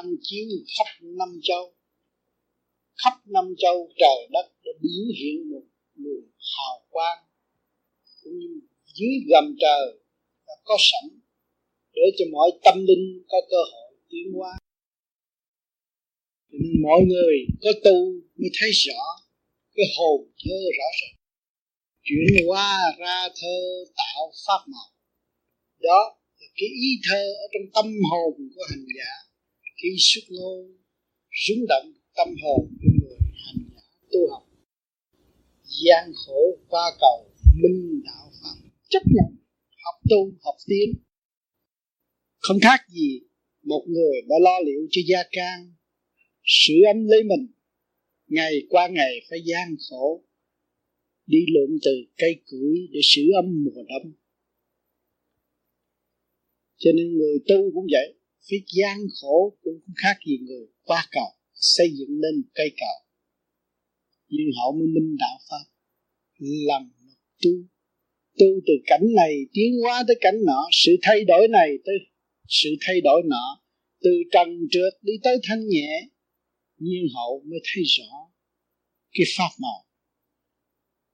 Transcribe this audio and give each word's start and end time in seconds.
quang 0.00 0.14
chiếu 0.22 0.46
khắp 0.78 0.90
năm 1.02 1.40
châu. 1.42 1.74
Khắp 3.04 3.12
năm 3.26 3.54
châu 3.58 3.88
trời 3.98 4.28
đất 4.30 4.52
đã 4.64 4.72
biểu 4.82 5.06
hiện 5.18 5.50
một 5.50 5.62
luồng 5.94 6.30
hào 6.56 6.86
quang, 6.90 7.18
cũng 8.22 8.38
như 8.38 8.60
dưới 8.94 9.14
gầm 9.30 9.56
trời 9.60 10.00
đã 10.46 10.54
có 10.64 10.76
sẵn 10.78 11.20
để 11.94 12.02
cho 12.18 12.24
mọi 12.32 12.50
tâm 12.64 12.84
linh 12.86 13.24
có 13.28 13.38
cơ 13.50 13.56
hội 13.72 13.96
tiến 14.08 14.32
hóa. 14.34 14.58
Mọi 16.82 17.00
người 17.08 17.36
có 17.62 17.70
tu 17.84 18.12
mới 18.36 18.50
thấy 18.60 18.70
rõ 18.72 19.02
cái 19.74 19.86
hồn 19.96 20.30
thơ 20.44 20.56
rõ 20.78 20.88
ràng. 21.00 21.16
Chuyển 22.02 22.48
qua 22.48 22.78
ra 22.98 23.28
thơ 23.40 23.84
tạo 23.96 24.32
pháp 24.46 24.60
màu. 24.66 24.90
Đó 25.80 26.16
là 26.40 26.46
cái 26.56 26.68
ý 26.68 26.90
thơ 27.10 27.22
ở 27.44 27.46
trong 27.52 27.72
tâm 27.74 27.94
hồn 28.10 28.32
của 28.54 28.62
hành 28.70 28.84
giả 28.98 29.29
khi 29.82 29.88
xuất 29.98 30.24
ngôn 30.28 30.76
rúng 31.48 31.66
động 31.68 31.92
tâm 32.16 32.28
hồn 32.42 32.68
của 32.80 32.88
người 33.00 33.18
hành 33.46 33.64
giả 33.74 33.82
tu 34.12 34.30
học. 34.30 34.42
Gian 35.84 36.12
khổ 36.26 36.58
qua 36.68 36.90
cầu, 37.00 37.30
minh 37.62 38.02
đạo 38.04 38.30
phật. 38.42 38.68
Chấp 38.88 39.02
nhận, 39.06 39.36
học 39.84 40.00
tu, 40.10 40.32
học 40.44 40.54
tiến. 40.66 41.02
Không 42.38 42.60
khác 42.62 42.80
gì 42.88 43.20
một 43.62 43.84
người 43.88 44.20
đã 44.28 44.36
lo 44.40 44.60
liệu 44.66 44.86
cho 44.90 45.00
gia 45.06 45.22
can, 45.30 45.74
sửa 46.44 46.86
ấm 46.92 47.04
lấy 47.06 47.22
mình. 47.22 47.52
Ngày 48.26 48.52
qua 48.68 48.88
ngày 48.88 49.26
phải 49.30 49.38
gian 49.44 49.76
khổ, 49.90 50.24
đi 51.26 51.38
lượm 51.54 51.78
từ 51.84 51.90
cây 52.16 52.42
củi 52.50 52.88
để 52.92 53.00
sửa 53.02 53.30
ấm 53.42 53.64
mùa 53.64 53.82
đông. 53.88 54.12
Cho 56.76 56.90
nên 56.94 57.18
người 57.18 57.38
tu 57.48 57.70
cũng 57.74 57.86
vậy 57.90 58.19
phải 58.48 58.58
gian 58.76 58.98
khổ 59.20 59.56
cũng 59.62 59.80
không 59.86 59.94
khác 60.02 60.16
gì 60.26 60.38
người. 60.38 60.66
Qua 60.82 61.06
cầu, 61.10 61.28
xây 61.54 61.88
dựng 61.98 62.18
lên 62.20 62.42
cây 62.54 62.70
cầu. 62.76 62.96
Nhưng 64.28 64.46
họ 64.56 64.72
mới 64.72 64.86
minh 64.86 65.16
đạo 65.18 65.38
pháp. 65.50 65.64
Làm 66.38 66.92
tu. 67.42 67.50
Tu 68.38 68.46
từ 68.66 68.72
cảnh 68.86 69.06
này 69.16 69.34
tiến 69.52 69.80
hóa 69.82 70.04
tới 70.08 70.16
cảnh 70.20 70.38
nọ. 70.46 70.68
Sự 70.72 70.96
thay 71.02 71.24
đổi 71.24 71.48
này 71.48 71.68
tới, 71.84 71.94
sự 72.48 72.70
thay 72.80 73.00
đổi 73.00 73.22
nọ. 73.24 73.62
Từ 74.00 74.10
trần 74.32 74.48
trượt 74.70 74.92
đi 75.02 75.12
tới 75.22 75.36
thanh 75.42 75.68
nhẹ. 75.68 76.08
Nhiên 76.78 77.06
hậu 77.14 77.42
mới 77.46 77.60
thấy 77.64 77.82
rõ 77.84 78.30
cái 79.12 79.26
pháp 79.36 79.50
màu. 79.58 79.86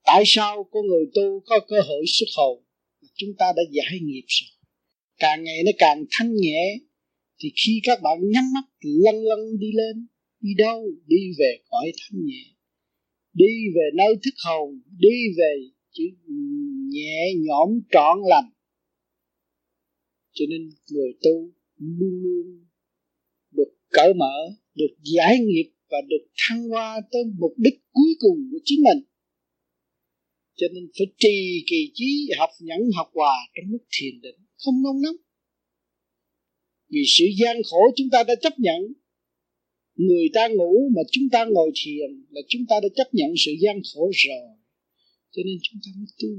Tại 0.03 0.23
sao 0.25 0.63
có 0.71 0.81
người 0.81 1.05
tu 1.15 1.43
có 1.45 1.59
cơ 1.67 1.75
hội 1.87 2.05
xuất 2.07 2.25
hồn? 2.37 2.63
Chúng 3.15 3.29
ta 3.37 3.45
đã 3.55 3.63
giải 3.71 3.99
nghiệp 4.01 4.25
rồi. 4.27 4.49
Càng 5.17 5.43
ngày 5.43 5.63
nó 5.65 5.71
càng 5.77 6.05
thanh 6.11 6.35
nhẹ 6.35 6.77
thì 7.39 7.51
khi 7.65 7.79
các 7.83 7.99
bạn 8.03 8.17
nhắm 8.29 8.43
mắt, 8.53 8.65
lăn 8.81 9.15
lăn 9.15 9.39
đi 9.59 9.67
lên, 9.73 10.07
đi 10.39 10.49
đâu? 10.57 10.91
Đi 11.07 11.31
về 11.39 11.59
cõi 11.69 11.91
thanh 11.97 12.25
nhẹ. 12.25 12.43
Đi 13.33 13.53
về 13.75 13.89
nơi 13.95 14.15
thức 14.23 14.33
hồn, 14.45 14.81
đi 14.99 15.17
về 15.37 15.53
chữ 15.91 16.03
nhẹ 16.89 17.33
nhõm 17.37 17.69
trọn 17.91 18.17
lành. 18.29 18.49
Cho 20.33 20.45
nên 20.49 20.69
người 20.91 21.13
tu 21.23 21.51
luôn 21.77 22.21
luôn 22.23 22.65
được 23.51 23.77
cởi 23.89 24.13
mở, 24.13 24.35
được 24.75 24.95
giải 25.15 25.39
nghiệp 25.39 25.71
và 25.89 25.97
được 26.07 26.27
thăng 26.37 26.69
hoa 26.69 27.01
tới 27.11 27.21
mục 27.39 27.53
đích 27.57 27.81
cuối 27.91 28.15
cùng 28.19 28.49
của 28.51 28.59
chính 28.63 28.83
mình. 28.83 29.03
Cho 30.55 30.67
nên 30.73 30.87
phải 30.97 31.07
trì 31.17 31.63
kỳ 31.69 31.91
trí, 31.93 32.29
học 32.37 32.49
nhẫn, 32.59 32.79
học 32.95 33.07
hòa 33.13 33.37
trong 33.55 33.71
lúc 33.71 33.81
thiền 33.91 34.21
định, 34.21 34.35
không 34.57 34.83
nôn 34.83 35.01
nóng 35.01 35.26
vì 36.89 37.03
sự 37.17 37.25
gian 37.39 37.57
khổ 37.69 37.81
chúng 37.95 38.09
ta 38.11 38.23
đã 38.23 38.35
chấp 38.35 38.59
nhận, 38.59 38.81
người 39.95 40.29
ta 40.33 40.47
ngủ 40.47 40.89
mà 40.95 41.01
chúng 41.11 41.29
ta 41.31 41.45
ngồi 41.45 41.71
thiền 41.75 42.09
là 42.29 42.41
chúng 42.47 42.65
ta 42.69 42.75
đã 42.83 42.89
chấp 42.95 43.13
nhận 43.13 43.29
sự 43.45 43.51
gian 43.59 43.81
khổ 43.93 44.11
rồi. 44.13 44.47
Cho 45.31 45.41
nên 45.45 45.57
chúng 45.61 45.79
ta 45.85 45.89
mới 45.97 46.07
tu. 46.21 46.29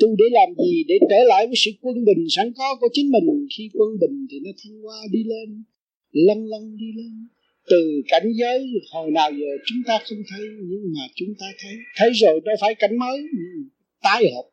Tu 0.00 0.08
để 0.18 0.24
làm 0.30 0.48
gì? 0.64 0.84
Để 0.88 0.94
trở 1.10 1.24
lại 1.28 1.46
với 1.46 1.56
sự 1.56 1.70
quân 1.80 2.04
bình 2.04 2.26
sẵn 2.30 2.52
có 2.56 2.76
của 2.80 2.88
chính 2.92 3.10
mình. 3.10 3.46
Khi 3.58 3.70
quân 3.72 3.88
bình 4.00 4.26
thì 4.30 4.36
nó 4.44 4.50
thăng 4.64 4.82
hoa 4.82 4.98
đi 5.12 5.24
lên, 5.24 5.64
lăn 6.12 6.46
lăn 6.46 6.76
đi 6.76 6.86
lên. 6.96 7.28
Từ 7.70 8.02
cảnh 8.08 8.28
giới 8.40 8.66
hồi 8.92 9.10
nào 9.10 9.30
giờ 9.30 9.50
chúng 9.66 9.78
ta 9.86 9.98
không 10.08 10.18
thấy, 10.30 10.46
nhưng 10.70 10.92
mà 10.96 11.02
chúng 11.14 11.34
ta 11.40 11.46
thấy. 11.62 11.74
Thấy 11.96 12.10
rồi 12.14 12.40
đâu 12.44 12.56
phải 12.60 12.74
cảnh 12.74 12.98
mới 12.98 13.18
tái 14.02 14.22
hợp 14.34 14.48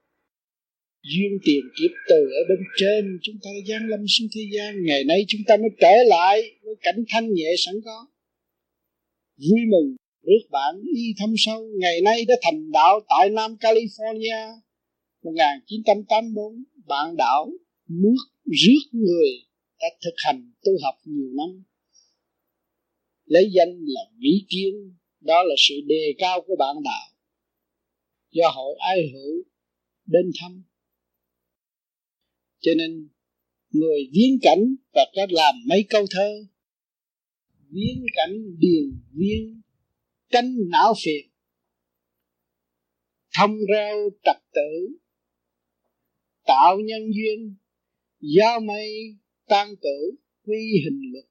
duyên 1.12 1.32
tiền 1.46 1.64
kiếp 1.78 1.92
từ 2.10 2.16
ở 2.40 2.42
bên 2.50 2.62
trên 2.78 3.20
chúng 3.22 3.36
ta 3.44 3.50
giáng 3.68 3.90
lâm 3.90 4.00
xuống 4.08 4.28
thế 4.36 4.42
gian. 4.54 4.84
Ngày 4.84 5.04
nay 5.04 5.26
chúng 5.28 5.42
ta 5.48 5.58
mới 5.58 5.70
trở 5.82 5.96
lại 6.08 6.42
với 6.64 6.76
cảnh 6.82 7.04
thanh 7.10 7.34
nhẹ 7.34 7.52
sẵn 7.58 7.76
có. 7.86 8.08
Vui 9.38 9.62
mừng 9.72 9.96
rước 10.22 10.44
bạn 10.52 10.76
y 10.96 11.14
thâm 11.20 11.34
sâu. 11.38 11.68
Ngày 11.80 12.02
nay 12.02 12.26
đã 12.28 12.36
thành 12.42 12.72
đạo 12.72 13.00
tại 13.10 13.30
Nam 13.30 13.56
California. 13.60 14.60
1984 15.24 16.64
bạn 16.86 17.16
đạo 17.18 17.52
nước 17.90 18.22
rước 18.46 18.84
người 18.92 19.30
đã 19.80 19.88
thực 20.04 20.14
hành 20.18 20.52
tu 20.64 20.72
học 20.84 20.96
nhiều 21.06 21.30
năm. 21.34 21.64
Lấy 23.26 23.52
danh 23.52 23.78
là 23.86 24.02
vĩ 24.18 24.46
kiến 24.50 24.74
đó 25.22 25.44
là 25.44 25.56
sự 25.58 25.76
đề 25.88 26.14
cao 26.18 26.42
của 26.48 26.56
bạn 26.60 26.76
đạo. 26.84 27.08
Do 28.32 28.50
hội 28.56 28.76
ai 28.80 29.12
hữu 29.14 29.44
đến 30.06 30.32
thăm 30.42 30.64
cho 32.66 32.72
nên 32.78 33.10
người 33.70 34.10
viếng 34.14 34.40
cảnh 34.42 34.76
và 34.94 35.06
có 35.16 35.28
làm 35.30 35.56
mấy 35.68 35.86
câu 35.90 36.06
thơ. 36.12 36.46
Viếng 37.70 38.06
cảnh 38.14 38.36
điền 38.58 39.02
viên 39.12 39.62
canh 40.30 40.56
não 40.70 40.94
phiền. 41.04 41.30
Thông 43.38 43.58
reo 43.74 44.10
trật 44.24 44.36
tự, 44.54 44.98
tạo 46.46 46.78
nhân 46.80 47.02
duyên, 47.14 47.56
giao 48.20 48.60
mây 48.60 49.18
tan 49.48 49.76
tử, 49.82 50.16
quy 50.44 50.82
hình 50.86 51.02
luật. 51.12 51.26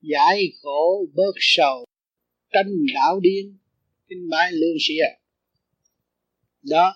Giải 0.00 0.52
khổ 0.62 1.06
bớt 1.14 1.34
sầu, 1.36 1.86
tranh 2.52 2.86
đạo 2.94 3.20
điên. 3.20 3.58
Kinh 4.08 4.28
bái 4.30 4.52
lương 4.52 4.76
sĩ 4.80 4.94
đó 6.62 6.94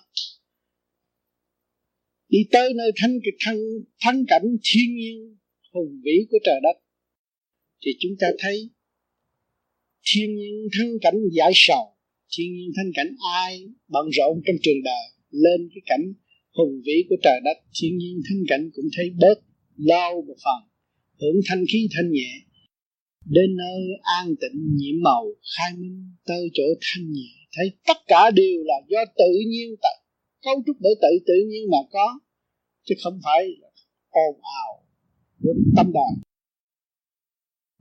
đi 2.29 2.39
tới 2.51 2.73
nơi 2.73 2.91
thanh 2.95 3.19
thăng, 3.45 3.57
thắng 3.99 4.25
cảnh 4.27 4.57
thiên 4.63 4.95
nhiên, 4.95 5.37
hùng 5.73 6.01
vĩ 6.03 6.25
của 6.29 6.37
trời 6.43 6.59
đất. 6.63 6.77
Thì 7.85 7.91
chúng 7.99 8.11
ta 8.19 8.27
thấy 8.39 8.69
thiên 10.11 10.35
nhiên 10.35 10.67
thắng 10.77 10.91
cảnh 11.01 11.19
giải 11.31 11.51
sầu, 11.55 11.95
thiên 12.37 12.53
nhiên 12.55 12.71
thanh 12.75 12.91
cảnh 12.95 13.15
ai 13.35 13.65
bận 13.87 14.05
rộn 14.09 14.41
trong 14.45 14.55
trường 14.63 14.83
đời, 14.83 15.05
lên 15.31 15.69
cái 15.73 15.81
cảnh 15.85 16.13
hùng 16.53 16.81
vĩ 16.85 17.03
của 17.09 17.15
trời 17.23 17.39
đất, 17.45 17.57
thiên 17.81 17.97
nhiên 17.97 18.21
thanh 18.29 18.43
cảnh 18.47 18.69
cũng 18.73 18.85
thấy 18.97 19.09
bớt 19.21 19.39
lo 19.77 20.11
một 20.15 20.37
phần, 20.43 20.69
hưởng 21.21 21.41
thanh 21.47 21.65
khí 21.73 21.87
thanh 21.91 22.11
nhẹ, 22.11 22.31
đến 23.25 23.55
nơi 23.55 23.81
an 24.19 24.35
tịnh 24.41 24.75
nhiễm 24.75 24.95
màu 25.01 25.25
khai 25.57 25.71
minh, 25.77 26.11
tới 26.25 26.49
chỗ 26.53 26.63
thanh 26.81 27.11
nhẹ. 27.11 27.31
Thấy 27.51 27.71
tất 27.87 27.97
cả 28.07 28.31
đều 28.35 28.63
là 28.63 28.75
do 28.87 28.99
tự 29.17 29.31
nhiên 29.47 29.75
tại 29.81 29.95
cấu 30.47 30.63
trúc 30.65 30.77
bởi 30.79 30.95
tự 31.03 31.11
tự 31.29 31.37
nhiên 31.49 31.63
mà 31.73 31.81
có, 31.95 32.07
chứ 32.85 32.95
không 33.03 33.19
phải 33.25 33.41
ồn 34.09 34.35
ào 34.61 34.71
của 35.41 35.53
tâm 35.75 35.91
đời 35.93 36.13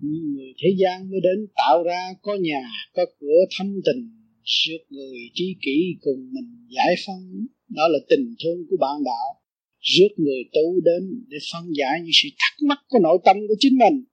người 0.00 0.54
thế 0.58 0.68
gian 0.78 1.10
mới 1.10 1.20
đến 1.22 1.46
tạo 1.56 1.82
ra, 1.82 2.00
có 2.22 2.34
nhà, 2.40 2.62
có 2.94 3.02
cửa 3.20 3.40
thâm 3.58 3.80
tình, 3.84 4.10
sượt 4.44 4.80
người 4.88 5.18
tri 5.34 5.56
kỷ 5.62 5.96
cùng 6.00 6.30
mình 6.32 6.66
giải 6.68 6.94
phân 7.06 7.46
đó 7.68 7.88
là 7.88 7.98
tình 8.08 8.34
thương 8.44 8.66
của 8.70 8.76
bạn 8.80 9.04
đạo. 9.04 9.42
Rước 9.80 10.08
người 10.16 10.42
tu 10.52 10.80
đến 10.80 11.24
để 11.28 11.38
phân 11.52 11.64
giải 11.78 12.00
những 12.00 12.10
sự 12.12 12.28
thắc 12.38 12.66
mắc 12.68 12.78
của 12.88 12.98
nội 13.02 13.18
tâm 13.24 13.36
của 13.48 13.54
chính 13.58 13.78
mình. 13.78 14.04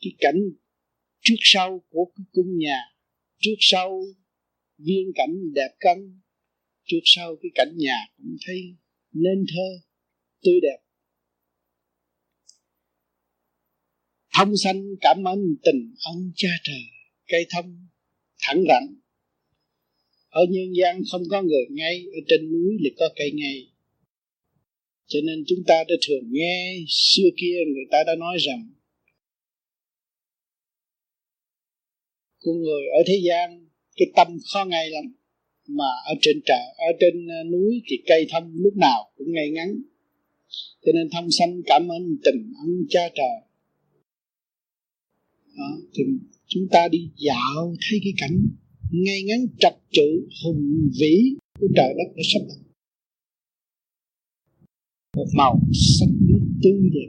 Cái 0.00 0.12
cảnh 0.18 0.40
trước 1.20 1.36
sau 1.40 1.82
của 1.90 2.04
cái 2.16 2.24
cung 2.32 2.58
nhà, 2.58 2.78
trước 3.40 3.56
sau 3.58 4.02
viên 4.84 5.12
cảnh 5.14 5.52
đẹp 5.54 5.70
cân 5.80 6.20
trước 6.86 7.00
sau 7.04 7.36
cái 7.42 7.50
cảnh 7.54 7.72
nhà 7.76 7.96
cũng 8.16 8.36
thấy 8.46 8.76
nên 9.12 9.44
thơ, 9.48 9.86
tươi 10.42 10.60
đẹp. 10.62 10.78
Thông 14.34 14.56
sanh 14.56 14.84
cảm 15.00 15.24
ơn 15.24 15.38
tình 15.62 15.94
ân 16.04 16.32
cha 16.36 16.48
trời, 16.62 16.82
cây 17.28 17.46
thông 17.50 17.88
thẳng 18.40 18.64
rảnh 18.68 19.02
ở 20.32 20.42
nhân 20.50 20.72
gian 20.74 21.02
không 21.10 21.22
có 21.30 21.42
người 21.42 21.64
ngay, 21.70 22.06
ở 22.12 22.20
trên 22.28 22.52
núi 22.52 22.76
lại 22.80 22.92
có 22.96 23.08
cây 23.16 23.30
ngay. 23.34 23.68
Cho 25.06 25.18
nên 25.24 25.44
chúng 25.46 25.58
ta 25.66 25.74
đã 25.88 25.94
thường 26.08 26.24
nghe 26.30 26.76
xưa 26.88 27.28
kia 27.36 27.56
người 27.66 27.84
ta 27.90 27.98
đã 28.06 28.14
nói 28.14 28.36
rằng, 28.40 28.70
con 32.38 32.60
người 32.62 32.82
ở 32.98 33.02
thế 33.06 33.20
gian 33.24 33.71
cái 33.96 34.08
tâm 34.16 34.28
khó 34.52 34.64
ngay 34.64 34.90
lắm. 34.90 35.04
Mà 35.68 35.84
ở 36.04 36.14
trên 36.20 36.40
trời 36.44 36.64
ở 36.76 36.90
trên 37.00 37.26
ờ, 37.28 37.44
núi 37.44 37.82
thì 37.86 37.96
cây 38.06 38.26
thông 38.30 38.52
lúc 38.54 38.76
nào 38.76 39.10
cũng 39.16 39.32
ngay 39.32 39.50
ngắn. 39.50 39.82
Cho 40.84 40.92
nên 40.94 41.10
thông 41.10 41.30
sanh 41.30 41.62
cảm 41.66 41.88
ơn 41.88 42.16
tình 42.24 42.52
ân 42.64 42.86
cha 42.88 43.00
trời. 43.14 43.36
Đó, 45.56 45.70
thì 45.94 46.02
chúng 46.46 46.68
ta 46.70 46.88
đi 46.88 47.10
dạo 47.16 47.74
thấy 47.80 48.00
cái 48.04 48.12
cảnh 48.16 48.36
ngay 48.90 49.22
ngắn 49.22 49.46
trật 49.60 49.74
tự 49.96 50.28
hùng 50.44 50.90
vĩ 51.00 51.34
của 51.60 51.66
trời 51.76 51.94
đất 51.98 52.12
đã 52.16 52.22
sắp 52.32 52.40
đặt. 52.48 52.60
Một 55.16 55.26
màu 55.36 55.60
xanh 56.00 56.14
biếc 56.28 56.42
tươi 56.62 56.90
đẹp 56.94 57.08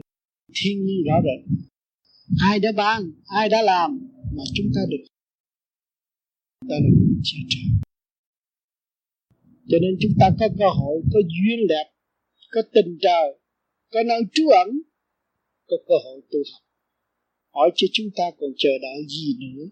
thiên 0.54 0.84
nhiên 0.84 1.02
rõ 1.06 1.14
rệt. 1.22 1.58
Ai 2.40 2.58
đã 2.58 2.72
ban 2.76 3.12
ai 3.26 3.48
đã 3.48 3.62
làm 3.62 4.08
mà 4.36 4.42
chúng 4.54 4.66
ta 4.74 4.80
được 4.90 5.13
ta 6.68 6.76
là 6.84 6.90
cha 7.22 7.38
trả 7.50 7.64
cho 9.68 9.78
nên 9.82 9.96
chúng 10.00 10.12
ta 10.20 10.26
có 10.40 10.48
cơ 10.58 10.68
hội, 10.78 11.02
có 11.12 11.20
duyên 11.20 11.66
đẹp, 11.68 11.86
có 12.50 12.62
tình 12.72 12.98
trời, 13.00 13.38
có 13.90 14.02
năng 14.02 14.28
trú 14.32 14.48
ẩn, 14.48 14.68
có 15.66 15.76
cơ 15.88 15.94
hội 16.04 16.20
tu 16.30 16.38
học. 16.52 16.62
Hỏi 17.54 17.70
cho 17.76 17.86
chúng 17.92 18.06
ta 18.16 18.24
còn 18.38 18.50
chờ 18.58 18.70
đợi 18.82 19.06
gì 19.08 19.36
nữa? 19.40 19.64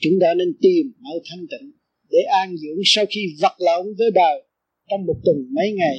Chúng 0.00 0.12
ta 0.20 0.34
nên 0.34 0.52
tìm 0.60 0.92
ở 1.04 1.20
thanh 1.30 1.46
tịnh 1.50 1.72
để 2.10 2.18
an 2.42 2.56
dưỡng 2.56 2.80
sau 2.84 3.04
khi 3.10 3.20
vật 3.42 3.56
lộn 3.58 3.94
với 3.98 4.10
đời 4.14 4.42
trong 4.90 5.06
một 5.06 5.20
tuần 5.24 5.36
mấy 5.54 5.72
ngày. 5.72 5.98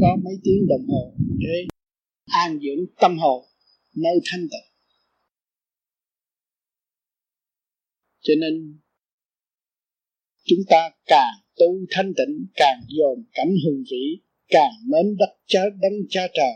Có 0.00 0.16
mấy 0.24 0.34
tiếng 0.44 0.66
đồng 0.68 0.86
hồ 0.88 1.14
để 1.38 1.66
an 2.24 2.58
dưỡng 2.62 2.86
tâm 3.00 3.18
hồn 3.18 3.44
nơi 3.94 4.20
thanh 4.24 4.40
tịnh. 4.40 4.73
Cho 8.24 8.34
nên, 8.40 8.80
chúng 10.44 10.58
ta 10.68 10.90
càng 11.06 11.34
tu 11.56 11.66
thanh 11.90 12.12
tịnh, 12.16 12.46
càng 12.54 12.80
dồn 12.88 13.24
cảnh 13.32 13.54
hùng 13.64 13.84
vĩ, 13.90 14.22
càng 14.48 14.72
mến 14.86 15.16
đất 15.16 15.36
cha, 15.46 15.60
đấng 15.82 15.92
cha 16.08 16.26
trời, 16.34 16.54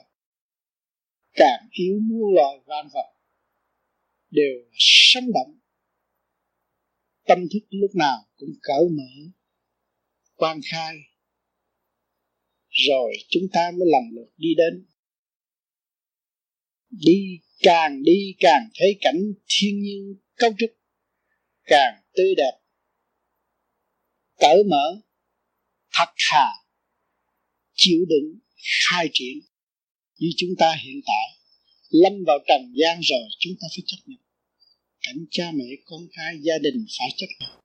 càng 1.32 1.68
yếu 1.70 1.98
muôn 2.00 2.34
loài 2.34 2.58
vạn 2.66 2.88
vật 2.94 3.12
đều 4.30 4.64
sống 4.78 5.32
động. 5.34 5.58
Tâm 7.26 7.38
thức 7.52 7.66
lúc 7.70 7.90
nào 7.94 8.18
cũng 8.36 8.52
cởi 8.62 8.88
mở 8.90 9.30
quan 10.34 10.60
khai, 10.70 10.96
rồi 12.68 13.12
chúng 13.28 13.44
ta 13.52 13.70
mới 13.70 13.88
lần 13.92 14.02
lượt 14.12 14.30
đi 14.36 14.48
đến. 14.56 14.86
Đi 16.90 17.40
càng 17.62 18.02
đi 18.02 18.34
càng 18.38 18.68
thấy 18.74 18.98
cảnh 19.00 19.32
thiên 19.48 19.80
nhiên 19.80 20.16
cấu 20.36 20.50
trúc 20.58 20.77
càng 21.68 21.94
tươi 22.16 22.34
đẹp, 22.36 22.52
cởi 24.40 24.64
mở, 24.64 25.00
thật 25.92 26.10
thà, 26.30 26.46
chịu 27.74 28.04
đựng 28.08 28.38
khai 28.88 29.08
triển 29.12 29.38
như 30.18 30.28
chúng 30.36 30.50
ta 30.58 30.76
hiện 30.84 31.00
tại. 31.06 31.26
Lâm 31.90 32.12
vào 32.26 32.38
trần 32.48 32.72
gian 32.76 33.00
rồi, 33.00 33.28
chúng 33.38 33.52
ta 33.60 33.66
phải 33.70 33.82
chấp 33.86 33.96
nhận. 34.06 34.18
Cảnh 35.06 35.26
cha 35.30 35.52
mẹ, 35.54 35.64
con 35.84 36.00
cái, 36.16 36.38
gia 36.42 36.58
đình 36.58 36.86
phải 36.98 37.08
chấp 37.16 37.26
nhận. 37.40 37.60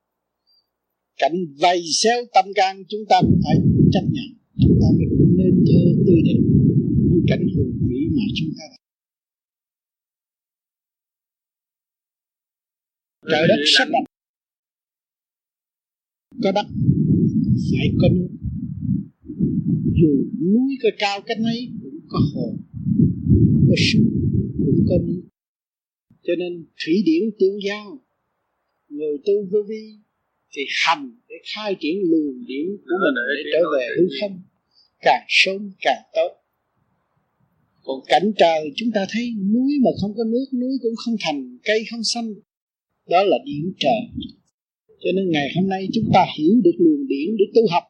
Cảnh 1.17 1.35
vầy 1.59 1.83
xéo 2.03 2.25
tâm 2.33 2.45
can, 2.55 2.83
chúng 2.89 3.05
ta 3.09 3.21
cũng 3.21 3.41
phải 3.43 3.55
chấp 3.93 4.05
nhận. 4.15 4.29
Chúng 4.61 4.77
ta 4.81 4.87
mới 4.97 5.07
nên 5.37 5.53
thơ 5.67 5.83
tươi 6.05 6.19
đẹp 6.25 6.39
như 7.09 7.19
cảnh 7.27 7.45
hùng 7.55 7.73
vĩ 7.89 8.01
mà 8.15 8.23
chúng 8.35 8.49
ta 8.57 8.63
đã 8.71 8.82
trời 13.31 13.47
đất 13.47 13.63
sắp 13.77 13.87
đặt. 13.91 14.03
Có 16.43 16.51
đất 16.51 16.65
phải 17.71 17.87
có 18.01 18.07
nước 18.13 18.27
dù 19.95 20.11
núi 20.41 20.77
có 20.83 20.89
cao 20.97 21.21
cách 21.25 21.37
mấy 21.39 21.71
cũng 21.81 21.99
có 22.07 22.19
hồ 22.33 22.57
có 23.67 23.75
suối 23.77 24.11
cũng 24.57 24.85
có 24.89 24.95
nước 25.05 25.21
cho 26.23 26.33
nên 26.37 26.65
thủy 26.85 27.03
điển 27.05 27.23
tương 27.39 27.57
giao. 27.67 27.99
Người 28.89 29.17
tu 29.25 29.33
vô 29.51 29.59
vi 29.69 29.97
thì 30.51 30.61
hành 30.85 31.11
để 31.29 31.35
khai 31.55 31.75
triển 31.79 31.97
luồng 32.09 32.45
điển 32.47 32.65
của 32.67 32.95
mình 33.03 33.15
để 33.37 33.49
trở 33.53 33.59
về 33.77 33.87
hư 33.97 34.07
không. 34.21 34.41
Càng 35.01 35.25
sớm 35.27 35.71
càng 35.81 36.03
tốt. 36.13 36.31
Còn 37.83 37.99
cảnh 38.07 38.31
trời 38.37 38.71
chúng 38.75 38.91
ta 38.91 39.05
thấy 39.09 39.33
núi 39.53 39.73
mà 39.83 39.91
không 40.01 40.13
có 40.17 40.23
nước 40.23 40.45
núi 40.53 40.77
cũng 40.81 40.95
không 40.95 41.15
thành 41.19 41.57
cây 41.63 41.83
không 41.91 42.03
xanh 42.03 42.33
đó 43.09 43.23
là 43.23 43.37
điển 43.45 43.73
trời. 43.79 44.25
Cho 44.87 45.09
nên 45.15 45.31
ngày 45.31 45.47
hôm 45.55 45.69
nay 45.69 45.87
chúng 45.93 46.09
ta 46.13 46.25
hiểu 46.37 46.53
được 46.63 46.75
luồng 46.77 47.07
điển 47.07 47.35
để 47.37 47.45
tu 47.55 47.61
học. 47.71 47.83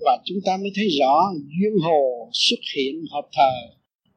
Và 0.00 0.22
chúng 0.24 0.38
ta 0.44 0.56
mới 0.56 0.70
thấy 0.74 0.88
rõ 0.98 1.32
duyên 1.34 1.72
hồ 1.82 2.30
xuất 2.32 2.60
hiện 2.76 3.04
hợp 3.10 3.28
thờ. 3.32 3.76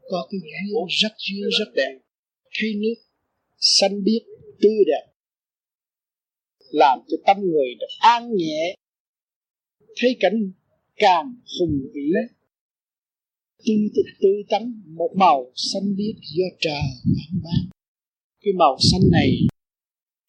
Có 0.09 0.27
cái 0.31 0.39
duyên 0.39 0.85
rất 0.89 1.13
duyên 1.17 1.49
rất 1.59 1.73
đẹp. 1.75 1.99
Thấy 2.59 2.73
nước 2.75 2.95
xanh 3.59 4.03
biếc, 4.03 4.21
tươi 4.61 4.83
đẹp. 4.87 5.13
Làm 6.71 6.99
cho 7.07 7.17
tâm 7.25 7.37
người 7.41 7.75
được 7.79 7.87
an 7.99 8.35
nhẹ. 8.35 8.75
Thấy 9.97 10.17
cảnh 10.19 10.51
càng 10.95 11.35
hùng 11.59 11.79
vĩ. 11.93 12.11
Tươi 13.65 14.03
tươi 14.21 14.43
tắn, 14.49 14.81
một 14.85 15.09
màu 15.15 15.51
xanh 15.55 15.95
biếc 15.95 16.15
do 16.35 16.45
trời 16.59 16.81
ban 17.43 17.77
cái 18.47 18.53
màu 18.53 18.77
xanh 18.91 19.01
này 19.11 19.37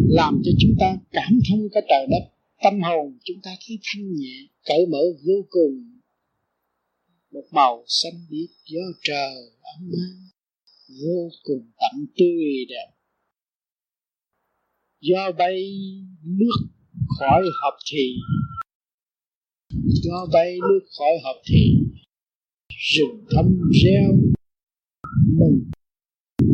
làm 0.09 0.41
cho 0.45 0.51
chúng 0.59 0.75
ta 0.81 0.97
cảm 1.11 1.39
thông 1.51 1.69
cái 1.73 1.83
trời 1.89 2.07
đất, 2.11 2.31
tâm 2.63 2.81
hồn 2.83 3.19
chúng 3.25 3.37
ta 3.43 3.51
thấy 3.67 3.79
thanh 3.83 4.15
nhẹ, 4.15 4.47
cởi 4.65 4.87
mở 4.87 5.03
vô 5.27 5.47
cùng. 5.51 6.01
Một 7.33 7.45
màu 7.53 7.85
xanh 7.87 8.27
biếc 8.31 8.51
gió 8.65 8.81
trời, 9.03 9.35
ấm 9.63 9.91
áp, 9.93 10.29
vô 11.03 11.31
cùng 11.43 11.71
tận 11.81 12.07
tươi, 12.17 12.65
đẹp. 12.69 12.91
Do 15.01 15.33
bay 15.39 15.63
nước 16.23 16.57
khỏi 17.19 17.43
hợp 17.63 17.79
thì, 17.93 18.15
do 20.03 20.27
bay 20.33 20.59
nước 20.61 20.87
khỏi 20.99 21.13
hợp 21.25 21.43
thì, 21.47 21.75
rừng 22.69 23.25
thâm 23.31 23.61
reo, 23.83 24.13
mừng. 25.27 25.71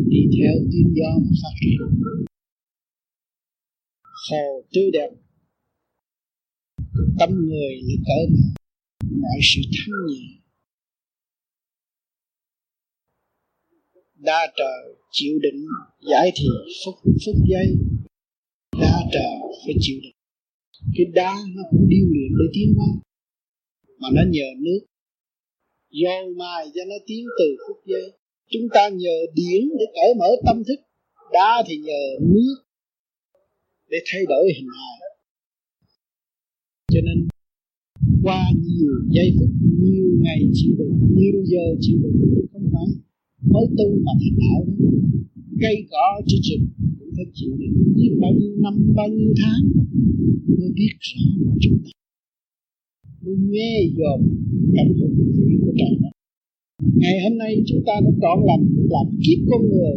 Đi 0.07 0.19
theo 0.37 0.53
tiếng 0.71 0.93
gió 0.95 1.19
mà 1.23 1.31
phát 1.43 1.55
triển 1.61 2.05
hồ 4.29 4.63
tươi 4.73 4.91
đẹp 4.93 5.09
tâm 7.19 7.29
người 7.47 7.75
là 7.83 7.95
cởi 8.07 8.27
mở 8.29 8.65
mọi 9.21 9.39
sự 9.41 9.61
thanh 9.71 10.05
nhẹ. 10.07 10.27
Đa 14.15 14.53
trời 14.57 14.95
chịu 15.11 15.39
đựng, 15.41 15.65
giải 16.09 16.31
thì 16.35 16.45
phút 16.85 16.95
phút 17.25 17.35
giây. 17.49 17.75
Đa 18.81 18.99
trời 19.13 19.35
phải 19.65 19.75
chịu 19.79 19.99
đựng. 20.03 20.11
Cái 20.95 21.05
đá 21.13 21.33
nó 21.55 21.63
cũng 21.71 21.87
điêu 21.89 22.05
luyện 22.13 22.31
để 22.39 22.45
tiến 22.53 22.73
hóa, 22.77 22.87
mà 23.99 24.07
nó 24.13 24.21
nhờ 24.29 24.45
nước. 24.57 24.79
Dồi 25.89 26.33
mài 26.35 26.65
cho 26.75 26.81
nó 26.85 26.95
tiến 27.07 27.25
từ 27.39 27.45
phút 27.67 27.77
giây. 27.85 28.11
Chúng 28.49 28.67
ta 28.73 28.89
nhờ 28.89 29.17
điển 29.33 29.69
để 29.79 29.85
cởi 29.93 30.13
mở 30.19 30.27
tâm 30.45 30.63
thức. 30.67 30.79
Đá 31.33 31.63
thì 31.67 31.77
nhờ 31.77 32.01
nước 32.21 32.64
để 33.91 33.97
thay 34.09 34.21
đổi 34.31 34.45
hình 34.55 34.69
hài 34.77 35.05
cho 36.93 37.01
nên, 37.07 37.27
qua 38.23 38.41
nhiều 38.65 38.93
giây 39.15 39.29
phút, 39.37 39.49
nhiều 39.81 40.07
ngày 40.23 40.39
chịu 40.53 40.75
đựng, 40.77 40.93
nhiều 41.17 41.37
giờ 41.45 41.65
chịu 41.79 41.97
đựng 42.03 42.17
không 42.53 42.69
phải 42.73 42.87
mới 43.51 43.65
tu 43.77 43.87
mà 44.05 44.11
thành 44.21 44.37
đạo 44.41 44.65
đó, 44.79 44.89
cây 45.61 45.75
cỏ 45.91 46.21
trên 46.27 46.41
rừng 46.47 46.67
cũng 46.99 47.09
phải 47.15 47.25
chịu 47.33 47.51
đựng. 47.59 47.93
Biết 47.95 48.11
bao 48.21 48.31
nhiêu 48.39 48.53
năm, 48.63 48.73
bao 48.95 49.07
nhiêu 49.07 49.33
tháng, 49.41 49.61
mới 50.57 50.69
biết 50.75 50.93
rõ 50.99 51.21
chúng 51.61 51.77
ta 51.83 51.89
mới 53.25 53.35
nghe 53.49 53.73
dòm 53.97 54.19
cảnh 54.75 54.93
hùng 54.99 55.15
vĩ 55.35 55.55
của 55.61 55.73
trời 55.77 55.95
đất. 56.01 56.09
Ngày 56.95 57.15
hôm 57.23 57.37
nay 57.37 57.63
chúng 57.67 57.83
ta 57.85 57.93
đã 58.03 58.11
chọn 58.21 58.37
làm 58.45 58.59
làm 58.89 59.07
kiếp 59.23 59.39
con 59.49 59.61
người 59.69 59.93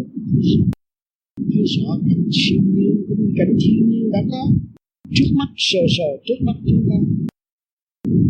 thấy 1.50 1.64
rõ 1.74 1.88
cảnh 2.08 2.24
siêu 2.32 2.60
nhiên 2.74 2.94
cũng 3.08 3.32
cảnh 3.38 3.54
thiên 3.60 3.88
nhiên 3.88 4.10
đã 4.12 4.20
có, 4.30 4.42
trước 5.14 5.30
mắt 5.34 5.50
sờ 5.56 5.82
sờ, 5.96 6.10
trước 6.26 6.38
mắt 6.46 6.56
chúng 6.66 6.84
ta. 6.88 6.96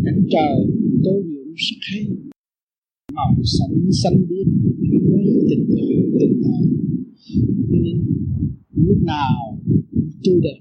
Cảnh 0.04 0.22
trời, 0.30 0.56
tô 1.04 1.12
nhuộm 1.26 1.48
sắc 1.56 1.80
hay. 1.90 2.06
Màu 3.14 3.34
xanh 3.44 3.92
xanh 4.02 4.18
biếc, 4.28 4.46
với 5.10 5.24
tình 5.50 5.64
tự 5.68 5.86
tình 6.20 6.42
đời 6.42 6.68
nên, 7.84 7.98
lúc 8.86 8.98
nào 9.02 9.58
tươi 10.24 10.40
đẹp, 10.42 10.60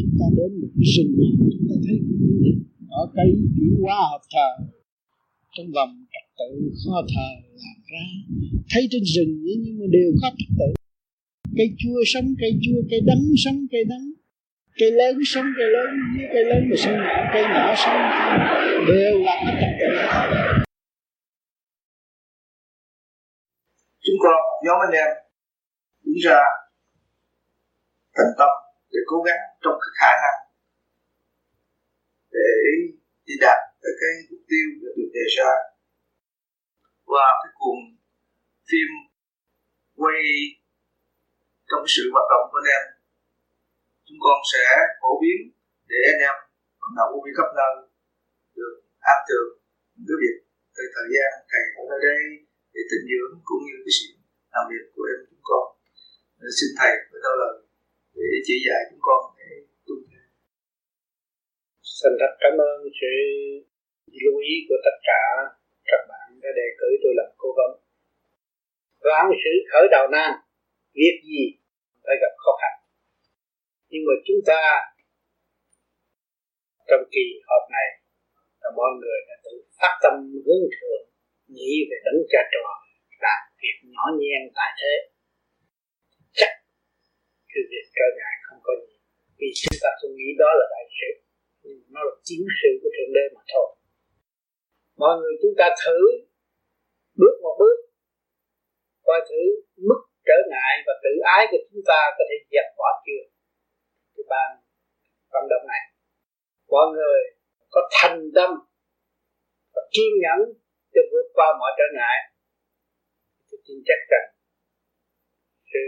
chúng 0.00 0.14
ta 0.18 0.26
đến 0.36 0.60
một 0.60 0.72
rừng 0.94 1.12
nào 1.18 1.48
chúng 1.52 1.66
ta 1.68 1.74
thấy 1.84 1.98
ở 2.88 3.12
cây 3.16 3.30
chuyển 3.56 3.74
hóa 3.82 3.96
hợp 4.10 4.22
thờ, 4.34 4.50
trong 5.56 5.66
vòng 5.76 5.92
trật 6.12 6.26
tự 6.38 6.70
kho 6.84 6.96
thờ 7.14 7.28
làm 7.62 7.78
ra. 7.92 8.06
Thấy 8.70 8.88
trên 8.90 9.02
rừng 9.04 9.42
nhưng 9.62 9.78
mà 9.78 9.86
đều 9.90 10.12
có 10.20 10.30
trật 10.38 10.48
tự 10.58 10.75
cây 11.56 11.68
chua 11.78 12.00
sống, 12.12 12.28
cây 12.40 12.52
chua, 12.62 12.80
cây 12.90 13.00
đắng 13.06 13.24
sống, 13.44 13.58
cây 13.72 13.84
đắng 13.90 14.06
cây 14.78 14.90
lớn 14.90 15.16
sống, 15.24 15.46
cây 15.58 15.68
lớn 15.70 15.88
với 16.16 16.26
cây 16.32 16.44
lớn 16.44 16.62
mà 16.70 16.76
sống 16.78 16.94
nhỏ 16.94 17.30
cây 17.32 17.42
nhỏ 17.42 17.74
sống. 17.76 18.00
Đều 18.88 19.18
là 19.26 19.34
cái 19.44 19.54
trật 19.60 19.72
tự 19.80 19.88
chúng 24.04 24.18
con, 24.24 24.40
nhóm 24.64 24.78
anh 24.86 24.94
em, 25.02 25.10
đứng 26.04 26.20
ra 26.24 26.40
thành 28.16 28.32
tâm 28.38 28.52
để 28.92 29.00
cố 29.06 29.16
gắng 29.26 29.42
trong 29.62 29.76
cái 29.82 29.92
khả 30.00 30.12
năng 30.22 30.38
để 32.32 32.50
đi 33.26 33.34
đạt 33.40 33.58
tới 33.82 33.92
cái 34.00 34.12
mục 34.30 34.42
tiêu 34.48 34.66
đã 34.82 34.88
được 34.96 35.10
đề 35.14 35.26
ra. 35.36 35.50
Và 37.06 37.26
cái 37.42 37.52
cuồng 37.54 37.82
phim 38.68 38.90
quay 39.94 40.22
trong 41.68 41.84
sự 41.94 42.02
hoạt 42.14 42.26
động 42.32 42.44
của 42.50 42.58
anh 42.60 42.70
em. 42.76 42.84
Chúng 44.06 44.20
con 44.24 44.38
sẽ 44.52 44.64
phổ 45.00 45.12
biến 45.22 45.40
để 45.90 45.98
anh 46.12 46.20
em 46.28 46.36
vận 46.80 46.92
động 46.98 47.10
vô 47.12 47.18
vi 47.24 47.32
khắp 47.38 47.48
nơi 47.58 47.74
được 48.58 48.74
áp 49.12 49.18
tường 49.28 49.48
những 49.94 50.06
cái 50.08 50.18
việc 50.22 50.36
từ 50.76 50.82
thời 50.94 51.08
gian 51.14 51.30
thầy 51.50 51.64
ở 51.80 51.82
nơi 51.90 52.00
đây 52.08 52.20
để 52.74 52.80
tình 52.90 53.04
dưỡng 53.10 53.32
cũng 53.48 53.62
như 53.66 53.76
cái 53.84 53.92
sự 53.98 54.08
làm 54.54 54.64
việc 54.72 54.84
của 54.94 55.04
em 55.12 55.18
chúng 55.28 55.44
con. 55.50 55.64
Nên 56.40 56.52
xin 56.58 56.70
thầy 56.78 56.94
với 57.10 57.20
đau 57.24 57.34
lời 57.42 57.56
để 58.16 58.28
chỉ 58.46 58.54
dạy 58.66 58.80
chúng 58.88 59.02
con 59.08 59.20
để 59.38 59.50
tu 59.86 59.94
xin 62.00 62.12
thật 62.20 62.32
cảm 62.42 62.54
ơn 62.70 62.76
sự 63.00 63.12
lưu 64.20 64.34
ý 64.50 64.52
của 64.68 64.78
tất 64.86 64.96
cả 65.08 65.22
các 65.88 66.02
bạn 66.10 66.26
đã 66.42 66.50
đề 66.60 66.68
cử 66.78 66.88
tôi 67.02 67.12
làm 67.20 67.30
cố 67.40 67.48
vấn. 67.58 67.70
Vạn 69.06 69.26
sự 69.42 69.52
khởi 69.70 69.86
đầu 69.90 70.08
nan 70.14 70.32
việc 70.98 71.16
gì 71.30 71.42
phải 72.04 72.16
gặp 72.22 72.32
khó 72.42 72.52
khăn. 72.60 72.74
Nhưng 73.90 74.02
mà 74.08 74.14
chúng 74.26 74.40
ta 74.50 74.62
trong 76.88 77.04
kỳ 77.14 77.26
họp 77.48 77.62
này 77.76 77.88
là 78.62 78.70
mọi 78.78 78.90
người 79.00 79.18
đã 79.28 79.34
tự 79.44 79.54
phát 79.78 79.92
tâm 80.02 80.14
hướng 80.44 80.64
thượng, 80.76 81.04
nghĩ 81.54 81.72
về 81.88 81.96
đấng 82.06 82.20
cha 82.32 82.40
trò, 82.54 82.66
làm 83.24 83.40
việc 83.62 83.76
nhỏ 83.92 84.04
nhen 84.20 84.42
tại 84.58 84.70
thế. 84.80 84.94
Chắc 86.38 86.52
cái 87.50 87.62
việc 87.70 87.86
trở 87.96 88.06
ngại 88.18 88.34
không 88.46 88.60
có 88.66 88.72
gì, 88.84 88.96
vì 89.38 89.48
chúng 89.60 89.78
ta 89.82 89.90
không 89.98 90.12
nghĩ 90.18 90.28
đó 90.42 90.50
là 90.58 90.66
đại 90.74 90.86
sự, 90.98 91.10
nhưng 91.62 91.78
nó 91.94 92.00
là 92.08 92.14
chiến 92.26 92.42
sự 92.60 92.70
của 92.80 92.90
thượng 92.96 93.12
đế 93.16 93.24
mà 93.34 93.42
thôi. 93.52 93.68
Mọi 95.02 95.14
người 95.20 95.34
chúng 95.42 95.54
ta 95.60 95.66
thử 95.82 95.98
bước 97.20 97.34
một 97.42 97.54
bước, 97.60 97.76
coi 99.06 99.20
thử 99.28 99.42
mức 99.88 100.00
trở 100.28 100.38
ngại 100.50 100.74
và 100.86 100.94
tự 101.04 101.12
ái 101.36 101.44
của 101.50 101.60
chúng 101.68 101.82
ta 101.90 102.00
có 102.16 102.22
thể 102.28 102.36
dẹp 102.52 102.66
bỏ 102.78 102.88
chưa? 103.06 103.22
Cái 104.14 104.24
ban 104.32 104.48
vận 105.32 105.44
động 105.52 105.64
này. 105.72 105.82
Mọi 106.72 106.86
người 106.94 107.20
có 107.74 107.80
thành 107.96 108.20
tâm 108.36 108.50
và 109.74 109.82
kiên 109.92 110.10
nhẫn 110.22 110.40
để 110.94 111.02
vượt 111.12 111.26
qua 111.36 111.46
mọi 111.60 111.72
trở 111.78 111.86
ngại. 111.96 112.18
Tôi 113.48 113.58
tin 113.66 113.78
chắc 113.88 114.00
rằng 114.10 114.28
sự 115.72 115.84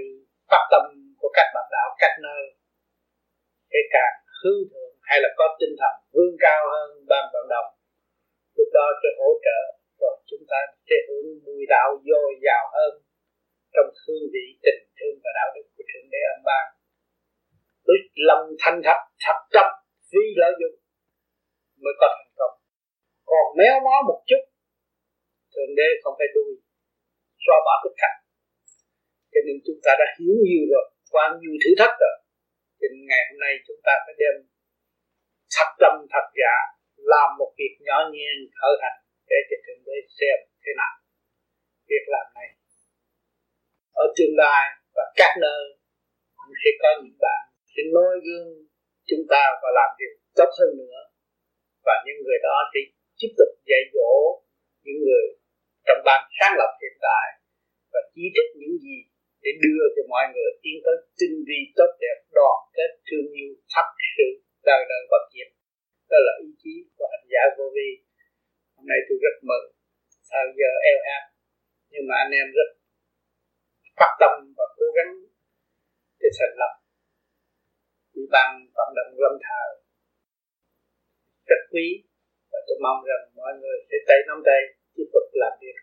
phát 0.50 0.62
tâm 0.72 0.82
của 1.20 1.30
các 1.36 1.48
bạn 1.54 1.66
đạo, 1.74 1.88
các 1.98 2.12
nơi, 2.26 2.42
kể 3.70 3.80
càng 3.94 4.14
hướng 4.40 4.62
thượng 4.70 4.94
hay 5.08 5.18
là 5.22 5.28
có 5.38 5.56
tinh 5.60 5.74
thần 5.80 5.94
vươn 6.12 6.32
cao 6.44 6.60
hơn 6.72 6.88
ban 7.10 7.24
vận 7.32 7.46
động 7.54 7.68
lúc 8.58 8.68
đó 8.78 8.86
sẽ 9.02 9.08
hỗ 9.20 9.30
trợ 9.46 9.60
rồi 10.00 10.14
chúng 10.30 10.44
ta, 10.50 10.60
sẽ 10.88 10.96
hưởng 11.08 11.26
mùi 11.44 11.62
đạo 11.68 11.88
dồi 12.08 12.30
dào 12.46 12.64
hơn 12.74 12.92
trong 13.74 13.88
hương 14.02 14.26
vị 14.34 14.46
tình, 14.64 14.80
thương 14.98 15.16
và 15.24 15.30
đạo 15.38 15.48
đức 15.54 15.66
của 15.74 15.84
thượng 15.90 16.08
đế 16.12 16.20
ông 16.34 16.44
ba. 16.48 16.60
Với 17.86 17.98
lòng 18.28 18.44
thanh 18.62 18.78
thật 18.86 19.00
thật 19.24 19.38
tâm 19.54 19.68
phi 20.08 20.22
lợi 20.40 20.52
dụng 20.60 20.76
mới 21.82 21.94
có 22.00 22.06
thành 22.16 22.32
công. 22.38 22.54
Còn 23.30 23.44
méo 23.58 23.76
mó 23.86 23.96
một 24.08 24.20
chút, 24.28 24.42
thượng 25.52 25.72
đế 25.78 25.88
không 26.02 26.14
phải 26.18 26.28
đuôi, 26.34 26.52
xóa 27.44 27.56
bỏ 27.66 27.74
tất 27.84 27.94
cả 28.02 28.10
cho 29.38 29.40
nên 29.46 29.56
chúng 29.66 29.80
ta 29.84 29.92
đã 30.00 30.06
hiểu 30.16 30.34
nhiều 30.46 30.64
rồi, 30.72 30.86
qua 31.12 31.24
nhiều 31.40 31.54
thử 31.62 31.70
thách 31.80 31.94
rồi. 32.02 32.16
Cho 32.78 32.86
nên 32.92 33.00
ngày 33.10 33.22
hôm 33.28 33.38
nay 33.44 33.52
chúng 33.66 33.80
ta 33.86 33.94
phải 34.04 34.14
đem 34.22 34.34
thật 35.54 35.70
tâm, 35.82 35.94
thật 36.12 36.26
giả 36.40 36.54
làm 37.12 37.28
một 37.40 37.50
việc 37.58 37.74
nhỏ 37.86 37.98
nhen 38.14 38.36
khởi 38.58 38.74
hành 38.82 38.98
để 39.30 39.38
cho 39.48 39.56
thượng 39.64 39.82
đế 39.86 39.96
xem 40.18 40.38
thế 40.62 40.72
nào. 40.80 40.94
Việc 41.90 42.04
làm 42.14 42.26
này 42.38 42.48
ở 44.02 44.06
tương 44.16 44.34
lai 44.42 44.64
và 44.96 45.04
các 45.20 45.32
nơi 45.44 45.62
cũng 46.38 46.54
sẽ 46.62 46.70
có 46.82 46.90
những 47.02 47.18
bạn 47.24 47.42
sẽ 47.72 47.82
noi 47.94 48.14
gương 48.26 48.48
chúng 49.08 49.24
ta 49.32 49.42
và 49.62 49.68
làm 49.78 49.90
điều 49.98 50.12
tốt 50.38 50.50
hơn 50.58 50.70
nữa. 50.80 50.98
Và 51.86 51.94
những 52.04 52.18
người 52.24 52.38
đó 52.48 52.56
sẽ 52.72 52.80
tiếp 53.18 53.32
tục 53.38 53.50
dạy 53.70 53.82
dỗ 53.94 54.12
những 54.84 55.00
người 55.04 55.26
trong 55.86 56.00
ban 56.06 56.20
sáng 56.36 56.54
lập 56.60 56.72
hiện 56.82 56.96
tại 57.06 57.26
và 57.92 58.00
chỉ 58.12 58.24
trích 58.34 58.50
những 58.60 58.76
gì 58.84 58.98
để 59.42 59.50
đưa 59.64 59.82
cho 59.94 60.02
mọi 60.12 60.24
người 60.34 60.50
tiến 60.62 60.76
tới 60.84 60.96
tinh 61.18 61.36
vi 61.48 61.60
tốt 61.78 61.90
đẹp, 62.04 62.18
đoàn 62.36 62.58
kết, 62.76 62.90
thương 63.08 63.28
yêu, 63.38 63.52
thật 63.74 63.88
sự, 64.16 64.28
đời 64.68 64.82
đời 64.90 65.02
bất 65.12 65.24
diệt. 65.32 65.50
Đó 66.10 66.18
là 66.26 66.32
ý 66.46 66.50
chí 66.62 66.74
của 66.96 67.06
hành 67.12 67.26
giả 67.32 67.42
vô 67.56 67.66
vi. 67.76 67.88
Hôm 68.74 68.84
nay 68.90 68.98
tôi 69.06 69.16
rất 69.24 69.36
mừng. 69.50 69.66
Sau 70.28 70.42
giờ 70.58 70.70
eo 70.90 70.98
hẹp 71.08 71.24
nhưng 71.92 72.04
mà 72.08 72.14
anh 72.24 72.32
em 72.40 72.46
rất 72.58 72.70
phát 73.98 74.12
tâm 74.20 74.32
và 74.58 74.66
cố 74.78 74.86
gắng 74.96 75.12
để 76.20 76.28
thành 76.38 76.54
lập 76.60 76.72
ủy 78.14 78.24
ban 78.34 78.48
vận 78.76 78.88
động 78.96 79.12
lâm 79.22 79.34
thờ 79.46 79.64
rất 81.48 81.60
quý 81.72 81.86
và 82.50 82.58
tôi 82.66 82.76
mong 82.84 83.00
rằng 83.10 83.24
mọi 83.40 83.52
người 83.60 83.76
sẽ 83.88 83.96
tay 84.08 84.18
nắm 84.28 84.38
tay 84.48 84.60
tiếp 84.94 85.08
tục 85.14 85.26
làm 85.42 85.52
việc. 85.62 85.76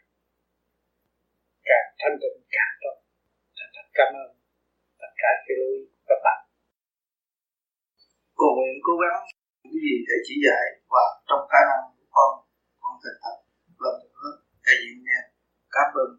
Càng 1.69 1.87
thanh 1.99 2.15
tịnh, 2.21 2.37
càng 2.55 2.73
tốt. 2.81 2.95
Thành 3.57 3.71
thật 3.75 3.87
cảm 3.97 4.09
ơn 4.23 4.29
tất 5.01 5.11
cả 5.21 5.29
sự 5.43 5.53
lưu 5.59 5.71
ý 5.79 5.81
các 6.09 6.19
bạn. 6.25 6.39
Cầu 8.39 8.51
nguyện 8.55 8.75
cố 8.87 8.93
gắng 9.03 9.17
cái 9.63 9.73
gì 9.85 9.95
để 10.09 10.17
chỉ 10.27 10.35
dạy 10.45 10.65
và 10.93 11.05
trong 11.27 11.43
khả 11.51 11.61
năng 11.69 11.83
của 11.95 12.07
con 12.15 12.31
con 12.81 12.95
thành 13.03 13.19
thật 13.23 13.37
lần 13.83 13.95
nữa 14.13 14.29
đại 14.65 14.75
diện 14.83 14.97
nghe 15.05 15.19
cảm 15.75 15.89
ơn 16.03 16.09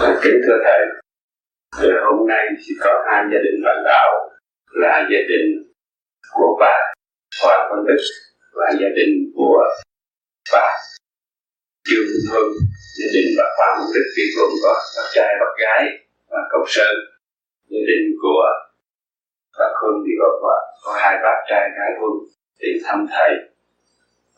kính 0.00 0.40
thưa 0.46 0.58
thầy 0.64 0.80
hôm 2.04 2.26
nay 2.28 2.44
chỉ 2.60 2.72
có 2.80 3.04
hai 3.06 3.24
gia 3.32 3.38
đình 3.38 3.62
bạn 3.64 3.82
đạo 3.84 4.30
là 4.70 5.08
gia 5.12 5.18
đình 5.28 5.72
của 6.32 6.56
bà 6.60 6.76
Hoàng 7.42 7.68
Văn 7.70 7.84
Đức 7.86 8.02
và 8.52 8.72
gia 8.80 8.88
đình 8.96 9.32
của 9.34 9.64
bà 10.52 10.68
Trương 11.88 12.06
Hương 12.32 12.52
gia 12.98 13.08
đình 13.14 13.28
bà 13.38 13.44
Hoàng 13.58 13.78
Văn 13.78 13.88
Đức 13.94 14.06
thì 14.16 14.22
gồm 14.36 14.50
có 14.62 14.74
bác 14.96 15.08
trai 15.14 15.34
bác 15.40 15.52
gái 15.62 15.84
và 16.30 16.38
cậu 16.50 16.64
Sơn. 16.66 16.94
Gia 17.68 17.82
đình 17.86 18.04
của 18.22 18.44
bà 19.58 19.66
Hương 19.82 20.02
thì 20.06 20.12
gồm 20.20 20.34
có, 20.42 20.54
có 20.84 20.92
hai 21.02 21.14
bác 21.22 21.38
trai 21.48 21.70
gái 21.76 21.90
Hương 22.00 22.18
thì 22.60 22.68
thăm 22.84 23.06
thầy 23.10 23.30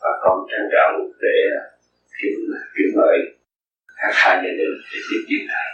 và 0.01 0.09
con 0.23 0.37
trân 0.49 0.61
trọng 0.73 1.11
để 1.21 1.37
kính 2.21 2.39
kiếm 2.75 2.89
mời 2.95 3.17
các 4.03 4.15
hai 4.15 4.35
gia 4.35 4.51
đình 4.59 4.73
để 4.91 4.99
tiếp 5.09 5.25
kiến 5.29 5.47
thầy 5.47 5.73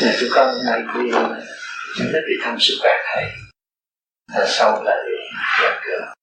là 0.00 0.16
chúng 0.20 0.28
con 0.32 0.54
hôm 0.54 0.64
nay 0.66 0.82
đi 0.94 1.10
rất 2.12 2.20
đi 2.28 2.34
thăm 2.42 2.56
sức 2.60 2.74
khỏe 2.80 2.92
thầy 3.06 3.24
và 4.34 4.46
sau 4.48 4.82
lại 4.82 4.96
gặp 5.62 5.80
gỡ. 5.84 6.14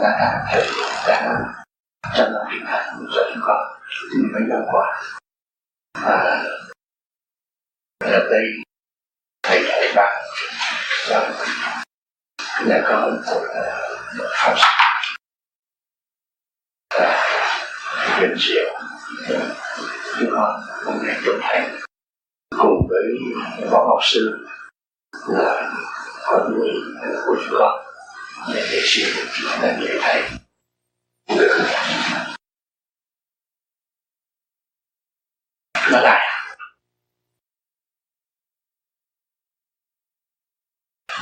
Đã 0.00 0.44
thầy, 0.52 0.62
đã 1.08 1.38
trong 2.16 2.32
lòng 2.32 2.46
bình 2.50 2.64
an 2.64 3.06
rất 3.14 3.34
khó 3.40 3.78
thì 4.12 4.18
mấy 4.32 4.42
năm 4.48 4.62
qua 4.72 5.02
và 6.02 6.44
ở 8.00 8.28
đây 8.30 8.44
thầy 9.42 9.64
dạy 9.68 9.92
bạn 9.96 10.24
rằng 11.08 11.32
là 12.66 12.82
có 12.88 13.00
một 13.00 13.22
một 14.18 14.26
pháp 14.30 14.54
và 16.98 18.18
gần 18.20 18.36
diệu 18.38 18.80
chúng 20.18 20.30
con 20.32 20.60
cũng 20.84 21.06
đang 21.06 21.22
tuần 21.24 21.38
thành 21.42 21.80
cùng 22.58 22.88
với 22.88 23.18
võ 23.70 23.84
học 23.88 23.98
sư 24.02 24.46
là 25.28 25.72
con 26.26 26.54
người 26.54 26.72
của 27.26 27.36
chúng 27.44 27.58
con 27.58 27.84
để 28.54 28.68
để 28.72 28.80
xin 28.84 29.06
được 29.16 29.26
chúng 29.34 29.50
ta 29.62 29.78
dạy 29.80 29.98
thầy 30.00 30.22
được 31.38 31.73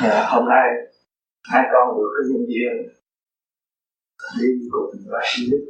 và 0.02 0.26
hôm 0.32 0.44
nay 0.48 0.66
hai 1.42 1.62
con 1.72 1.96
được 1.96 2.10
cái 2.16 2.24
nhân 2.30 2.46
duyên, 2.48 2.74
đi 4.40 4.48
cùng 4.70 4.90
bác 5.12 5.24
sĩ 5.24 5.42
Đức 5.50 5.64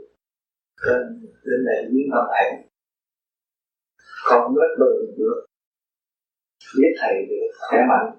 trên 0.83 1.31
đến 1.45 1.65
đây 1.67 1.91
những 1.93 2.11
ông 2.13 2.29
thầy. 2.33 2.49
Con 4.25 4.55
rất 4.55 4.73
mừng 4.79 5.19
được 5.19 5.47
biết 6.79 6.93
thầy 7.01 7.15
được 7.29 7.47
khỏe 7.59 7.79
mạnh. 7.89 8.19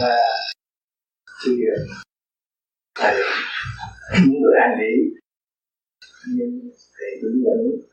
Và 0.00 0.16
thì 1.44 1.52
thầy 2.94 3.14
những 4.20 4.42
người 4.42 4.54
an 4.62 4.70
nghỉ, 4.78 4.94
nhưng 6.34 6.70
thầy 6.98 7.10
hướng 7.22 7.42
dẫn 7.44 7.88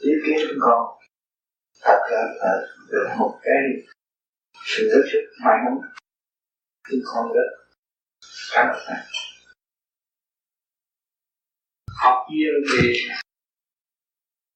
ý 0.00 0.10
kiến 0.26 0.58
con 0.60 0.98
thật 1.82 1.98
là 2.10 2.54
được 2.90 3.06
một 3.18 3.38
cái 3.42 3.54
sự 4.72 4.82
rất 4.92 5.04
rất 5.12 5.24
may 5.44 5.56
mắn 5.64 5.74
khi 6.88 6.96
con 7.04 7.32
rất 7.36 7.48
cảm 8.52 8.66
ơn 8.74 8.82
này 8.88 9.06
học 12.02 12.18
viên 12.30 12.54
thì 12.70 12.92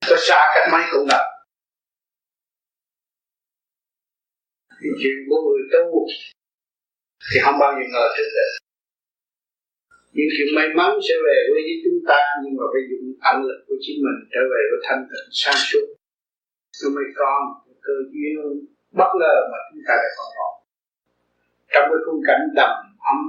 có 0.09 0.17
xa 0.19 0.39
cách 0.55 0.69
mấy 0.73 0.83
cũng 0.93 1.07
được. 1.11 1.27
Thì 4.81 4.89
chuyện 5.01 5.17
của 5.29 5.41
người 5.47 5.65
tu 5.73 6.07
thì 7.29 7.37
không 7.45 7.59
bao 7.61 7.73
giờ 7.77 7.85
ngờ 7.93 8.07
trước 8.17 8.29
được. 8.37 8.51
Những 10.17 10.31
chuyện 10.35 10.49
may 10.57 10.69
mắn 10.79 10.91
sẽ 11.07 11.15
về 11.27 11.39
với 11.51 11.63
chúng 11.85 11.99
ta, 12.09 12.21
nhưng 12.43 12.55
mà 12.59 12.65
phải 12.73 12.83
dùng 12.91 13.07
ảnh 13.31 13.41
lực 13.49 13.61
của 13.67 13.79
chính 13.85 13.99
mình 14.05 14.19
trở 14.33 14.43
về 14.53 14.63
với 14.71 14.81
thanh 14.87 15.03
tịnh 15.11 15.29
sáng 15.43 15.61
suốt. 15.69 15.87
Nó 16.81 16.89
mới 16.97 17.07
con 17.21 17.41
cơ 17.87 17.97
duyên 18.13 18.37
bất 18.99 19.11
ngờ 19.21 19.35
mà 19.53 19.59
chúng 19.69 19.83
ta 19.87 19.95
lại 20.01 20.11
còn 20.17 20.29
có. 20.37 20.49
Trong 21.73 21.85
cái 21.91 22.01
khung 22.07 22.21
cảnh 22.27 22.43
đầm 22.55 22.71
ấm 23.13 23.21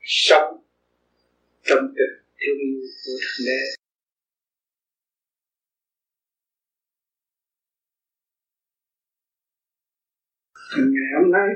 sống 0.00 0.62
trong 1.62 1.84
tình 1.96 2.14
thương 2.40 2.58
yêu 2.58 2.80
của 3.04 3.16
thượng 3.22 3.46
đế 3.46 3.60
ngày 10.76 11.10
hôm 11.16 11.32
nay, 11.32 11.48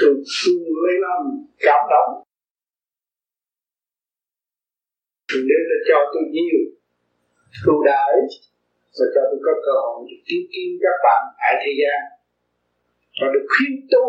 tôi 0.00 0.14
xin 0.26 0.54
lấy 0.84 0.94
làm 1.00 1.46
cảm 1.58 1.80
động. 1.90 2.24
Thượng 5.28 5.46
Đế 5.48 5.54
đã 5.70 5.76
cho 5.88 5.98
tôi 6.12 6.22
nhiều 6.32 6.78
ưu 7.66 7.78
đãi 7.90 8.14
và 8.96 9.06
cho 9.14 9.20
tôi 9.30 9.40
có 9.46 9.52
cơ 9.66 9.74
hội 9.84 9.98
được 10.08 10.20
tiếp 10.26 10.42
kiến 10.52 10.70
các 10.84 10.96
bạn 11.04 11.22
tại 11.40 11.52
thế 11.62 11.72
gian. 11.80 12.00
Và 13.18 13.26
được 13.34 13.46
khuyên 13.52 13.72
tu. 13.92 14.04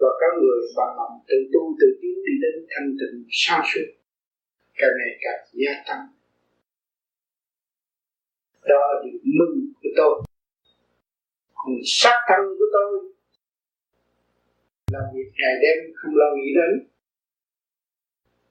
Và 0.00 0.10
các 0.20 0.32
người 0.40 0.60
bằng 0.76 0.92
lòng 0.98 1.14
tự 1.28 1.38
tu, 1.52 1.62
tự 1.80 1.88
tiến 2.00 2.16
đi 2.26 2.34
đến 2.44 2.56
thanh 2.72 2.88
tịnh 2.98 3.16
sáng 3.42 3.62
suốt 3.70 3.86
càng 4.78 4.94
ngày 4.98 5.12
càng 5.24 5.42
gia 5.60 5.72
tăng. 5.88 6.04
Đó 8.70 8.80
là 8.90 8.96
điều 9.04 9.18
mừng 9.38 9.56
của 9.82 9.92
tôi. 9.96 10.14
Còn 11.54 11.74
sát 11.84 12.16
thân 12.28 12.42
của 12.58 12.68
tôi. 12.76 12.92
Làm 14.92 15.04
việc 15.14 15.30
ngày 15.40 15.54
đêm 15.62 15.78
không 15.96 16.14
lo 16.20 16.28
nghĩ 16.36 16.48
đến. 16.60 16.88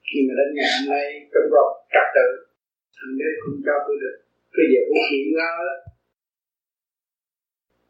Khi 0.08 0.20
mà 0.28 0.34
đến 0.40 0.50
ngày 0.56 0.70
hôm 0.76 0.86
nay, 0.96 1.08
trong 1.32 1.48
vòng 1.54 1.72
trật 1.94 2.08
tự 2.16 2.45
thằng 2.96 3.14
đế 3.20 3.30
không 3.42 3.58
cho 3.66 3.76
tôi 3.86 3.96
được. 4.04 4.18
Cái 4.56 4.66
giờ 4.72 4.82
phút 4.90 5.04
nghỉ 5.12 5.22
ngơi 5.36 5.68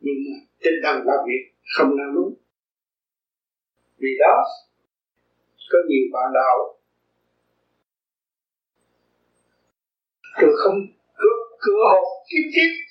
nhưng 0.05 0.15
mà 0.25 0.35
tinh 0.63 0.79
thần 0.83 0.95
làm 1.05 1.19
việc 1.27 1.43
không 1.75 1.97
nào 1.97 2.09
đúng. 2.15 2.33
Vì 3.97 4.09
đó, 4.19 4.35
có 5.71 5.77
nhiều 5.87 6.05
bạn 6.13 6.31
đạo. 6.33 6.57
Tôi 10.41 10.51
không 10.57 10.79
cướp 11.17 11.57
cửa 11.59 11.83
hộp 11.91 12.07
kiếp 12.29 12.45
kiếp 12.55 12.85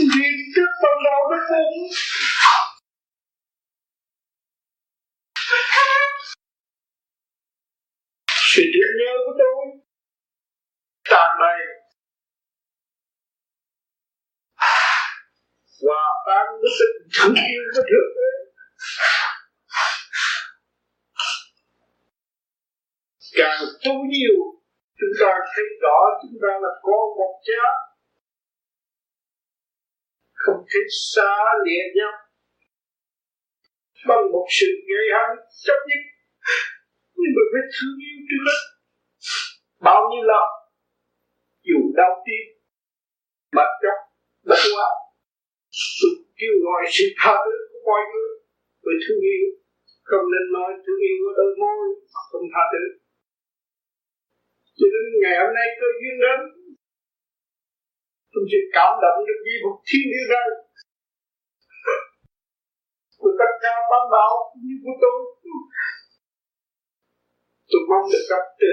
Nhìn 0.00 0.34
trước 0.54 0.70
ban 0.82 0.96
đầu 1.04 1.20
nó 1.30 1.36
cũng 1.48 1.88
sự 8.54 8.62
thương 8.74 8.94
nhớ 8.98 9.12
của 9.26 9.34
tôi 9.38 9.60
tạm 11.10 11.30
này 11.40 11.60
hòa 15.82 16.04
tan 16.26 16.46
với 16.60 16.70
sự 16.78 16.88
thương 17.14 17.34
yêu 17.34 17.62
của 17.74 17.82
thượng 17.90 18.10
đế 18.16 18.28
càng 23.38 23.60
tu 23.84 23.92
nhiều, 24.12 24.38
chúng 24.98 25.14
ta 25.20 25.32
thấy 25.54 25.64
rõ 25.82 25.98
chúng 26.22 26.36
ta 26.42 26.48
là 26.62 26.72
con 26.82 27.04
một 27.18 27.34
cha 27.46 27.64
không 30.42 30.60
thể 30.70 30.80
xa 31.12 31.32
lìa 31.64 31.84
nhau. 31.98 32.14
Bằng 34.08 34.24
một 34.32 34.46
sự 34.58 34.66
gây 34.90 35.06
hấn 35.16 35.30
chấp 35.64 35.78
nhất, 35.88 36.02
nhưng 37.18 37.32
mà 37.36 37.42
phải 37.52 37.64
thương 37.74 37.96
yêu 38.06 38.18
trước 38.28 38.42
hết 38.46 38.60
bao 39.86 40.00
nhiêu 40.10 40.24
lần, 40.30 40.48
dù 41.68 41.78
đau 41.98 42.12
tim 42.24 42.44
bất 43.56 43.70
chấp 43.82 43.98
bất 44.48 44.60
hòa 44.74 44.90
tôi 45.98 46.12
kêu 46.38 46.54
gọi 46.64 46.82
sự 46.96 47.04
tha 47.20 47.34
thứ 47.44 47.54
của 47.70 47.80
mọi 47.88 48.02
người 48.12 48.32
với 48.84 48.96
thương 49.02 49.22
yêu, 49.32 49.46
không 50.08 50.26
nên 50.32 50.44
nói 50.56 50.70
thương 50.84 51.00
yêu 51.10 51.18
ở 51.30 51.32
đôi 51.38 51.52
môi 51.62 51.84
mà 52.12 52.20
không 52.30 52.46
tha 52.52 52.62
thứ. 52.72 52.84
Cho 54.78 54.86
đến 54.94 55.04
ngày 55.22 55.36
hôm 55.40 55.52
nay 55.58 55.68
tôi 55.80 55.92
duyên 56.00 56.16
đến 56.24 56.38
tôi 58.32 58.44
sẽ 58.50 58.60
cảm 58.76 58.92
động 59.04 59.18
được 59.26 59.38
vì 59.44 59.54
một 59.64 59.76
thiên 59.86 60.04
địa 60.12 60.24
này 60.32 60.48
của 63.20 63.32
tất 63.40 63.52
cả 63.62 63.74
ban 63.90 64.04
đạo 64.14 64.32
như 64.64 64.74
của 64.84 64.96
tôi. 65.02 65.18
Tôi 67.70 67.80
mong 67.90 68.06
được 68.12 68.24
gặp 68.30 68.44
từ 68.60 68.72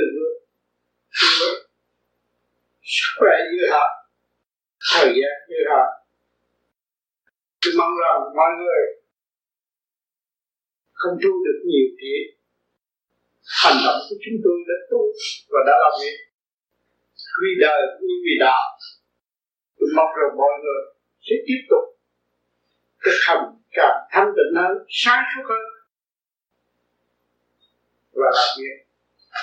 sức 2.96 3.12
khỏe 3.20 3.36
như 3.52 3.64
hạn 3.74 3.92
thời 4.92 5.08
gian 5.18 5.36
như 5.50 5.60
hạn 5.72 5.90
tôi 7.62 7.74
mong 7.78 7.94
rằng 8.04 8.20
mọi 8.40 8.52
người 8.60 8.82
không 10.92 11.16
tu 11.24 11.32
được 11.46 11.60
nhiều 11.70 11.88
thì 12.00 12.12
hành 13.62 13.80
động 13.86 14.00
của 14.08 14.18
chúng 14.24 14.38
tôi 14.44 14.58
đã 14.70 14.78
tu 14.90 15.02
và 15.52 15.60
đã 15.68 15.74
làm 15.84 15.94
việc 16.02 16.18
vì 17.42 17.52
đời 17.62 17.80
cũng 17.92 18.08
như 18.08 18.18
vì 18.26 18.36
đạo 18.46 18.64
tôi 19.86 19.94
mong 19.96 20.16
rằng 20.16 20.38
mọi 20.38 20.54
người 20.64 20.82
sẽ 21.22 21.36
tiếp 21.48 21.62
tục 21.70 21.86
thực 23.04 23.18
hành 23.28 23.44
càng 23.72 23.98
thanh 24.12 24.28
tịnh 24.36 24.62
hơn, 24.62 24.78
sáng 24.90 25.24
suốt 25.32 25.44
hơn. 25.50 25.66
Và 28.14 28.30
làm 28.38 28.50
việc 28.60 28.78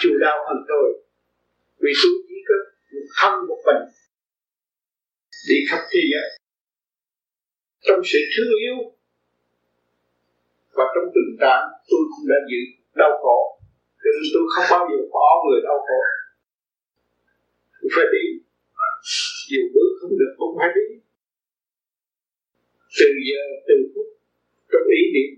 chủ 0.01 0.11
đạo 0.21 0.39
hơn 0.49 0.59
tôi 0.69 0.89
vì 1.83 1.93
tôi 2.03 2.13
chỉ 2.29 2.35
có 2.49 2.55
một 2.93 3.07
thân 3.19 3.33
một 3.49 3.61
mình 3.67 3.83
đi 5.49 5.57
khắp 5.69 5.81
thế 5.91 6.01
giới. 6.13 6.29
Trong 7.81 8.01
sự 8.05 8.19
thương 8.33 8.53
yêu 8.65 8.77
và 10.77 10.85
trong 10.95 11.07
tình 11.15 11.33
trạng 11.41 11.65
tôi 11.89 12.01
cũng 12.11 12.27
đã 12.31 12.37
giữ 12.51 12.61
đau 12.95 13.11
khổ, 13.23 13.61
cho 14.03 14.09
nên 14.15 14.25
tôi 14.35 14.43
không 14.55 14.67
bao 14.71 14.89
giờ 14.91 14.99
bỏ 15.13 15.27
người 15.45 15.61
đau 15.69 15.79
khổ. 15.87 16.01
Tôi 17.81 17.91
phải 17.97 18.07
đi 18.13 18.25
dù 19.53 19.63
bước 19.75 19.91
không 20.01 20.15
được 20.21 20.33
không 20.39 20.55
phải 20.59 20.69
biết 20.75 20.89
từ 22.99 23.09
giờ, 23.29 23.45
từ 23.69 23.75
phút, 23.93 24.09
trong 24.71 24.87
ý 25.01 25.03
niệm 25.15 25.33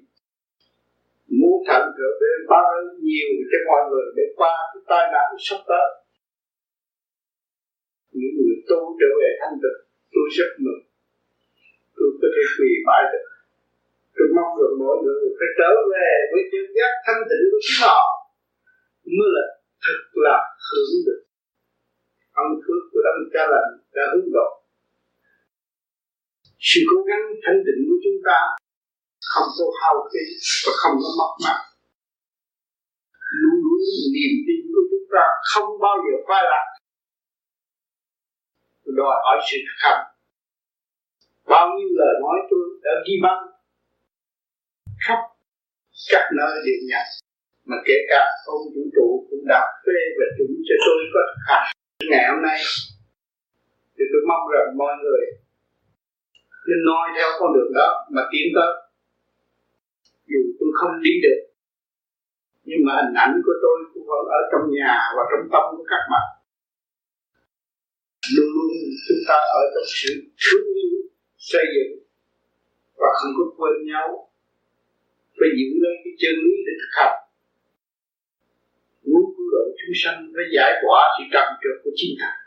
muốn 1.41 1.57
thành 1.69 1.87
trở 1.99 2.09
về 2.21 2.33
bao 2.53 2.71
nhiều 3.07 3.31
cho 3.51 3.59
mọi 3.69 3.83
người 3.91 4.07
để 4.19 4.27
qua 4.39 4.55
cái 4.73 4.83
tai 4.91 5.05
nạn 5.15 5.29
sắp 5.47 5.61
tới. 5.71 5.89
Những 8.19 8.35
người 8.39 8.57
tu 8.69 8.81
trở 9.01 9.11
về 9.21 9.31
thanh 9.41 9.57
tịnh, 9.63 9.81
tôi 10.13 10.27
rất 10.39 10.51
mừng. 10.65 10.83
Tôi 11.97 12.09
có 12.21 12.27
thể 12.35 12.43
quỳ 12.57 12.71
bái 12.87 13.03
được. 13.13 13.27
Tôi 14.17 14.27
mong 14.37 14.53
rằng 14.61 14.75
mọi 14.85 14.97
người 15.05 15.23
phải 15.39 15.51
trở 15.59 15.73
về 15.93 16.11
với 16.31 16.43
chân 16.51 16.67
giác 16.77 16.93
thanh 17.07 17.23
tịnh 17.29 17.45
của 17.51 17.61
chính 17.65 17.81
họ, 17.85 18.01
mới 19.17 19.29
là 19.37 19.45
thật 19.85 20.01
là 20.27 20.39
hưởng 20.67 20.95
được 21.07 21.21
ân 22.45 22.51
phước 22.65 22.83
tâm 23.05 23.15
đấng 23.17 23.31
cha 23.35 23.43
lành 23.53 23.71
đã 23.97 24.03
hướng 24.13 24.29
độ. 24.37 24.49
Sự 26.59 26.81
cố 26.91 26.99
gắng 27.09 27.25
thanh 27.45 27.61
tịnh 27.67 27.81
của 27.89 27.99
chúng 28.05 28.19
ta 28.29 28.39
không 29.33 29.49
có 29.59 29.67
hao 29.81 29.97
phí 30.11 30.25
và 30.65 30.73
không 30.81 30.97
có 31.03 31.11
mất 31.19 31.33
mát. 31.45 31.61
Luôn 33.41 33.59
luôn 33.65 33.83
niềm 34.15 34.35
tin 34.47 34.63
của 34.73 34.85
chúng 34.91 35.07
ta 35.15 35.25
không 35.53 35.69
bao 35.85 35.97
giờ 36.05 36.15
phai 36.29 36.43
lạc. 36.53 36.67
Đòi 38.99 39.15
hỏi 39.25 39.39
sự 39.49 39.57
thực 39.67 39.79
hành. 39.85 40.03
Bao 41.53 41.67
nhiêu 41.77 41.89
lời 42.01 42.15
nói 42.23 42.39
tôi 42.51 42.65
đã 42.85 42.93
ghi 43.07 43.15
băng 43.23 43.43
khắp 45.07 45.19
các 46.11 46.25
nơi 46.39 46.55
đều 46.67 46.81
nhận 46.91 47.07
mà 47.65 47.77
kể 47.87 47.95
cả 48.09 48.23
ông 48.47 48.63
vũ 48.75 48.83
trụ 48.97 49.27
cũng 49.31 49.45
đã 49.49 49.61
phê 49.87 49.99
và 50.19 50.27
chúng 50.39 50.55
cho 50.69 50.75
tôi 50.87 50.99
có 51.15 51.21
thực 51.29 51.43
hành. 51.47 51.67
Ngày 52.11 52.25
hôm 52.31 52.43
nay 52.43 52.59
thì 53.97 54.05
tôi 54.11 54.23
mong 54.31 54.45
rằng 54.55 54.69
mọi 54.83 54.95
người 55.03 55.23
nên 56.67 56.79
noi 56.89 57.07
theo 57.17 57.29
con 57.39 57.51
đường 57.55 57.73
đó 57.79 57.89
mà 58.15 58.23
tiến 58.33 58.47
tới. 58.57 58.73
Dù 60.31 60.41
tôi 60.59 60.71
không 60.79 60.95
đi 61.07 61.15
được, 61.25 61.41
nhưng 62.69 62.81
mà 62.87 62.93
hình 63.01 63.15
ảnh 63.25 63.35
của 63.47 63.57
tôi 63.65 63.77
cũng 63.93 64.07
vẫn 64.11 64.25
ở 64.39 64.41
trong 64.51 64.65
nhà 64.77 64.95
và 65.17 65.23
trong 65.31 65.45
tâm 65.53 65.65
của 65.77 65.87
các 65.93 66.03
bạn. 66.13 66.29
Luôn 68.35 68.49
luôn 68.57 68.71
chúng 69.09 69.23
ta 69.29 69.39
ở 69.61 69.63
trong 69.73 69.87
sự 70.01 70.13
thương 70.43 70.69
yêu, 70.83 70.99
xây 71.51 71.65
dựng 71.75 71.93
và 73.01 73.09
không 73.19 73.33
có 73.39 73.45
quên 73.57 73.77
nhau. 73.93 74.09
Phải 75.39 75.51
giữ 75.59 75.69
lấy 75.85 75.95
cái 76.05 76.13
chân 76.21 76.35
lý 76.45 76.55
để 76.67 76.73
thực 76.81 76.93
hành. 76.99 77.17
Muốn 79.11 79.25
cứu 79.35 79.47
độ 79.55 79.65
chúng 79.79 79.95
sanh 80.03 80.19
với 80.35 80.45
giải 80.57 80.71
tỏa 80.83 81.01
sự 81.15 81.25
trầm 81.33 81.47
trượt 81.63 81.77
của 81.85 81.91
chính 82.01 82.15
ta 82.21 82.44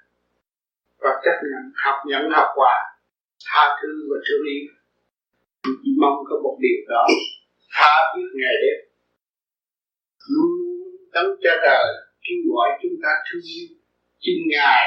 và 1.02 1.10
chấp 1.26 1.38
nhận, 1.50 1.64
học 1.84 1.98
nhận 2.10 2.24
học 2.32 2.48
quả, 2.56 2.76
tha 3.46 3.64
thứ 3.82 3.92
và 4.10 4.18
thương 4.28 4.46
yêu 4.54 4.78
chỉ 5.84 5.92
mong 6.02 6.18
có 6.30 6.36
một 6.44 6.58
điều 6.62 6.80
đó, 6.88 7.06
tha 7.76 7.94
thiết 8.16 8.28
ngày 8.42 8.56
đêm. 8.64 8.80
Luôn 10.32 10.52
tấm 11.14 11.26
cha 11.44 11.52
trời 11.66 11.86
kêu 12.24 12.38
gọi 12.54 12.70
chúng 12.82 12.98
ta 13.04 13.10
thương 13.26 13.42
yêu. 13.56 13.68
Chính 14.20 14.42
ngài 14.52 14.86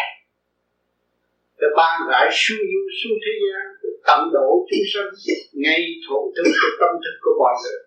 để 1.60 1.66
ban 1.76 2.00
rải 2.10 2.28
xuống 2.32 2.58
yêu 2.58 2.84
xuống 2.98 3.18
thế 3.24 3.32
gian 3.42 3.62
để 3.82 3.88
tận 4.06 4.20
độ 4.32 4.66
chúng 4.70 4.86
sanh 4.92 5.10
ngay 5.52 5.80
thổ 6.08 6.32
thức 6.36 6.50
của 6.60 6.72
tâm 6.80 6.92
thức 7.02 7.16
của 7.22 7.34
mọi 7.38 7.54
người. 7.62 7.80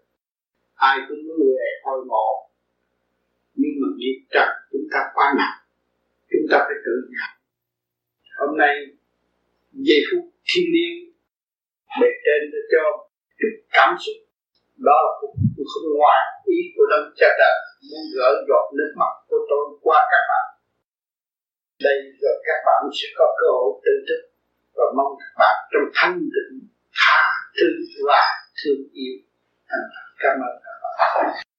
Ai 0.76 0.98
cũng 1.10 1.18
muốn 1.28 1.38
về 1.40 1.68
hồi 1.84 2.00
ngộ, 2.08 2.30
nhưng 3.56 3.76
mà 3.82 3.88
nghiệp 3.98 4.18
trần 4.34 4.50
chúng 4.72 4.88
ta 4.92 5.00
quá 5.14 5.34
nặng. 5.38 5.58
Chúng 6.32 6.46
ta 6.52 6.58
phải 6.58 6.78
tự 6.86 6.96
nhận 7.14 7.43
hôm 8.46 8.58
nay, 8.64 8.76
giây 9.88 10.02
phút 10.08 10.24
thiên 10.48 10.66
niên 10.74 10.94
bề 12.00 12.10
trên 12.26 12.42
đã 12.54 12.60
cho 12.72 12.84
chút 13.40 13.54
cảm 13.76 13.92
xúc. 14.04 14.18
Đó 14.88 14.98
là 15.06 15.12
cũng 15.22 15.36
không 15.72 15.88
ngoài 15.98 16.22
ý 16.46 16.60
của 16.76 16.86
đấng 16.92 17.08
cha 17.20 17.30
trời 17.40 17.56
muốn 17.90 18.04
gỡ 18.16 18.30
giọt 18.48 18.66
nước 18.78 18.92
mắt 19.00 19.14
của 19.28 19.42
tôi 19.50 19.64
qua 19.86 20.00
các 20.12 20.24
bạn. 20.30 20.46
Đây 21.86 21.98
rồi 22.22 22.36
các 22.48 22.60
bạn 22.68 22.82
sẽ 22.98 23.08
có 23.18 23.26
cơ 23.40 23.48
hội 23.60 23.72
tự 23.86 23.96
thức 24.08 24.22
và 24.76 24.86
mong 24.98 25.14
các 25.20 25.34
bạn 25.42 25.56
trong 25.72 25.88
thanh 25.96 26.20
tịnh, 26.34 26.54
tha 27.00 27.24
thứ 27.58 27.68
và 28.08 28.24
thương 28.60 28.84
yêu. 28.94 29.16
Cảm 30.20 30.36
ơn 30.48 30.56
các 30.64 30.76
bạn. 30.84 31.53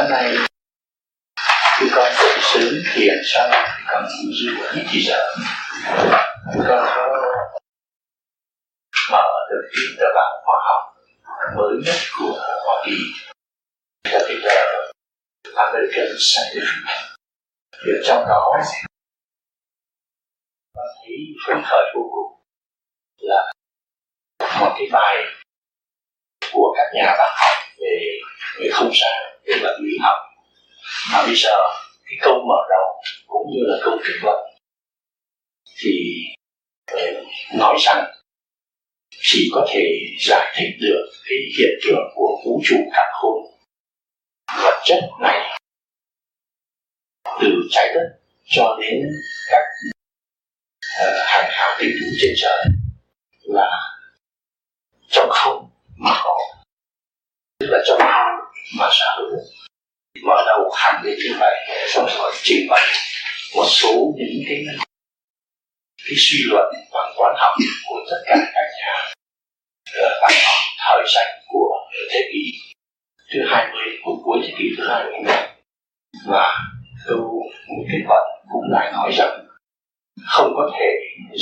Sáng 0.00 0.10
nay, 0.10 0.36
khi 1.78 1.86
con 1.94 2.12
dậy 2.12 2.38
sớm 2.40 2.74
thiền 2.92 3.14
xong 3.24 3.50
thì 3.52 3.82
con 3.86 4.04
cũng 4.04 4.32
dư 4.32 4.50
ít 4.74 4.84
thì 4.90 5.00
giờ? 5.06 5.34
Con 6.46 6.64
có 6.68 7.46
mở 9.10 9.24
được 9.50 9.70
tin 9.72 9.96
tờ 9.98 10.06
báo 10.14 10.42
khoa 10.44 10.56
học 10.68 10.96
mới 11.56 11.74
nhất 11.84 11.96
của 12.18 12.32
Hoa 12.66 12.84
Kỳ. 12.86 12.96
Là 14.04 14.20
cái 14.28 14.36
tờ 14.44 14.60
American 15.54 16.06
Scientific 16.18 17.16
thì 17.72 17.90
trong 18.04 18.24
đó 18.28 18.50
con 18.52 18.60
thấy 20.76 21.16
phấn 21.46 21.62
khởi 21.70 21.92
vô 21.94 22.10
cùng 22.12 22.40
là 23.18 23.52
một 24.60 24.74
cái 24.78 24.88
bài 24.92 25.16
của 26.52 26.74
các 26.76 26.90
nhà 26.94 27.14
bác 27.18 27.34
học 27.36 27.58
về 27.78 28.20
về 28.58 28.70
không 28.72 28.90
gian 29.00 29.30
về 29.44 29.58
vật 29.62 29.78
lý 29.80 29.98
học 30.02 30.18
mà 31.12 31.26
bây 31.26 31.34
giờ 31.36 31.56
cái 32.04 32.18
câu 32.20 32.34
mở 32.34 32.60
đầu 32.70 33.02
cũng 33.26 33.46
như 33.52 33.60
là 33.66 33.78
câu 33.84 33.98
kết 34.04 34.14
luận 34.22 34.38
thì 35.82 36.24
ờ, 36.86 36.98
nói 37.54 37.76
rằng 37.80 38.04
chỉ 39.10 39.50
có 39.54 39.66
thể 39.70 40.00
giải 40.26 40.54
thích 40.56 40.76
được 40.80 41.10
cái 41.24 41.38
hiện 41.58 41.78
tượng 41.84 42.12
của 42.14 42.42
vũ 42.44 42.60
trụ 42.64 42.76
các 42.92 43.10
khôn 43.12 43.42
vật 44.64 44.82
chất 44.84 45.00
này 45.20 45.58
từ 47.40 47.48
trái 47.70 47.94
đất 47.94 48.18
cho 48.44 48.78
đến 48.80 49.02
các 49.50 49.64
uh, 51.00 51.14
hàng 51.26 51.50
hào 51.50 51.76
tinh 51.80 51.90
tú 52.00 52.06
trên 52.20 52.32
trời 52.36 52.64
là 53.42 53.70
trong 55.10 55.28
không 55.30 55.70
mà 55.96 56.10
có. 56.24 56.36
Tức 57.58 57.66
là 57.70 57.78
trong 57.86 57.98
không 57.98 58.58
mà 58.78 58.88
sở 58.92 59.06
hữu 59.18 59.59
mở 60.22 60.44
đầu 60.46 60.70
hẳn 60.76 61.02
đến 61.04 61.18
như 61.18 61.36
vậy 61.38 61.56
xong 61.88 62.06
rồi 62.18 62.32
trình 62.42 62.66
bày 62.70 62.86
một 63.54 63.66
số 63.68 64.12
những 64.16 64.44
cái 64.48 64.64
cái 66.04 66.14
suy 66.16 66.38
luận 66.50 66.64
bằng 66.92 67.12
quan 67.16 67.34
học 67.36 67.52
của 67.88 68.00
tất 68.10 68.22
cả 68.26 68.36
các 68.54 68.68
nhà 68.80 69.12
ờ, 69.94 70.18
văn 70.22 70.30
học 70.44 70.60
thời 70.78 71.04
sách 71.06 71.28
của 71.48 71.76
thế 72.12 72.20
kỷ 72.32 72.52
thứ 73.32 73.40
20 73.46 73.80
của 74.04 74.16
cuối 74.24 74.38
thế 74.42 74.54
kỷ 74.58 74.64
thứ 74.78 74.88
20 74.88 75.12
và 76.26 76.54
câu 77.06 77.42
một 77.68 77.84
kết 77.92 78.00
luận 78.08 78.22
cũng 78.52 78.70
lại 78.70 78.92
nói 78.92 79.10
rằng 79.18 79.46
không 80.26 80.52
có 80.56 80.70
thể 80.78 80.86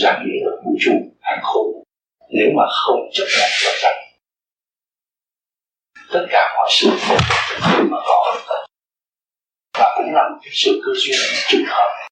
giảng 0.03 0.23
nghĩa 0.25 0.45
được 0.45 0.61
vũ 0.65 0.77
trụ 0.81 0.93
hàng 1.21 1.41
không 1.43 1.83
nếu 2.31 2.47
mà 2.57 2.63
không 2.71 3.01
chấp 3.13 3.25
nhận 3.39 3.51
được 3.65 3.79
rằng 3.83 3.97
tất 6.13 6.27
cả 6.31 6.55
mọi 6.57 6.69
sự 6.71 6.91
mà 7.91 7.97
có 8.07 8.29
cũng 10.09 10.15
là 10.15 10.29
một 10.29 10.39
sự 10.53 10.83
cơ 10.85 10.93
duyên 10.97 11.19
trùng 11.49 11.65
hợp. 11.67 12.09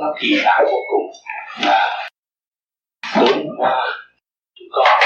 Nó 0.00 0.06
kỳ 0.20 0.34
lạ 0.34 0.60
vô 0.70 0.78
cùng 0.90 1.12
là 1.66 2.08
tối 3.14 3.32
hôm 3.32 3.56
qua 3.58 3.86
chúng 4.54 4.68
con 4.72 5.00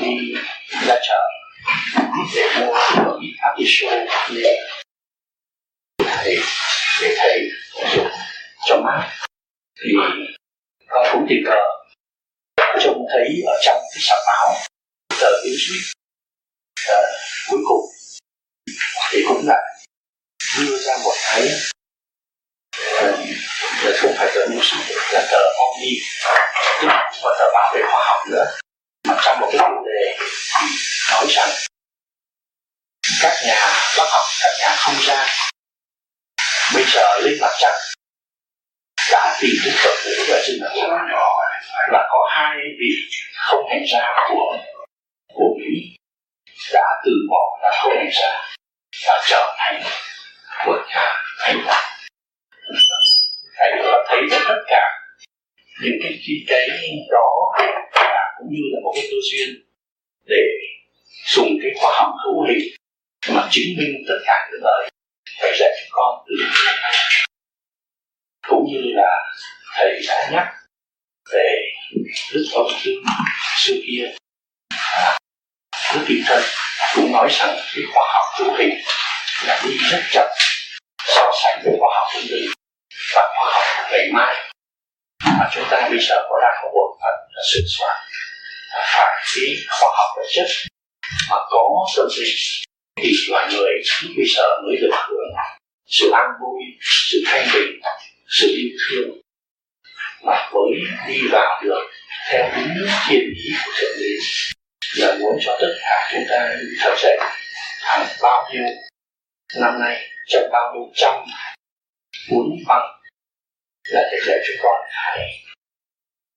đi 0.00 0.34
ra 0.86 0.94
chợ 1.08 1.22
để 2.34 2.42
mua 2.60 2.74
một 3.04 3.18
ít 3.22 3.34
artichoke 3.38 4.06
để 4.34 4.56
thầy 5.98 6.36
để 7.02 7.14
thầy 7.18 7.50
dùng 7.96 8.08
cho 8.66 8.80
mát. 8.84 9.10
Thì 9.84 9.90
con 10.88 11.06
cũng 11.12 11.26
tình 11.28 11.42
cờ 11.46 11.56
trông 12.80 13.06
thấy 13.12 13.42
ở 13.46 13.54
trong 13.66 13.76
cái 13.76 14.00
sạp 14.00 14.18
báo 14.26 14.54
tờ 15.20 15.30
newsweek 15.44 15.92
à, 16.88 17.00
cuối 17.50 17.60
cùng 17.68 17.84
thì 19.10 19.24
cũng 19.28 19.46
là 19.46 19.75
đưa 20.58 20.78
ra 20.78 20.96
một 21.04 21.14
cái 21.22 21.48
là 23.82 23.92
không 23.96 24.14
phải 24.18 24.28
tờ 24.34 24.40
newsweek 24.46 25.12
là 25.12 25.28
tờ 25.30 25.38
omni 25.58 26.00
tức 26.80 26.86
là 26.88 27.12
một 27.22 27.30
tờ 27.38 27.44
báo 27.54 27.74
về 27.74 27.82
khoa 27.90 28.04
học 28.04 28.26
nữa 28.30 28.44
mà 29.08 29.14
trong 29.24 29.40
một 29.40 29.48
cái 29.52 29.58
chủ 29.58 29.84
đề 29.86 30.16
nói 31.10 31.26
rằng 31.28 31.48
các 33.22 33.32
nhà 33.46 33.60
bác 33.98 34.04
học 34.10 34.26
các 34.42 34.50
nhà 34.60 34.76
không 34.76 34.94
gian 35.06 35.28
bây 36.74 36.84
giờ 36.92 37.20
lên 37.22 37.38
mặt 37.40 37.52
trăng 37.58 37.78
đã 39.12 39.38
tìm 39.40 39.54
thấy 39.64 39.72
vật 39.84 39.94
tử 40.04 40.24
và 40.28 40.42
sinh 40.46 40.58
vật 40.62 40.72
nhỏ 41.10 41.36
và 41.92 42.08
có 42.10 42.28
hai 42.30 42.56
vị 42.78 42.92
không 43.36 43.68
hề 43.70 43.78
ra 43.92 44.08
của 44.28 44.58
của 45.34 45.54
Mỹ 45.58 45.96
đã 46.72 46.86
từ 47.04 47.12
bỏ 47.30 47.58
là 47.62 47.80
không 47.82 47.92
hề 47.92 48.10
ra 48.10 48.42
và 49.06 49.24
trở 49.28 49.56
thành 49.58 49.82
của 50.64 50.84
nhà 50.88 51.06
thầy 51.38 51.54
đạt 51.66 51.84
thầy 53.56 53.70
có 53.82 54.04
thấy 54.08 54.20
được 54.30 54.44
tất 54.48 54.62
cả 54.66 54.82
những 55.82 55.98
cái 56.02 56.18
chi 56.22 56.44
cái 56.48 56.68
đó 57.10 57.28
và 57.94 58.34
cũng 58.38 58.48
như 58.50 58.62
là 58.72 58.78
một 58.84 58.92
cái 58.94 59.04
cơ 59.10 59.16
duyên 59.30 59.48
để 60.24 60.42
dùng 61.26 61.48
cái 61.62 61.70
khoa 61.80 61.90
học 61.98 62.14
hữu 62.24 62.46
hình 62.46 62.68
mà 63.34 63.48
chứng 63.50 63.64
minh 63.78 64.04
tất 64.08 64.18
cả 64.26 64.48
những 64.50 64.60
lời 64.64 64.90
thầy 65.40 65.52
dạy 65.58 65.70
cho 65.78 65.86
con 65.90 66.24
từ 66.28 66.34
cũng 68.48 68.64
như 68.72 68.80
là 68.82 69.10
thầy 69.74 70.00
đã 70.08 70.28
nhắc 70.32 70.46
về 71.32 71.76
đức 72.34 72.44
ông 72.54 72.70
sư 72.84 73.02
xưa 73.58 73.74
kia. 73.86 74.14
À, 74.76 75.18
đức 75.94 76.04
kỳ 76.08 76.22
thân 76.26 76.42
cũng 76.94 77.12
nói 77.12 77.28
rằng 77.30 77.56
cái 77.74 77.84
khoa 77.94 78.04
học 78.14 78.24
hữu 78.38 78.56
hình 78.58 78.74
là 79.46 79.62
đi 79.64 79.76
rất 79.90 80.02
chậm 80.10 80.26
so 81.42 81.48
về 81.64 81.72
khoa 81.80 81.90
học 81.94 82.06
của 82.14 82.20
mình. 82.30 82.50
Và 83.14 83.22
khoa 83.36 83.46
học 83.54 83.88
ngày 83.92 84.08
mai. 84.12 84.34
Mà 85.38 85.50
chúng 85.54 85.64
ta 85.70 85.88
bây 85.90 85.98
giờ 85.98 86.16
có 86.28 86.36
đang 86.42 86.56
có 86.62 86.68
bộ 86.74 86.98
phận 87.02 87.14
là 87.34 87.42
sự 87.52 87.60
soạn. 87.68 87.96
Phải 88.94 89.24
cái 89.34 89.56
khoa 89.68 89.90
học 89.96 90.08
vật 90.16 90.26
chất. 90.34 90.46
Mà 91.30 91.36
có 91.50 91.62
tâm 91.96 92.06
sinh 92.16 92.64
thì 93.02 93.12
loài 93.28 93.46
người 93.52 93.72
bây 94.16 94.26
giờ 94.36 94.42
mới 94.64 94.76
được 94.80 94.90
hưởng 95.08 95.32
sự 95.86 96.10
an 96.10 96.26
vui, 96.40 96.62
sự 97.10 97.22
thanh 97.26 97.48
bình, 97.54 97.80
sự 98.28 98.46
yêu 98.56 98.70
thương. 98.88 99.20
Mà 100.22 100.50
mới 100.54 100.70
đi 101.08 101.20
vào 101.32 101.62
được 101.64 101.90
theo 102.30 102.50
đúng 102.56 102.88
thiên 103.08 103.20
ý 103.20 103.50
của 103.64 103.72
thượng 103.76 103.98
đế. 104.00 104.12
Là 104.96 105.14
muốn 105.20 105.38
cho 105.40 105.58
tất 105.60 105.74
cả 105.80 106.10
chúng 106.12 106.24
ta 106.30 106.56
thật 106.80 106.94
dậy 107.02 107.18
hàng 107.80 108.06
bao 108.22 108.50
nhiêu 108.52 108.62
năm 109.54 109.80
nay 109.80 110.10
trong 110.28 110.42
bao 110.52 110.74
nhiêu 110.74 110.92
trăm 110.94 111.14
cuốn 112.30 112.46
băng 112.66 113.00
là 113.88 114.00
để 114.12 114.18
dạy 114.26 114.38
cho 114.46 114.54
con 114.62 114.80
hãy 114.90 115.44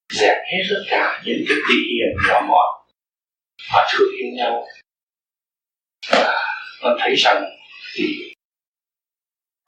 dẹp 0.09 0.37
hết 0.51 0.63
tất 0.69 0.83
cả 0.89 1.21
những 1.25 1.43
cái 1.47 1.57
tỉ 1.69 1.75
hiểm 1.75 2.27
nhỏ 2.27 2.41
mọn 2.47 2.87
và 3.73 3.87
thương 3.91 4.09
yêu 4.17 4.31
nhau. 4.37 4.67
Và 6.11 6.35
con 6.81 6.97
thấy 6.99 7.15
rằng 7.15 7.43
thì 7.95 8.33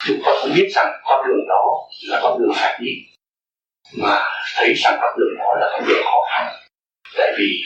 chúng 0.06 0.20
con 0.24 0.34
cũng 0.42 0.52
biết 0.54 0.68
rằng 0.74 0.86
con 1.04 1.26
đường 1.26 1.46
đó 1.48 1.88
là 2.08 2.20
con 2.22 2.42
đường 2.42 2.52
phải 2.54 2.78
đi 2.80 2.90
mà 3.92 4.28
thấy 4.54 4.74
rằng 4.74 4.98
con 5.00 5.18
đường 5.18 5.38
đó 5.38 5.54
là 5.60 5.68
con 5.72 5.88
đường 5.88 6.02
khó 6.04 6.18
khăn. 6.30 6.54
Tại 7.16 7.32
vì 7.38 7.62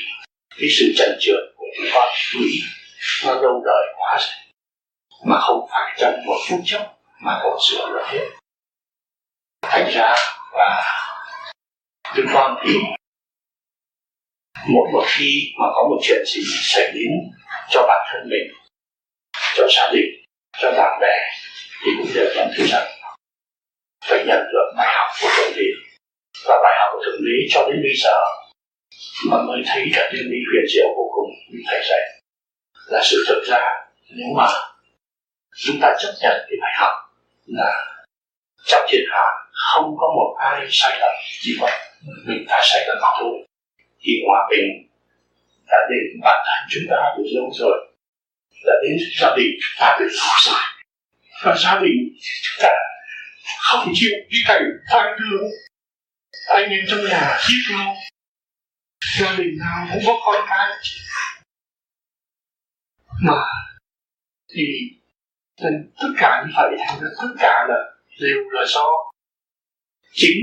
cái 0.50 0.68
sự 0.78 0.84
trần 0.96 1.16
trượt 1.20 1.40
của 1.56 1.66
chúng 1.76 1.86
con 1.94 2.08
nghĩ 2.40 2.60
nó 3.24 3.34
lâu 3.34 3.62
đời 3.64 3.94
quá 3.98 4.18
rồi 4.18 4.45
mà 5.24 5.40
không 5.40 5.66
phải 5.70 5.94
trong 5.98 6.14
một 6.26 6.38
phút 6.48 6.60
chốc 6.64 6.98
mà 7.20 7.40
còn 7.42 7.58
sửa 7.68 7.88
được 7.88 8.04
hết 8.06 8.26
thành 9.62 9.90
ra 9.94 10.14
và 10.52 10.82
chúng 12.16 12.26
con 12.34 12.56
thì 12.64 12.72
mỗi 14.68 14.88
một 14.92 15.04
khi 15.06 15.52
mà 15.58 15.66
có 15.74 15.88
một 15.88 15.98
chuyện 16.02 16.22
gì 16.26 16.40
xảy 16.62 16.92
đến 16.94 17.10
cho 17.70 17.84
bản 17.88 18.06
thân 18.12 18.28
mình, 18.30 18.60
cho 19.54 19.66
gia 19.76 19.92
đình, 19.92 20.24
cho 20.58 20.70
bạn 20.70 20.98
bè, 21.00 21.16
thì 21.84 21.90
cũng 21.98 22.06
đều 22.14 22.34
nhận 22.36 22.48
thức 22.56 22.64
rằng 22.68 22.86
phải 24.04 24.18
nhận 24.18 24.38
được 24.52 24.74
bài 24.76 24.94
học 24.98 25.16
của 25.22 25.28
thượng 25.36 25.52
đế. 25.56 25.66
Và 26.44 26.56
bài 26.62 26.74
học 26.80 26.90
của 26.92 27.02
thượng 27.04 27.20
đế 27.24 27.36
cho 27.50 27.66
đến 27.68 27.82
bây 27.82 27.94
giờ 28.04 28.16
mà 29.30 29.36
mới 29.42 29.62
thấy 29.66 29.84
cả 29.94 30.08
thiên 30.12 30.22
lý 30.30 30.38
huyền 30.50 30.64
diệu 30.74 30.88
vô 30.96 31.10
cùng 31.14 31.30
thầy 31.66 31.80
dạy 31.88 32.00
là 32.86 33.00
sự 33.04 33.24
thực 33.28 33.42
ra 33.46 33.64
nếu 34.08 34.26
mà 34.36 34.46
chúng 35.56 35.76
ta 35.82 35.88
chấp 35.98 36.12
nhận 36.20 36.36
cái 36.48 36.56
bài 36.62 36.72
học 36.78 36.92
là 37.46 37.96
trong 38.66 38.86
thiên 38.88 39.04
hạ 39.10 39.24
không 39.52 39.96
có 39.98 40.06
một 40.16 40.36
ai 40.38 40.66
sai 40.70 40.98
lầm 41.00 41.10
chỉ 41.40 41.56
có 41.60 41.70
mình 42.24 42.44
ta 42.48 42.60
sai 42.62 42.84
lầm 42.86 42.98
mà 43.02 43.08
thôi. 43.20 43.46
Thì 44.00 44.12
hòa 44.26 44.48
bình 44.50 44.88
đã 45.66 45.76
đến 45.90 46.20
bản 46.22 46.38
thân 46.46 46.68
chúng 46.70 46.82
ta 46.90 46.96
từ 47.16 47.22
lâu 47.26 47.50
rồi. 47.54 47.94
Đã 48.66 48.72
đến 48.82 48.96
gia 49.20 49.36
đình 49.36 49.50
chúng 49.60 49.76
ta 49.80 49.96
được 50.00 50.08
lâu 50.10 50.34
rồi. 50.46 50.60
Và 51.44 51.56
gia 51.58 51.80
đình 51.80 51.96
chúng 52.18 52.62
ta 52.62 52.72
không 53.58 53.92
chịu 53.94 54.10
cái 54.30 54.40
cảnh 54.48 54.62
tang 54.90 55.16
thương 55.18 55.50
anh 56.48 56.70
em 56.70 56.80
trong 56.88 57.00
nhà 57.10 57.38
giết 57.48 57.76
nhau 57.76 57.96
gia 59.18 59.36
đình 59.36 59.58
nào 59.58 59.86
cũng 59.92 60.02
có 60.06 60.12
con 60.24 60.46
cái. 60.48 60.68
Mà 63.22 63.42
thì 64.54 64.62
tất 66.00 66.12
cả 66.18 66.44
như 66.46 66.52
vậy 66.56 66.70
thành 66.86 67.00
ra 67.00 67.08
tất 67.22 67.32
cả 67.38 67.66
là 67.68 67.78
đều 68.20 68.38
là 68.50 68.64
do 68.74 68.86
chính 70.12 70.40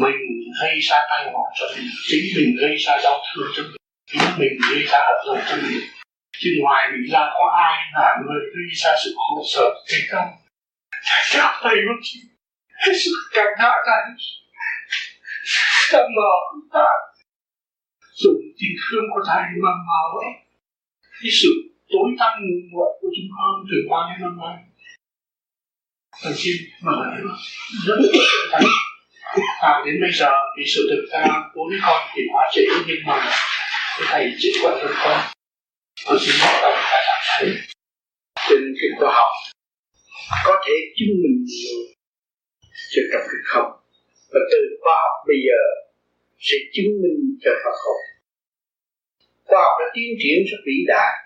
mình 0.00 0.20
gây 0.62 0.80
ra 0.80 0.96
tai 1.10 1.30
họa 1.32 1.50
cho 1.54 1.66
mình, 1.76 1.90
chính 2.08 2.24
mình 2.36 2.56
gây 2.60 2.76
ra 2.76 2.92
đau 3.04 3.22
thương 3.34 3.50
cho 3.56 3.62
mình, 3.62 3.76
chính 4.06 4.38
mình 4.38 4.52
gây 4.70 4.82
ra 4.82 4.98
hận 4.98 5.16
thù 5.26 5.34
cho 5.50 5.56
mình. 5.56 5.80
Chứ 6.38 6.50
ngoài 6.60 6.88
mình 6.92 7.12
ra 7.12 7.30
có 7.34 7.46
ai 7.68 7.76
là 7.94 8.16
người 8.26 8.40
gây 8.54 8.68
ra 8.82 8.90
sự 9.04 9.14
khổ 9.16 9.42
sở 9.54 9.74
thì 9.88 9.96
không 10.10 10.28
các 11.32 11.60
thầy 11.62 11.76
bác 11.88 12.00
sĩ 12.04 12.18
hết 12.86 12.92
sức 13.04 13.12
cảm 13.34 13.46
hạ 13.58 13.70
này 13.86 14.16
ta 15.92 15.98
mở 16.16 16.34
ta 16.72 16.88
dùng 18.14 18.40
tình 18.58 18.76
thương 18.82 19.04
của 19.14 19.20
thầy 19.28 19.42
mà 19.62 19.70
mở 19.86 20.02
cái 21.22 21.30
sự 21.42 21.75
tối 21.92 22.08
tăm 22.18 22.32
muộn 22.72 22.90
của 23.00 23.08
chúng 23.16 23.28
con 23.36 23.52
từ 23.70 23.76
bao 23.90 24.02
nhiêu 24.08 24.18
năm 24.20 24.34
nay. 24.42 24.56
Thần 26.22 26.32
kim 26.42 26.56
mà 26.82 26.92
rất 27.86 27.98
là 28.50 28.60
à, 29.60 29.82
đến 29.86 29.94
bây 30.00 30.10
giờ 30.12 30.30
thì 30.56 30.62
sự 30.74 30.80
thực 30.90 31.04
ra 31.12 31.24
bốn 31.54 31.68
con 31.82 32.00
thì 32.14 32.22
hóa 32.32 32.50
trị 32.54 32.64
nhưng 32.86 33.02
mà 33.06 33.30
thầy 34.08 34.32
chỉ 34.38 34.52
quan 34.62 34.74
tâm 34.82 34.92
con. 35.04 35.20
Con 36.06 36.18
xin 36.20 36.34
hỏi 36.40 36.54
ông 36.62 36.78
phải 36.90 37.00
làm 37.08 37.20
thấy 37.28 37.48
trên 38.48 38.74
cái 38.80 38.88
khoa 38.98 39.12
học 39.14 39.32
có 40.44 40.62
thể 40.66 40.74
chứng 40.96 41.14
minh 41.22 41.44
nhiều 41.44 41.76
cho 42.92 43.02
trong 43.12 43.26
cái 43.30 43.40
không? 43.44 43.70
Và 44.32 44.40
từ 44.50 44.58
khoa 44.80 44.94
học 45.04 45.16
bây 45.26 45.36
giờ 45.46 45.60
sẽ 46.38 46.56
chứng 46.72 46.90
minh 47.02 47.38
cho 47.42 47.50
Phật 47.64 47.76
học. 47.84 48.00
Khoa 49.44 49.60
học 49.62 49.74
đã 49.80 49.86
tiến 49.94 50.10
triển 50.22 50.38
rất 50.50 50.60
vĩ 50.66 50.76
đại 50.86 51.25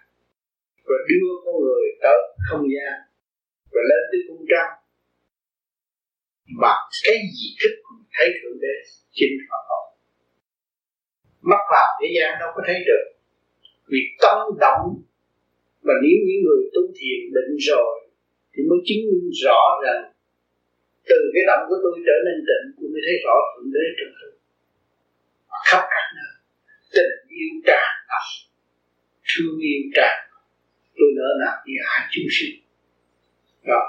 và 0.91 0.99
đưa 1.09 1.29
con 1.45 1.55
người 1.65 1.87
tới 2.03 2.19
không 2.49 2.65
gian 2.75 2.95
và 3.73 3.81
lên 3.91 4.03
tới 4.11 4.21
cung 4.29 4.45
trăng 4.51 4.73
mà 6.61 6.73
cái 7.05 7.17
gì 7.37 7.49
thức 7.61 7.75
thấy 8.15 8.29
thượng 8.39 8.59
đế 8.61 8.75
chính 9.17 9.35
họ 9.51 9.59
học 9.71 9.85
mắt 11.51 11.63
làm 11.75 11.89
thế 12.01 12.09
gian 12.17 12.31
đâu 12.41 12.51
có 12.55 12.63
thấy 12.67 12.79
được. 12.89 13.05
Vì 13.91 14.01
tâm 14.23 14.39
động 14.65 14.85
mà 15.87 15.95
nếu 16.03 16.17
những 16.27 16.41
người 16.45 16.63
tu 16.75 16.83
thiền 16.99 17.21
định 17.37 17.53
rồi 17.71 17.95
thì 18.53 18.61
mới 18.69 18.79
chứng 18.87 19.03
minh 19.11 19.31
rõ 19.45 19.61
rằng 19.85 20.01
từ 21.09 21.19
cái 21.35 21.45
động 21.51 21.63
của 21.69 21.79
tôi 21.83 21.95
trở 22.07 22.17
nên 22.27 22.37
định 22.51 22.67
tôi 22.77 22.89
mới 22.93 23.03
thấy 23.07 23.17
rõ 23.25 23.37
thượng 23.51 23.71
đế 23.75 23.85
trong 23.99 24.13
tôi. 24.21 24.33
Khắp 25.69 25.83
các 25.95 26.07
nơi, 26.17 26.33
tình 26.95 27.15
yêu 27.37 27.51
tràn 27.67 27.89
ngập 28.09 28.27
thương 29.29 29.59
yêu 29.71 29.83
tràn 29.97 30.17
tôi 30.97 31.09
nỡ 31.19 31.29
nào 31.45 31.57
như 31.67 31.75
hạ 31.91 32.09
chúng 32.13 32.31
sinh. 32.37 32.55
Đó. 33.71 33.81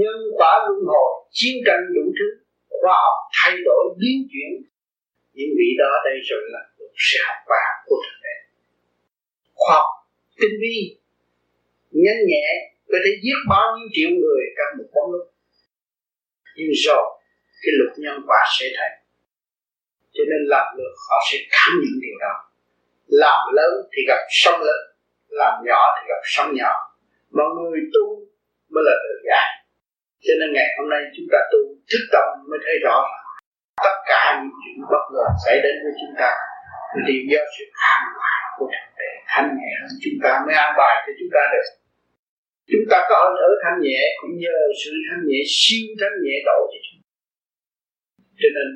Nhân 0.00 0.18
quả 0.38 0.52
luân 0.66 0.80
hồi 0.92 1.10
chiến 1.30 1.54
tranh 1.66 1.82
đủ 1.94 2.04
thứ 2.18 2.28
khoa 2.80 2.94
học 3.04 3.18
thay 3.38 3.54
đổi 3.64 3.84
biến 4.00 4.28
chuyển. 4.30 4.52
Những 5.36 5.52
vị 5.58 5.68
đó 5.78 5.90
đây 6.04 6.16
rồi 6.28 6.42
là 6.54 6.60
một 6.78 6.92
sự 7.06 7.18
học 7.26 7.40
vàng 7.50 7.76
của 7.86 7.96
thực 8.06 8.16
tế, 8.24 8.34
khoa 9.54 9.74
học 9.74 9.90
tinh 10.40 10.54
vi 10.60 10.96
nhanh 11.90 12.20
nhẹ 12.30 12.46
có 12.88 12.98
thể 13.04 13.10
giết 13.22 13.38
bao 13.48 13.66
nhiêu 13.76 13.88
triệu 13.92 14.10
người 14.10 14.42
trong 14.56 14.78
một 14.78 14.88
bóng 14.94 15.12
lúc 15.12 15.26
nhưng 16.56 16.72
rồi 16.86 17.06
cái 17.62 17.72
luật 17.78 17.92
nhân 17.98 18.16
quả 18.26 18.40
sẽ 18.58 18.66
thấy 18.76 18.90
cho 20.18 20.24
nên 20.30 20.40
làm 20.54 20.66
được 20.78 20.94
họ 21.08 21.16
sẽ 21.32 21.38
cảm 21.50 21.70
nhận 21.82 21.94
điều 22.04 22.16
đó. 22.20 22.34
Làm 23.06 23.40
lớn 23.54 23.72
thì 23.92 24.00
gặp 24.08 24.22
sông 24.42 24.60
lớn 24.60 24.82
làm 25.28 25.54
nhỏ 25.66 25.80
thì 25.94 26.02
gặp 26.08 26.22
sóng 26.24 26.50
nhỏ. 26.54 26.72
Mà 27.30 27.44
người 27.56 27.80
tu 27.94 28.04
mới 28.72 28.82
là 28.86 28.94
tự 29.04 29.14
giải. 29.28 29.48
Cho 30.24 30.34
nên 30.40 30.48
ngày 30.52 30.68
hôm 30.76 30.86
nay 30.90 31.00
chúng 31.16 31.28
ta 31.32 31.38
tu 31.52 31.58
thức 31.90 32.02
tâm 32.12 32.26
mới 32.50 32.58
thấy 32.64 32.74
rõ 32.84 32.96
tất 33.84 33.96
cả 34.10 34.22
những 34.40 34.54
chuyện 34.60 34.76
bất 34.92 35.04
ngờ 35.12 35.26
xảy 35.44 35.56
đến 35.64 35.74
với 35.84 35.92
chúng 36.00 36.14
ta 36.20 36.30
đều 37.06 37.22
do 37.30 37.42
sự 37.54 37.64
an 37.94 38.02
bài 38.18 38.40
của 38.56 38.66
thượng 38.72 38.92
đế 38.98 39.10
thanh 39.32 39.48
nhẹ 39.58 39.70
hơn 39.80 39.92
chúng 40.04 40.18
ta 40.24 40.30
mới 40.44 40.54
an 40.64 40.72
bài 40.80 40.94
cho 41.04 41.12
chúng 41.18 41.32
ta 41.34 41.42
được. 41.52 41.66
Chúng 42.72 42.86
ta 42.90 42.98
có 43.08 43.16
hơi 43.24 43.34
thở 43.40 43.50
thanh 43.62 43.78
nhẹ 43.86 44.00
cũng 44.20 44.34
nhờ 44.44 44.58
sự 44.80 44.90
thanh 45.06 45.22
nhẹ 45.28 45.40
siêu 45.56 45.86
thanh 46.00 46.16
nhẹ 46.24 46.36
độ 46.48 46.58
cho 46.72 46.78
chúng 46.86 47.00
ta. 47.04 47.10
Cho 48.40 48.48
nên, 48.56 48.68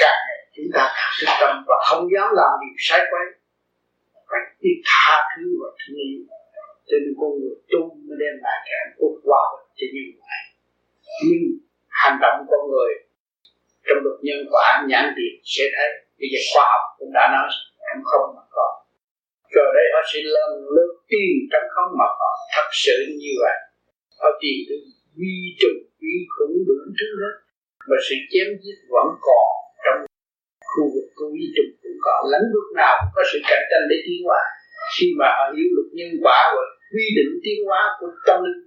càng 0.00 0.20
ngày 0.26 0.40
chúng 0.56 0.70
ta 0.74 0.82
càng 0.96 1.12
thức 1.18 1.30
tâm 1.40 1.52
và 1.68 1.76
không 1.88 2.02
dám 2.12 2.28
làm 2.38 2.52
điều 2.62 2.76
sai 2.88 3.00
quấy 3.10 3.26
phải 4.66 4.76
tha 4.90 5.12
thứ 5.30 5.44
và 5.60 5.68
thương 5.80 5.98
yêu 6.06 6.22
cho 6.88 6.96
nên 7.02 7.12
con 7.20 7.30
người 7.38 7.56
tu 7.72 7.80
mới 8.06 8.16
đem 8.22 8.34
lại 8.44 8.58
cái 8.64 8.74
hạnh 8.80 8.94
phúc 8.96 9.12
hòa 9.28 9.42
bình 9.52 9.68
cho 9.78 9.86
nhân 9.94 10.08
loại 10.18 10.40
nhưng 11.26 11.44
hành 12.00 12.16
động 12.22 12.38
con 12.50 12.62
người 12.70 12.92
trong 13.86 14.00
luật 14.04 14.18
nhân 14.26 14.40
quả 14.52 14.66
nhãn 14.90 15.04
tiền 15.16 15.34
sẽ 15.54 15.64
thấy 15.76 15.88
bây 16.18 16.28
giờ 16.32 16.40
khoa 16.50 16.64
học 16.72 16.84
cũng 16.98 17.12
đã 17.16 17.24
nói 17.34 17.46
không 17.86 18.02
không 18.10 18.26
mà 18.36 18.44
có. 18.56 18.66
Rồi 19.54 19.68
đây 19.76 19.86
họ 19.94 20.00
sẽ 20.10 20.18
lần 20.36 20.50
lượt 20.74 20.92
tìm 21.12 21.34
trong 21.50 21.66
không 21.74 21.90
mà 22.00 22.08
có. 22.20 22.30
Thật 22.54 22.68
sự 22.84 22.96
như 23.22 23.32
vậy, 23.42 23.58
họ 24.20 24.28
tìm 24.42 24.56
được 24.68 24.82
vi 25.18 25.36
trùng, 25.60 25.80
vi 26.02 26.16
khuẩn 26.32 26.50
đủ 26.68 26.76
thứ 26.98 27.08
hết 27.20 27.34
mà 27.88 27.96
sự 28.06 28.16
chém 28.32 28.48
giết 28.62 28.78
vẫn 28.94 29.08
còn 29.26 29.48
trong 29.84 29.98
khu 30.70 30.84
vực 30.94 31.08
của 31.18 31.28
vi 31.34 31.44
trùng 31.56 31.72
cũng 31.82 31.98
còn 32.06 32.20
lĩnh 32.32 32.48
vực 32.54 32.68
nào 32.80 32.94
cũng 33.00 33.12
có 33.16 33.22
sự 33.30 33.38
cạnh 33.50 33.64
tranh 33.70 33.84
để 33.90 33.96
tiến 34.06 34.20
hóa 34.28 34.42
khi 34.94 35.06
mà 35.18 35.28
họ 35.36 35.44
hiểu 35.56 35.68
luật 35.76 35.88
nhân 35.98 36.12
quả 36.24 36.38
và 36.54 36.62
quy 36.92 37.06
định 37.16 37.32
tiến 37.44 37.58
hóa 37.66 37.82
của 37.98 38.08
tâm 38.26 38.38
linh, 38.44 38.60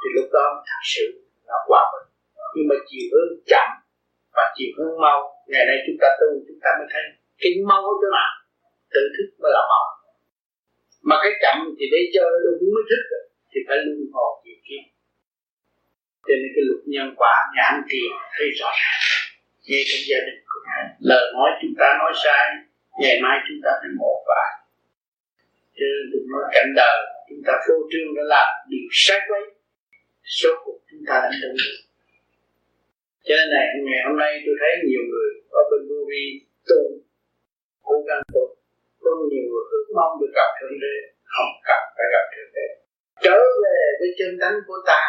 thì 0.00 0.08
lúc 0.16 0.28
đó 0.36 0.44
thật 0.68 0.82
sự 0.94 1.06
là 1.48 1.56
hòa 1.68 1.82
bình. 1.92 2.08
Nhưng 2.54 2.66
mà 2.70 2.76
chiều 2.88 3.06
hướng 3.12 3.32
chậm 3.50 3.68
và 4.36 4.44
chiều 4.56 4.70
hướng 4.76 4.94
mau, 5.04 5.18
ngày 5.50 5.64
nay 5.68 5.76
chúng 5.86 5.98
ta 6.02 6.08
tu, 6.20 6.28
chúng 6.46 6.60
ta 6.64 6.70
mới 6.78 6.88
thấy 6.92 7.04
cái 7.42 7.52
mau 7.70 7.80
ở 7.90 7.94
chỗ 8.00 8.08
nào 8.18 8.32
tự 8.94 9.02
thức 9.14 9.28
mới 9.40 9.50
là 9.56 9.62
mau. 9.72 9.84
Mà 11.08 11.16
cái 11.22 11.32
chậm 11.42 11.56
thì 11.78 11.84
để 11.92 12.00
cho 12.14 12.22
đúng 12.44 12.70
mới 12.74 12.84
thức 12.90 13.02
thì 13.50 13.58
phải 13.66 13.76
luân 13.84 14.00
hồi 14.14 14.30
chịu 14.44 14.58
kiếp 14.66 14.84
cho 16.28 16.34
nên 16.40 16.50
cái 16.54 16.64
luật 16.68 16.82
nhân 16.94 17.08
quả 17.20 17.34
nhãn 17.56 17.74
tiền 17.90 18.10
thấy 18.34 18.46
rõ 18.60 18.70
ràng. 18.82 19.02
Ngay 19.68 19.82
trong 19.88 20.02
gia 20.10 20.20
đình 20.26 20.40
cũng 20.50 20.64
lời 21.10 21.24
nói 21.34 21.48
chúng 21.60 21.74
ta 21.80 21.86
nói 22.00 22.12
sai, 22.24 22.44
ngày 23.00 23.16
mai 23.24 23.36
chúng 23.46 23.60
ta 23.64 23.70
phải 23.80 23.90
một 24.00 24.18
vài 24.28 24.50
chứ 25.78 25.88
đừng 26.12 26.26
nói 26.32 26.44
cảnh 26.54 26.70
đời. 26.80 26.98
Chúng 27.28 27.42
ta 27.46 27.54
phô 27.64 27.74
trương 27.90 28.08
đã 28.16 28.24
làm 28.34 28.48
điều 28.70 28.88
sai 29.04 29.20
quấy. 29.28 29.44
Số 30.38 30.50
cuộc 30.64 30.78
chúng 30.90 31.02
ta 31.08 31.14
đã 31.24 31.30
đúng 31.42 31.56
được. 31.60 31.78
Cho 33.26 33.34
nên 33.38 33.48
này, 33.56 33.66
ngày 33.88 34.00
hôm 34.06 34.16
nay 34.22 34.32
tôi 34.44 34.54
thấy 34.60 34.70
nhiều 34.88 35.04
người 35.10 35.30
ở 35.60 35.62
bên 35.70 35.80
vô 35.88 36.00
vi 36.10 36.24
tu, 36.68 36.80
cố 37.86 37.94
gắng 38.08 38.22
tu. 38.34 38.44
Có 39.02 39.10
nhiều 39.30 39.44
người 39.50 39.64
ước 39.74 39.86
mong 39.96 40.12
được 40.20 40.32
gặp 40.38 40.50
thượng 40.58 40.76
đế 40.84 40.96
không 41.34 41.52
cần 41.68 41.82
phải 41.96 42.06
gặp 42.14 42.24
thượng 42.32 42.52
đế. 42.56 42.66
Trở 43.24 43.38
về 43.62 43.80
với 43.98 44.10
chân 44.18 44.30
tánh 44.40 44.56
của 44.66 44.78
ta 44.90 45.02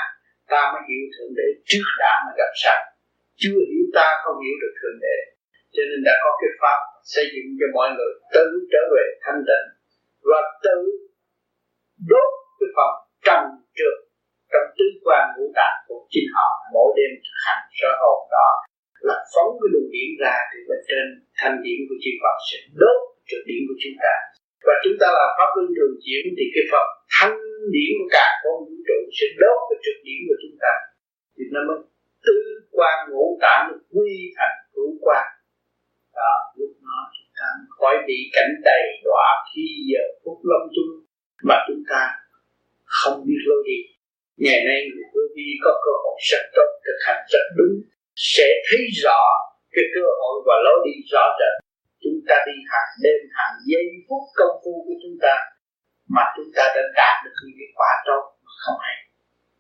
ta 0.52 0.62
mới 0.72 0.82
hiểu 0.88 1.04
thượng 1.14 1.34
đế 1.38 1.48
trước 1.70 1.88
đã 2.02 2.14
mới 2.26 2.34
gặp 2.42 2.52
sao 2.64 2.80
chưa 3.42 3.60
hiểu 3.70 3.86
ta 3.98 4.08
không 4.24 4.38
hiểu 4.44 4.56
được 4.62 4.74
thượng 4.80 5.00
đế. 5.06 5.18
Cho 5.74 5.84
nên 5.90 6.00
đã 6.08 6.14
có 6.24 6.32
cái 6.42 6.52
pháp 6.62 6.80
xây 7.14 7.26
dựng 7.34 7.50
cho 7.60 7.68
mọi 7.76 7.90
người 7.96 8.14
tự 8.36 8.46
trở 8.72 8.82
về 8.94 9.06
thanh 9.24 9.42
tịnh 9.50 9.68
và 10.30 10.40
tự 10.66 10.80
đốt 12.12 12.32
cái 12.60 12.70
phần 12.76 12.92
trần 13.26 13.44
trượt 13.78 13.98
trong 14.52 14.68
tứ 14.78 14.86
quan 15.06 15.24
ngũ 15.36 15.46
tạng 15.60 15.78
của 15.88 16.00
chính 16.14 16.30
họ 16.36 16.50
mỗi 16.74 16.90
đêm 16.98 17.12
thực 17.26 17.38
hành 17.46 17.64
sơ 17.78 17.90
hồn 18.02 18.20
đó 18.36 18.48
là 19.08 19.18
phóng 19.34 19.52
cái 19.60 19.70
luồng 19.74 19.79
điển 19.94 20.10
ra 20.22 20.36
thì 20.50 20.58
bên 20.70 20.82
trên 20.90 21.06
thanh 21.40 21.58
điển 21.64 21.80
của 21.88 21.98
chư 22.04 22.12
Phật 22.22 22.38
sẽ 22.48 22.58
đốt 22.82 23.00
trường 23.28 23.46
điển 23.50 23.62
của 23.68 23.78
chúng 23.84 23.98
ta. 24.04 24.14
Và 24.68 24.76
chúng 24.84 24.98
ta 25.02 25.08
làm 25.20 25.30
pháp 25.38 25.50
luân 25.56 25.68
thường 25.76 25.96
chuyển 26.06 26.24
thì 26.38 26.46
cái 26.56 26.66
phần 26.72 26.88
thanh 27.16 27.38
điển 27.76 27.92
của 27.98 28.10
cả 28.16 28.28
con 28.42 28.56
vũ 28.66 28.76
trụ 28.88 29.00
sẽ 29.18 29.26
đốt 29.44 29.60
cái 29.70 29.78
trượt 29.84 29.98
điển 30.06 30.20
của 30.28 30.38
chúng 30.44 30.58
ta 30.64 30.74
thì 31.36 31.44
nó 31.54 31.62
mới 31.68 31.80
tứ 32.26 32.38
quan 32.78 32.96
ngũ 33.10 33.26
tạng 33.44 33.62
được 33.70 33.82
quy 33.96 34.12
thành 34.38 34.56
hữu 34.74 34.92
quan 35.06 35.26
đó 36.20 36.34
lúc 36.60 36.72
đó 36.86 36.98
chúng 37.16 37.32
ta 37.38 37.48
khỏi 37.78 37.96
bị 38.08 38.18
cảnh 38.36 38.52
đầy 38.70 38.84
đọa 39.06 39.28
khi 39.50 39.66
giờ 39.90 40.04
phút 40.24 40.38
lâm 40.50 40.62
chung 40.76 40.92
mà 41.48 41.56
chúng 41.68 41.84
ta 41.92 42.02
không 42.84 43.18
biết 43.28 43.42
lối 43.50 43.62
đi 43.70 43.80
ngày 44.46 44.60
nay 44.68 44.78
người 44.88 45.06
vô 45.14 45.24
vi 45.36 45.48
có 45.64 45.72
cơ 45.86 45.94
hội 46.04 46.18
rất 46.32 46.44
tốt 46.56 46.70
thực 46.86 47.00
hành 47.08 47.22
rất 47.34 47.46
đúng 47.58 47.76
sẽ 48.16 48.48
thấy 48.68 48.82
rõ 49.04 49.22
cái 49.74 49.86
cơ 49.96 50.06
hội 50.20 50.36
và 50.48 50.56
lối 50.66 50.80
đi 50.86 50.96
rõ 51.12 51.26
rệt 51.40 51.56
chúng 52.04 52.20
ta 52.28 52.36
đi 52.48 52.56
hàng 52.72 52.92
đêm 53.04 53.20
hàng 53.38 53.56
giây 53.70 53.86
phút 54.08 54.24
công 54.40 54.56
phu 54.64 54.74
của 54.88 54.98
chúng 55.04 55.18
ta 55.22 55.36
mà 56.16 56.24
chúng 56.36 56.50
ta 56.56 56.64
đã 56.76 56.82
đạt 57.00 57.16
được 57.24 57.36
những 57.44 57.58
cái 57.60 57.70
quả 57.78 57.92
tốt 58.08 58.24
không 58.64 58.78
hay 58.86 58.98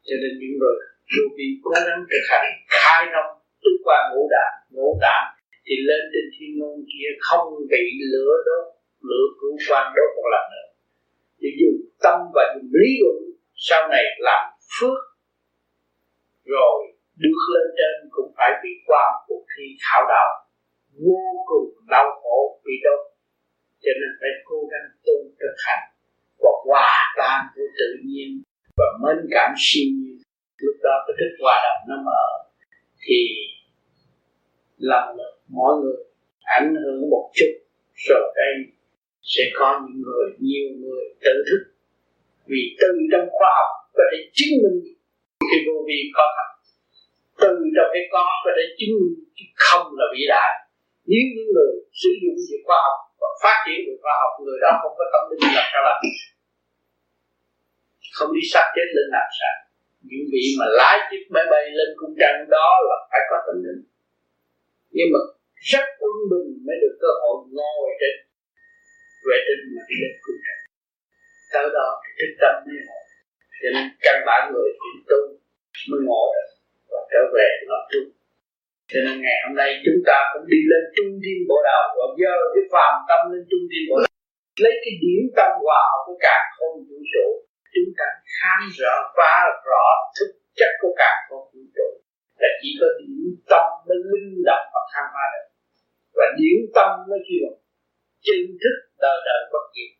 cho 0.07 0.15
nên 0.21 0.31
những 0.39 0.55
người 0.59 0.77
vô 1.13 1.25
vi 1.37 1.47
cố 1.63 1.69
gắng 1.85 2.01
thực 2.11 2.25
hành 2.31 2.47
khai 2.81 3.01
thông 3.13 3.31
tứ 3.63 3.71
qua 3.85 3.97
ngũ 4.09 4.21
đạn 4.35 4.51
ngũ 4.75 4.89
tạng 5.03 5.25
thì 5.65 5.75
lên 5.87 6.01
trên 6.11 6.25
thiên 6.33 6.51
môn 6.59 6.75
kia 6.91 7.09
không 7.27 7.47
bị 7.71 7.85
lửa 8.13 8.33
đốt 8.47 8.65
lửa 9.09 9.27
cứu 9.39 9.53
quan 9.69 9.85
đốt 9.95 10.09
một 10.17 10.27
lần 10.33 10.45
nữa 10.53 10.67
thì 11.39 11.47
dùng 11.59 11.79
tâm 12.03 12.17
và 12.35 12.43
dùng 12.53 12.69
lý 12.79 12.89
luận 13.01 13.19
sau 13.67 13.81
này 13.87 14.03
làm 14.27 14.43
phước 14.73 14.99
rồi 16.45 16.77
được 17.23 17.39
lên 17.53 17.67
trên 17.77 18.09
cũng 18.11 18.31
phải 18.37 18.51
bị 18.63 18.69
qua 18.87 19.03
một 19.11 19.21
cuộc 19.27 19.43
thi 19.51 19.65
khảo 19.85 20.01
đạo 20.13 20.31
vô 21.05 21.23
cùng 21.45 21.67
đau 21.89 22.05
khổ 22.21 22.61
bị 22.65 22.73
đốt 22.83 23.01
cho 23.83 23.91
nên 23.99 24.11
phải 24.19 24.29
cố 24.45 24.57
gắng 24.71 24.87
tu 25.05 25.15
thực 25.39 25.55
hành 25.67 25.83
và 26.41 26.51
hòa 26.65 26.91
tan 27.17 27.39
với 27.55 27.67
tự 27.79 27.89
nhiên 28.05 28.41
và 28.77 28.85
mến 29.01 29.17
cảm 29.31 29.53
siêu 29.57 29.87
nhiên 29.99 30.17
lúc 30.57 30.75
đó 30.83 31.03
cái 31.07 31.15
thức 31.19 31.31
hòa 31.43 31.55
đồng 31.65 31.81
nó 31.89 32.03
mở 32.05 32.23
thì 33.03 33.17
lòng 34.77 35.17
mỗi 35.47 35.73
người 35.81 36.03
ảnh 36.39 36.75
hưởng 36.83 37.09
một 37.09 37.31
chút 37.33 37.53
rồi 38.07 38.33
đây 38.35 38.53
sẽ 39.21 39.43
có 39.53 39.81
những 39.83 40.01
người 40.01 40.25
nhiều 40.39 40.69
người 40.81 41.03
tự 41.21 41.43
thức 41.49 41.71
vì 42.45 42.75
từ 42.81 42.87
trong 43.11 43.27
khoa 43.31 43.49
học 43.59 43.71
có 43.93 44.03
thể 44.11 44.17
chứng 44.33 44.53
minh 44.63 44.79
cái 45.39 45.59
vô 45.67 45.83
vi 45.87 45.99
có 46.13 46.23
thật 46.35 46.49
từ 47.41 47.49
trong 47.75 47.89
cái 47.93 48.03
có 48.11 48.23
có 48.45 48.51
thể 48.57 48.63
chứng 48.77 48.93
minh 48.99 49.15
cái 49.37 49.47
không 49.55 49.87
là 49.97 50.05
vĩ 50.13 50.23
đại 50.27 50.51
nếu 51.09 51.23
những 51.35 51.49
người 51.55 51.73
sử 52.01 52.11
dụng 52.21 52.37
những 52.47 52.63
khoa 52.67 52.77
học 52.85 52.97
và 53.21 53.29
phát 53.43 53.57
triển 53.65 53.79
được 53.85 53.97
khoa 54.03 54.15
học, 54.21 54.31
người 54.45 54.59
đó 54.63 54.71
không 54.81 54.93
có 54.99 55.05
tâm 55.13 55.23
linh 55.29 55.43
là 55.57 55.63
sao 55.71 55.81
làm 55.87 55.97
không 58.17 58.31
đi 58.35 58.43
sát 58.51 58.65
chết 58.75 58.87
lên 58.95 59.07
làm 59.15 59.29
sao? 59.39 59.55
Những 60.09 60.25
vị 60.31 60.43
mà 60.59 60.65
lái 60.79 60.95
chiếc 61.09 61.23
máy 61.33 61.45
bay 61.51 61.63
lên 61.79 61.89
cung 61.99 62.13
trăng 62.19 62.37
đó 62.55 62.67
là 62.89 62.95
phải 63.09 63.21
có 63.29 63.37
tâm 63.45 63.57
linh. 63.65 63.81
Nhưng 64.95 65.09
mà 65.13 65.19
rất 65.71 65.85
quân 65.99 66.15
bình 66.31 66.49
mới 66.65 66.77
được 66.83 66.95
cơ 67.03 67.11
hội 67.21 67.35
ngồi 67.57 67.85
trên 67.99 68.15
vệ 69.27 69.37
tinh 69.47 69.63
mà 69.75 69.81
đi 69.89 69.95
lên 70.03 70.13
cung 70.23 70.39
trăng. 70.45 70.61
Sau 71.51 71.63
đó 71.77 71.87
thì 72.01 72.09
thức 72.19 72.31
tâm 72.41 72.53
mới 72.65 72.79
ngồi. 72.87 73.03
Cho 73.61 73.69
nên 73.75 73.85
căn 74.05 74.17
bản 74.27 74.41
người 74.51 74.69
thiền 74.81 74.97
tu 75.09 75.21
mới 75.89 76.01
ngồi 76.07 76.27
được 76.35 76.49
và 76.91 77.01
trở 77.11 77.21
về 77.35 77.47
nó 77.69 77.77
trung 77.91 78.09
cho 78.91 78.99
nên 79.05 79.15
ngày 79.23 79.37
hôm 79.43 79.53
nay 79.61 79.69
chúng 79.85 80.01
ta 80.09 80.17
cũng 80.31 80.45
đi 80.53 80.59
lên 80.71 80.83
trung 80.95 81.11
thiên 81.23 81.39
bộ 81.49 81.57
đạo. 81.69 81.83
Và 81.97 82.05
do 82.21 82.33
cái 82.53 82.63
phàm 82.73 82.93
tâm 83.09 83.21
lên 83.31 83.43
trung 83.49 83.65
thiên 83.69 83.83
bộ 83.89 83.97
đạo, 84.03 84.13
lấy 84.63 84.73
cái 84.83 84.93
điểm 85.03 85.23
tâm 85.37 85.51
hòa 85.63 85.79
học 85.89 86.01
của 86.07 86.17
cả 86.25 86.37
không 86.57 86.75
vũ 86.87 86.99
trụ, 87.13 87.27
chúng 87.75 87.91
ta 87.99 88.07
khám 88.37 88.61
rõ 88.79 88.95
và 89.17 89.35
rõ 89.67 89.85
thực 90.17 90.31
chất 90.59 90.71
của 90.81 90.93
cả 91.01 91.11
không 91.27 91.45
vũ 91.51 91.61
trụ. 91.75 91.89
Là 92.41 92.49
chỉ 92.61 92.69
có 92.79 92.87
điểm 92.99 93.23
tâm 93.51 93.65
mới 93.87 93.99
linh 94.11 94.31
động 94.49 94.65
và 94.73 94.81
khám 94.91 95.05
phá 95.13 95.25
được. 95.33 95.47
Và 96.17 96.25
điểm 96.39 96.59
tâm 96.75 96.89
mới 97.09 97.19
kêu 97.27 97.49
chân 98.25 98.41
thức 98.61 98.75
đời 99.03 99.17
đời 99.27 99.41
bất 99.53 99.65
diệt. 99.75 99.91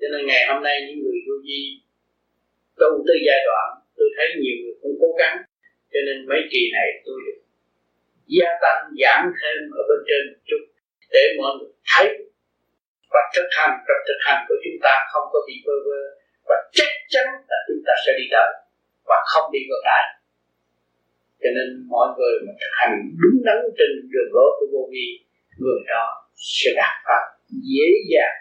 Cho 0.00 0.06
nên 0.12 0.22
ngày 0.28 0.42
hôm 0.48 0.58
nay 0.66 0.76
những 0.86 0.98
người 1.02 1.18
vô 1.26 1.34
vi 1.46 1.60
tu 2.80 2.90
tới 3.06 3.18
giai 3.26 3.40
đoạn, 3.48 3.68
tôi 3.96 4.08
thấy 4.16 4.26
nhiều 4.42 4.56
người 4.60 4.74
cũng 4.82 4.96
cố 5.02 5.10
gắng. 5.20 5.36
Cho 5.92 6.00
nên 6.06 6.16
mấy 6.30 6.40
kỳ 6.52 6.62
này 6.76 6.88
tôi 7.06 7.18
được 7.26 7.38
gia 8.34 8.50
tăng, 8.62 8.80
giảm 9.00 9.22
thêm 9.38 9.58
ở 9.80 9.82
bên 9.88 10.00
trên 10.08 10.20
một 10.30 10.40
chút 10.48 10.62
để 11.14 11.24
mọi 11.38 11.50
người 11.56 11.72
thấy 11.90 12.08
và 13.12 13.20
thực 13.34 13.48
hành 13.58 13.74
trong 13.86 14.00
thực 14.08 14.20
hành 14.26 14.40
của 14.48 14.58
chúng 14.64 14.78
ta 14.84 14.94
không 15.12 15.26
có 15.32 15.38
bị 15.48 15.54
vơ 15.66 15.76
vơ. 15.86 16.00
Và 16.48 16.56
chắc 16.76 16.90
chắn 17.12 17.26
là 17.50 17.58
chúng 17.66 17.82
ta 17.86 17.92
sẽ 18.06 18.12
đi 18.18 18.26
tới 18.34 18.50
và 19.08 19.18
không 19.32 19.52
đi 19.52 19.60
ngược 19.68 19.84
lại. 19.90 20.04
Cho 21.42 21.50
nên 21.56 21.68
mọi 21.94 22.06
người 22.16 22.34
mà 22.44 22.52
thực 22.60 22.72
hành 22.80 22.94
đúng 23.22 23.38
đắn 23.46 23.58
trên 23.78 23.90
đường 24.12 24.30
lối 24.36 24.50
của 24.58 24.66
vô 24.72 24.82
vi, 24.92 25.06
người 25.60 25.80
đó 25.92 26.04
sẽ 26.34 26.70
đạt 26.76 26.94
pháp 27.06 27.22
dễ 27.72 27.88
dàng 28.12 28.36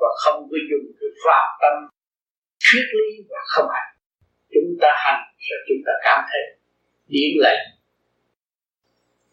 và 0.00 0.08
không 0.22 0.38
có 0.50 0.56
dùng 0.70 0.86
cái 1.00 1.10
phạm 1.24 1.46
tâm 1.62 1.74
thuyết 2.64 2.86
lý 2.98 3.08
và 3.30 3.40
không 3.52 3.68
hành. 3.74 3.90
Chúng 4.54 4.70
ta 4.80 4.90
hành 5.04 5.22
rồi 5.48 5.60
chúng 5.68 5.82
ta 5.86 5.92
cảm 6.04 6.20
thấy 6.30 6.42
điển 7.12 7.32
lệnh 7.44 7.77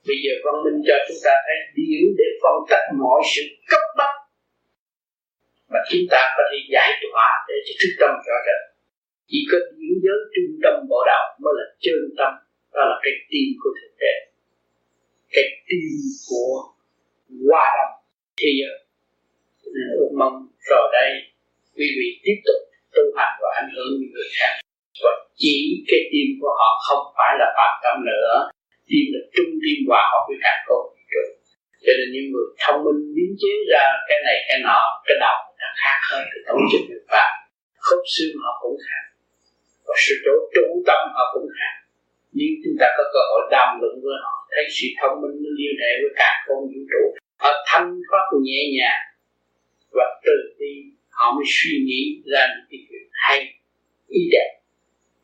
bây 0.07 0.17
giờ 0.23 0.31
văn 0.45 0.55
minh 0.63 0.79
cho 0.87 0.95
chúng 1.07 1.21
ta 1.25 1.33
thấy 1.45 1.57
điển 1.75 2.03
để 2.19 2.27
phân 2.41 2.55
tích 2.69 2.85
mọi 3.03 3.21
sự 3.31 3.43
cấp 3.71 3.83
bách 3.97 4.17
mà 5.71 5.79
chúng 5.89 6.05
ta 6.13 6.21
có 6.35 6.43
thể 6.49 6.57
giải 6.73 6.89
tỏa 7.01 7.29
để 7.47 7.55
cho 7.65 7.73
thức 7.79 7.91
tâm 8.01 8.11
rõ 8.27 8.37
rệt. 8.47 8.61
Chỉ 9.29 9.39
có 9.51 9.57
điểm 9.79 9.95
giới 10.03 10.19
trung 10.33 10.51
tâm 10.63 10.73
bộ 10.89 10.99
đạo 11.11 11.23
mới 11.41 11.53
là 11.59 11.65
chân 11.83 11.99
tâm, 12.17 12.31
đó 12.73 12.81
là 12.89 12.95
cái 13.03 13.13
tim 13.29 13.47
của 13.61 13.71
thực 13.79 13.93
tế 14.01 14.13
cái 15.35 15.45
tim 15.67 15.89
của 16.29 16.53
hòa 17.49 17.65
đồng 17.77 17.93
thì 18.39 18.49
nên 19.73 19.87
ước 19.99 20.11
mong 20.19 20.35
rồi 20.69 20.85
đây 20.93 21.09
quý 21.75 21.87
vị 21.97 22.07
tiếp 22.23 22.37
tục 22.45 22.61
tu 22.95 23.03
hành 23.17 23.33
và 23.41 23.49
ảnh 23.61 23.69
hưởng 23.75 23.91
những 23.99 24.11
người 24.13 24.29
khác. 24.39 24.53
Và 25.03 25.11
chỉ 25.35 25.83
cái 25.87 25.99
tim 26.11 26.27
của 26.41 26.53
họ 26.59 26.69
không 26.87 27.13
phải 27.17 27.31
là 27.39 27.47
phạm 27.57 27.73
tâm 27.83 28.05
nữa 28.05 28.49
tim 28.89 29.05
là 29.13 29.21
trung 29.35 29.51
tim 29.63 29.77
hòa 29.89 30.01
hợp 30.11 30.23
với 30.29 30.37
cả 30.45 30.53
con 30.67 30.83
cho 31.85 31.93
nên 31.97 32.07
những 32.13 32.27
người 32.31 32.47
thông 32.63 32.79
minh 32.85 33.01
biến 33.15 33.31
chế 33.41 33.53
ra 33.71 33.85
cái 34.07 34.19
này, 34.27 34.37
cái 34.47 34.57
nọ, 34.67 34.81
cái 35.05 35.15
đầu 35.25 35.37
nó 35.61 35.69
khác 35.81 35.97
hơn 36.09 36.23
cái 36.31 36.41
tổ 36.47 36.55
chức 36.71 36.81
người 36.89 37.03
phạm 37.11 37.33
khớp 37.85 38.01
xương 38.13 38.35
họ 38.43 38.51
cũng 38.61 38.77
khác, 38.87 39.03
và 39.87 39.95
sự 40.03 40.13
chỗ 40.25 40.33
trung 40.55 40.73
tâm 40.87 40.99
họ 41.15 41.23
cũng 41.33 41.47
khác. 41.57 41.73
Nhưng 42.37 42.53
chúng 42.63 42.75
ta 42.79 42.87
có 42.97 43.03
cơ 43.13 43.21
hội 43.29 43.41
đàm 43.55 43.69
luận 43.81 43.95
với 44.03 44.15
họ, 44.23 44.35
thấy 44.53 44.65
sự 44.75 44.87
thông 44.99 45.15
minh 45.21 45.35
nó 45.43 45.49
liên 45.59 45.75
hệ 45.81 45.91
với 46.01 46.13
cả 46.21 46.31
con 46.47 46.59
vũ 46.71 46.81
trụ. 46.91 47.03
Họ 47.43 47.51
thanh 47.69 47.89
thoát 48.07 48.25
nhẹ 48.45 48.61
nhàng, 48.77 49.03
và 49.97 50.05
từ 50.25 50.35
đi 50.59 50.73
họ 51.17 51.25
mới 51.35 51.45
suy 51.55 51.73
nghĩ 51.87 52.01
ra 52.31 52.41
những 52.53 52.67
cái 52.69 52.79
chuyện 52.87 53.05
hay, 53.11 53.39
ý 54.07 54.21
đẹp, 54.31 54.49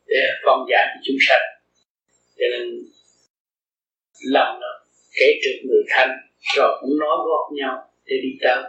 để 0.08 0.22
phong 0.46 0.62
giải 0.70 0.84
cho 0.92 1.00
chúng 1.06 1.22
sanh. 1.28 1.46
Cho 2.38 2.46
nên 2.52 2.64
lòng 4.24 4.60
nó 4.62 4.72
kể 5.20 5.28
trước 5.44 5.68
người 5.68 5.84
thân 5.90 6.10
rồi 6.56 6.78
cũng 6.82 7.00
nói 7.00 7.18
góp 7.28 7.54
nhau, 7.54 7.76
để 8.06 8.16
đi 8.24 8.30
tới. 8.42 8.64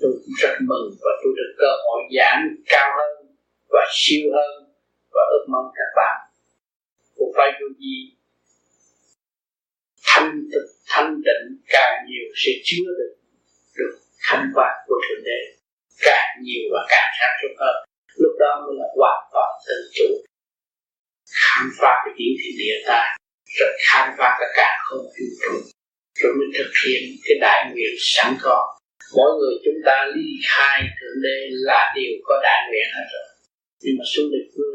Tôi 0.00 0.12
cũng 0.12 0.34
rất 0.42 0.54
mừng 0.60 0.96
và 1.00 1.10
tôi 1.22 1.32
được 1.36 1.54
cơ 1.58 1.70
hội 1.84 2.02
giảng 2.16 2.56
cao 2.66 2.88
hơn 2.98 3.26
và 3.68 3.86
siêu 3.92 4.30
hơn 4.34 4.72
và 5.10 5.22
ước 5.30 5.44
mong 5.48 5.72
các 5.74 5.90
bạn. 5.96 6.16
Của 7.16 7.32
phải 7.36 7.50
vô 7.60 7.66
gì 7.78 8.14
thanh 10.06 10.40
thanh 10.88 11.14
tịnh, 11.24 11.58
càng 11.68 12.04
nhiều 12.08 12.28
sẽ 12.36 12.52
chứa 12.64 12.84
được 12.98 13.14
được 13.76 13.98
thanh 14.28 14.50
quan 14.54 14.72
của 14.86 14.94
thượng 15.08 15.24
đế. 15.24 15.40
Càng 16.00 16.42
nhiều 16.42 16.64
và 16.72 16.86
càng 16.88 17.10
sáng 17.20 17.34
suốt 17.42 17.54
hơn. 17.58 17.76
Lúc 18.16 18.32
đó 18.38 18.64
mới 18.66 18.76
là 18.78 18.86
hoàn 18.96 19.28
toàn 19.32 19.50
tự 19.66 19.90
chủ. 19.94 20.04
Khám 21.30 21.70
phá 21.78 21.92
cái 22.04 22.14
điển 22.18 22.32
thiên 22.40 22.54
địa 22.58 22.76
ta 22.86 23.17
rồi 23.58 23.72
khám 23.86 24.08
phá 24.18 24.36
cả 24.40 24.46
cả 24.56 24.70
không 24.84 25.04
vũ 25.04 25.26
trụ. 25.42 25.54
Rồi 26.20 26.32
mình 26.38 26.50
thực 26.58 26.70
hiện 26.84 27.02
cái 27.24 27.36
đại 27.40 27.70
nguyện 27.72 27.94
sẵn 27.98 28.34
có. 28.40 28.78
Mỗi 29.16 29.30
người 29.38 29.54
chúng 29.64 29.80
ta 29.86 29.96
ly 30.14 30.28
khai 30.50 30.80
thượng 31.00 31.22
đế 31.22 31.38
là 31.50 31.92
điều 31.96 32.12
có 32.24 32.34
đại 32.42 32.60
nguyện 32.68 32.86
hết 32.94 33.06
rồi. 33.12 33.28
Nhưng 33.82 33.94
mà 33.98 34.04
xuống 34.12 34.30
địa 34.32 34.46
phương 34.54 34.68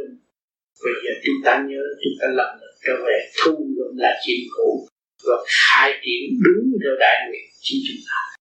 bây 0.83 0.93
giờ 1.03 1.11
chúng 1.25 1.39
ta 1.45 1.51
nhớ, 1.69 1.83
chúng 2.03 2.15
ta 2.21 2.27
lần 2.37 2.49
lượt 2.61 2.73
trở 2.85 2.93
về 3.07 3.17
thu 3.37 3.51
lượm 3.75 3.97
là 3.97 4.21
chuyện 4.25 4.39
cũ 4.55 4.87
và 5.27 5.35
khai 5.47 5.91
triển 6.03 6.21
đúng 6.43 6.65
theo 6.83 6.95
đại 6.99 7.15
nguyện 7.27 7.45
chính 7.61 7.79
chúng 7.87 8.01
ta. 8.07 8.32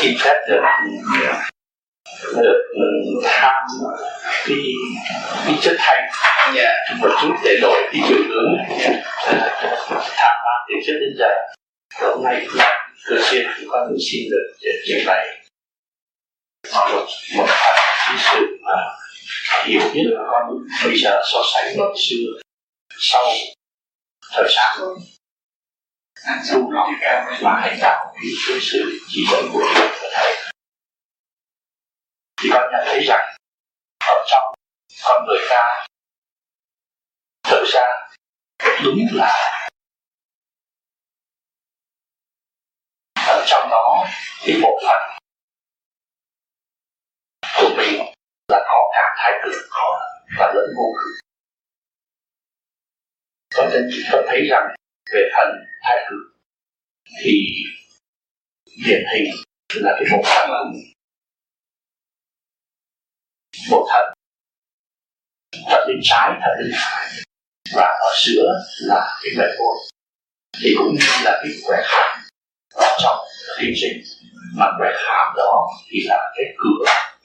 Khi 0.00 0.16
phép 0.24 0.34
được 0.48 0.60
được 2.36 2.58
ừ, 2.74 3.20
tham 3.24 3.62
đi 4.48 4.74
đi 5.46 5.54
chất 5.62 5.76
thành. 5.78 6.10
Yeah. 6.56 7.00
một 7.00 7.08
chút 7.22 7.34
để 7.44 7.58
đổi 7.62 7.90
đi 7.92 8.00
chiều 8.08 8.18
hướng. 8.28 8.56
Dạ. 8.80 8.90
Tham 9.88 10.34
lam 10.44 10.60
thì 10.68 10.74
chất 10.86 10.92
đến 11.00 11.14
giờ 11.18 11.28
hôm 12.00 12.24
nay 12.24 12.46
là 12.54 12.92
cơ 13.06 13.16
duyên 13.30 13.46
chúng 13.60 13.68
con 13.68 13.88
cũng 13.88 13.98
xin 14.10 14.20
được 14.30 14.56
để 14.62 14.70
trình 14.86 15.06
bày. 15.06 15.26
Một 16.74 17.06
một 17.36 17.46
cái 17.48 18.16
sự 18.32 18.58
mà 18.62 18.72
hiểu 19.64 19.80
nhất 19.94 20.02
là 20.06 20.22
con, 20.30 20.58
bây 20.84 20.98
giờ 20.98 21.20
so 21.32 21.38
sánh 21.54 21.76
với 21.76 21.88
xưa. 21.96 22.40
Sau 22.98 23.24
thời 24.32 24.48
gian. 24.56 24.78
Tu 26.52 26.70
học 26.74 26.88
và 27.40 27.60
hành 27.62 27.78
đạo 27.80 28.14
với 28.14 28.60
sự 28.60 28.98
chỉ 29.08 29.26
dẫn 29.30 29.44
của 29.52 29.64
thầy. 30.12 30.36
Thì 32.42 32.50
con 32.52 32.62
nhận 32.72 32.84
thấy 32.86 33.04
rằng, 33.06 33.36
ở 33.98 34.24
trong 34.30 34.54
con 35.04 35.26
người 35.26 35.46
ta 35.50 35.86
thật 37.42 37.64
ra 37.66 38.08
đúng 38.84 39.06
là 39.12 39.60
ở 43.28 43.44
trong 43.46 43.68
đó 43.70 44.06
cái 44.46 44.60
bộ 44.62 44.80
phận 44.86 45.18
của 47.60 47.74
mình 47.76 48.00
là 48.48 48.58
có 48.68 48.90
cả 48.92 49.14
thái 49.16 49.32
cực, 49.44 49.54
có 49.70 50.00
và 50.38 50.52
lẫn 50.54 50.64
vô 50.76 50.92
cực 50.98 51.29
con 53.54 53.70
nên 53.72 53.90
con 54.12 54.24
thấy 54.28 54.46
rằng 54.50 54.68
về 55.14 55.20
phần 55.36 55.48
thái 55.82 55.96
cực 56.10 56.18
thì 57.24 57.32
điển 58.86 59.02
hình 59.12 59.34
là 59.74 59.92
cái 59.98 60.04
bộ 60.12 60.22
phận 60.24 60.50
một 63.70 63.86
thận 63.90 64.14
thận 65.70 65.84
bên 65.88 66.00
trái 66.02 66.30
thận 66.42 66.50
bên 66.58 66.70
phải. 66.74 67.08
Và 67.74 67.86
ở 67.86 68.12
giữa 68.26 68.52
là 68.80 69.18
cái 69.22 69.32
mệnh 69.38 69.58
môn. 69.58 69.76
Thì 70.60 70.74
cũng 70.78 70.94
như 70.94 71.06
là 71.24 71.40
cái 71.42 71.52
quẻ 71.66 71.82
hàm 71.84 72.20
ở 72.74 72.96
trong 73.02 73.18
kinh 73.60 73.72
trình 73.76 74.02
mà 74.56 74.66
quẻ 74.78 74.92
hàm 74.96 75.34
đó 75.36 75.68
thì 75.90 75.98
là 76.04 76.32
cái 76.36 76.44
cửa, 76.58 76.84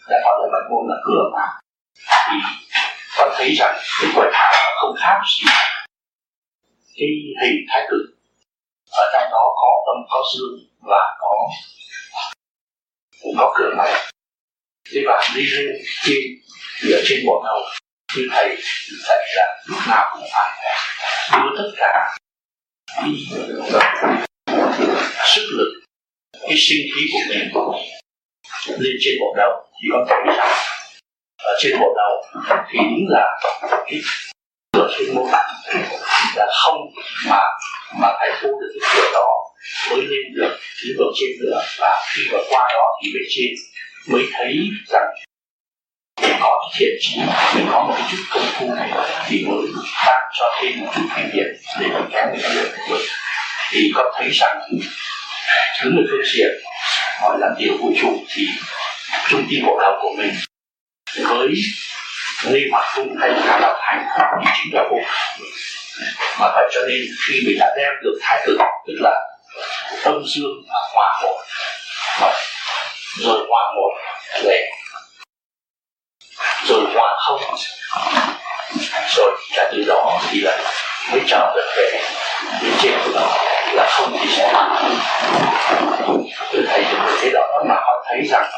đã 0.09 0.17
gọi 0.23 0.38
là 0.41 0.47
mệnh 0.53 0.71
môn 0.71 0.89
là 0.89 0.95
cửa 1.05 1.23
mà. 1.34 1.59
Thì 2.28 2.38
con 3.17 3.30
thấy 3.38 3.55
rằng 3.55 3.76
cái 4.01 4.11
quẻ 4.15 4.30
thảo 4.34 4.53
không 4.82 4.95
khác 4.99 5.19
gì 5.26 5.47
cái 6.97 7.09
hình 7.41 7.65
thái 7.69 7.81
cực 7.89 8.05
ở 8.91 9.03
trong 9.13 9.31
đó 9.31 9.43
có 9.61 9.69
tâm 9.85 9.97
có 10.09 10.23
dương 10.33 10.59
và 10.81 11.17
có 11.19 11.33
cũng 13.21 13.35
có 13.37 13.53
cửa 13.57 13.73
này. 13.77 13.93
Thế 14.93 15.01
bạn 15.07 15.31
đi 15.35 15.43
lên 15.43 15.67
trên 16.05 16.23
dựa 16.81 17.01
trên 17.05 17.19
bộ 17.27 17.43
đầu 17.45 17.59
như 18.15 18.27
thầy 18.31 18.57
dạy 19.07 19.19
là 19.35 19.63
lúc 19.67 19.79
nào 19.87 20.05
cũng 20.13 20.27
phải 20.33 20.51
đưa 21.31 21.49
tất 21.57 21.71
cả 21.77 22.17
sức 25.35 25.47
lực, 25.57 25.83
cái 26.41 26.57
sinh 26.57 26.87
khí 26.95 27.01
của 27.13 27.19
mình 27.29 27.51
lên 28.79 28.95
trên 28.99 29.15
bộ 29.21 29.33
đầu. 29.37 29.51
Thì 29.81 29.87
con 29.91 30.05
thấy 30.09 30.35
rằng, 30.37 30.57
ở 31.37 31.53
trên 31.59 31.79
bộ 31.79 31.93
đầu 31.95 32.43
thì 32.71 32.77
đúng 32.77 33.05
là 33.09 33.39
cái 33.87 33.99
cửa 34.86 34.93
trên 34.99 35.15
mô 35.15 35.29
tạng 35.31 35.49
là 36.36 36.45
không 36.51 36.77
mà 37.29 37.41
mà 37.99 38.07
phải 38.19 38.29
thu 38.41 38.49
được 38.61 38.79
cái 38.79 38.89
cửa 38.95 39.11
đó 39.13 39.29
mới 39.89 40.01
lên 40.01 40.33
được 40.36 40.57
cái 40.59 40.91
bậc 40.97 41.07
trên 41.19 41.29
nữa. 41.41 41.61
Và 41.79 42.03
khi 42.13 42.21
mà 42.31 42.38
qua 42.49 42.67
đó 42.73 42.88
thì 43.03 43.09
về 43.13 43.21
trên 43.29 43.51
mới 44.07 44.23
thấy 44.33 44.69
rằng 44.88 45.07
để 46.21 46.36
có 46.39 46.59
cái 46.61 46.79
thiện 46.79 46.97
trí 46.99 47.17
mình 47.55 47.67
có 47.71 47.86
một 47.88 47.93
cái 47.97 48.07
chút 48.11 48.23
công 48.29 48.45
phu 48.53 48.75
thì 49.27 49.45
mới 49.47 49.67
tăng 50.05 50.23
cho 50.39 50.45
thêm 50.61 50.79
một 50.79 50.91
chút 50.95 51.01
kinh 51.15 51.29
nghiệm 51.33 51.47
để 51.79 51.88
mình 51.88 52.09
kéo 52.11 52.25
mình 52.31 52.41
được 52.55 52.71
được 52.89 53.05
thì 53.71 53.91
con 53.95 54.05
thấy 54.15 54.29
rằng 54.31 54.57
thứ 55.81 55.89
người 55.89 56.05
phương 56.11 56.25
diện 56.36 56.49
gọi 57.21 57.38
là 57.39 57.47
tiểu 57.59 57.77
vũ 57.79 57.93
trụ 58.01 58.25
thì 58.36 58.47
trung 59.29 59.41
tâm 59.41 59.65
bộ 59.65 59.79
đầu 59.81 59.93
của 60.01 60.15
mình 60.17 60.31
với 61.23 61.49
nghi 62.51 62.67
hoặc 62.71 62.85
cung 62.95 63.15
thấy 63.21 63.33
khả 63.45 63.59
đạo 63.59 63.79
hành 63.81 64.05
thì 64.45 64.51
chính 64.63 64.75
là 64.75 64.83
vô 64.91 64.97
mà 66.39 66.51
vậy 66.55 66.69
cho 66.71 66.81
nên 66.81 67.01
khi 67.27 67.41
mình 67.45 67.57
đã 67.59 67.73
đem 67.77 67.91
được 68.03 68.19
thái 68.21 68.43
tử 68.47 68.57
tức 68.87 68.93
là 68.99 69.11
tâm 70.03 70.23
dương 70.25 70.63
và 70.67 70.79
hòa 70.93 71.21
một 71.23 71.41
rồi 73.17 73.45
hòa 73.49 73.73
một 73.75 73.89
về 74.43 74.65
rồi 76.67 76.81
hòa 76.93 77.15
không 77.19 77.41
rồi 79.15 79.31
cả 79.55 79.69
từ 79.71 79.83
đó 79.87 80.19
thì 80.31 80.41
là 80.41 80.57
mới 81.11 81.21
trở 81.27 81.53
được 81.55 81.71
về 81.77 81.99
cái 82.61 82.71
trên 82.81 82.93
của 83.05 83.11
nó 83.15 83.37
là 83.73 83.87
không 83.89 84.17
thì 84.21 84.27
sẽ 84.37 84.53
từ 86.51 86.65
thầy 86.67 86.83
được 86.83 87.17
thế 87.21 87.29
đó 87.33 87.63
mà 87.67 87.75
họ 87.75 88.05
thấy 88.07 88.21
rằng 88.29 88.49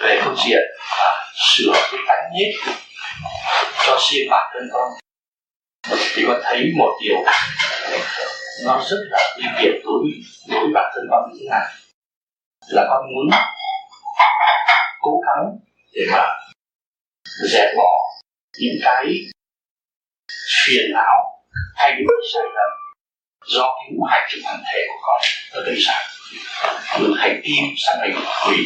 về 0.00 0.20
phương 0.24 0.36
diện 0.46 0.62
à, 0.98 1.08
sửa 1.34 1.72
cái 1.72 2.00
tánh 2.08 2.22
nết 2.34 2.74
cho 3.86 3.98
riêng 4.10 4.28
bản 4.30 4.50
thân 4.52 4.68
con. 4.72 4.88
Thì 6.14 6.24
con 6.26 6.40
thấy 6.44 6.72
một 6.78 6.98
điều 7.02 7.16
nó 8.64 8.84
rất 8.90 8.96
là 9.10 9.36
nguy 9.36 9.46
hiểm 9.58 9.72
đối 9.84 10.02
đối 10.48 10.60
với 10.60 10.70
bản 10.74 10.92
thân 10.94 11.04
con 11.10 11.30
như 11.32 11.38
thế 11.40 11.46
này. 11.50 11.66
Là 12.68 12.84
con 12.88 13.06
muốn 13.06 13.30
cố 15.00 15.20
gắng 15.26 15.58
để 15.92 16.02
mà 16.12 16.24
dẹp 17.52 17.76
bỏ 17.76 17.90
những 18.58 18.76
cái 18.82 19.04
phiền 20.64 20.92
não 20.94 21.44
hay 21.76 21.94
những 21.96 22.06
cái 22.08 22.30
sai 22.34 22.42
lầm 22.42 22.70
do 23.46 23.64
cái 23.76 23.88
ngũ 23.92 24.04
hành 24.04 24.28
trong 24.28 24.40
thân 24.44 24.62
thể 24.72 24.78
của 24.88 24.98
con 25.02 25.20
nó 25.54 25.60
gây 25.66 25.76
ra. 25.76 25.94
Từ 26.98 27.14
hành 27.18 27.40
kim 27.44 27.64
sang 27.76 27.98
hành 28.00 28.24
thủy 28.44 28.56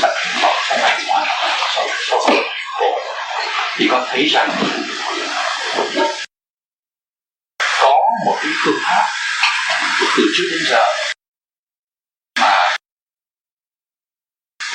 sang 0.00 0.10
hành 0.14 0.42
mộc 0.42 0.52
sang 0.68 0.78
hành 0.82 1.00
hỏa 1.08 1.24
sau 1.74 1.86
sau 2.08 2.18
khổ 2.78 3.09
thì 3.76 3.88
con 3.90 4.04
thấy 4.08 4.28
rằng 4.32 4.48
có 7.80 7.96
một 8.26 8.36
cái 8.42 8.52
phương 8.64 8.80
pháp 8.82 9.06
từ 10.16 10.22
trước 10.36 10.48
đến 10.50 10.60
giờ 10.70 10.84
mà 12.40 12.76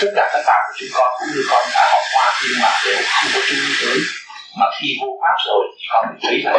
tất 0.02 0.12
cả 0.16 0.30
các 0.34 0.44
bạn 0.48 0.60
của 0.68 0.74
chúng 0.80 0.90
con 0.94 1.14
cũng 1.20 1.28
như 1.36 1.42
con 1.50 1.64
đã 1.74 1.84
học 1.92 2.04
qua 2.14 2.40
nhưng 2.44 2.58
mà 2.62 2.70
đều 2.86 3.02
không 3.14 3.30
có 3.34 3.40
chú 3.48 3.56
ý 3.56 3.74
tới. 3.82 3.98
Mà 4.60 4.66
khi 4.80 4.88
vô 5.02 5.08
pháp 5.22 5.38
rồi 5.48 5.62
thì 5.78 5.84
con 5.92 6.04
thấy 6.24 6.42
rằng 6.44 6.54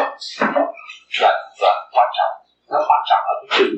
là 1.21 1.31
là 1.61 1.73
quan 1.93 2.09
trọng. 2.17 2.35
Nó 2.71 2.79
quan 2.89 3.01
trọng 3.09 3.23
ở 3.33 3.35
cái 3.41 3.59
chữ 3.59 3.69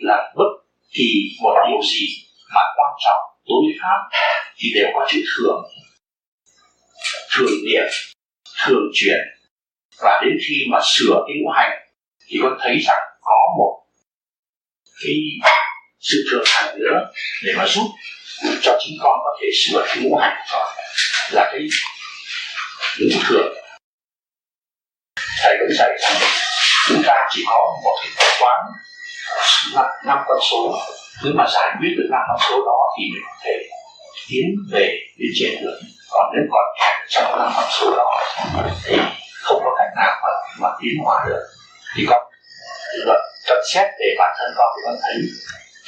là 0.00 0.32
bất 0.36 0.50
kỳ 0.94 1.08
một 1.42 1.54
điều 1.68 1.82
gì 1.82 2.06
mà 2.54 2.60
quan 2.76 2.92
trọng. 3.04 3.22
Đối 3.48 3.58
với 3.64 3.74
pháp 3.82 4.00
thì 4.56 4.66
đều 4.74 4.88
có 4.94 5.06
chữ 5.10 5.20
thường 5.32 5.60
thường 7.30 7.52
niệm, 7.66 7.86
thường 8.64 8.90
chuyển 8.94 9.18
và 9.98 10.20
đến 10.24 10.38
khi 10.48 10.64
mà 10.70 10.78
sửa 10.96 11.24
cái 11.26 11.36
ngũ 11.40 11.50
hành, 11.56 11.70
thì 12.26 12.38
con 12.42 12.58
thấy 12.62 12.78
rằng 12.86 13.02
có 13.20 13.54
một 13.58 13.82
cái 15.04 15.14
sự 16.00 16.24
thường 16.30 16.44
hành 16.46 16.78
nữa 16.78 17.10
để 17.44 17.52
mà 17.56 17.66
giúp 17.66 17.86
cho 18.62 18.78
chính 18.80 18.98
con 19.02 19.18
có 19.24 19.38
thể 19.40 19.46
sửa 19.64 19.84
cái 19.88 19.96
ngũ 20.02 20.16
hành 20.16 20.36
của 20.38 20.44
con. 20.52 20.66
Là 21.30 21.50
cái 21.52 21.60
ngũ 23.00 23.18
thường. 23.28 23.54
Thầy 25.42 25.56
cũng 25.60 25.76
dạy 25.78 25.90
rằng 26.00 26.16
chúng 26.88 27.02
ta 27.06 27.14
chỉ 27.30 27.44
có 27.46 27.80
một 27.84 27.96
cái 28.02 28.12
tập 28.18 28.32
quán, 28.40 28.60
năm 30.06 30.18
con 30.28 30.38
số. 30.50 30.78
Nếu 31.24 31.32
mà 31.36 31.44
giải 31.54 31.74
quyết 31.80 31.94
được 31.96 32.08
năm 32.10 32.20
con 32.28 32.38
số 32.50 32.56
đó 32.66 32.78
thì 32.98 33.04
mình 33.12 33.22
có 33.26 33.34
thể 33.44 33.68
tiến 34.28 34.44
về 34.72 34.98
đến 35.18 35.30
trên 35.40 35.62
được 35.62 35.80
còn 36.10 36.32
nếu 36.34 36.44
còn 36.50 36.64
trong 37.08 37.38
năm 37.38 37.52
con 37.56 37.64
số 37.70 37.96
đó 37.96 38.20
thì 38.84 38.96
không 39.42 39.60
có 39.64 39.74
cách 39.78 39.90
nào 39.96 40.20
mà, 40.22 40.28
mà 40.58 40.68
tiến 40.80 40.92
hóa 41.04 41.24
được. 41.28 41.46
Thì 41.96 42.06
con 42.08 42.22
luận 43.04 43.20
nhận 43.48 43.58
xét 43.74 43.86
về 43.98 44.14
bản 44.18 44.36
thân 44.38 44.54
con 44.56 44.68
thì 44.76 44.82
con 44.84 44.96
thấy 45.02 45.16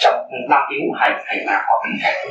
trong 0.00 0.28
năm 0.48 0.60
cái 0.68 0.78
ngũ 0.80 0.92
hành 1.00 1.22
hành 1.26 1.46
nào 1.46 1.60
có 1.68 1.74
bị 1.84 1.98
hành 2.02 2.26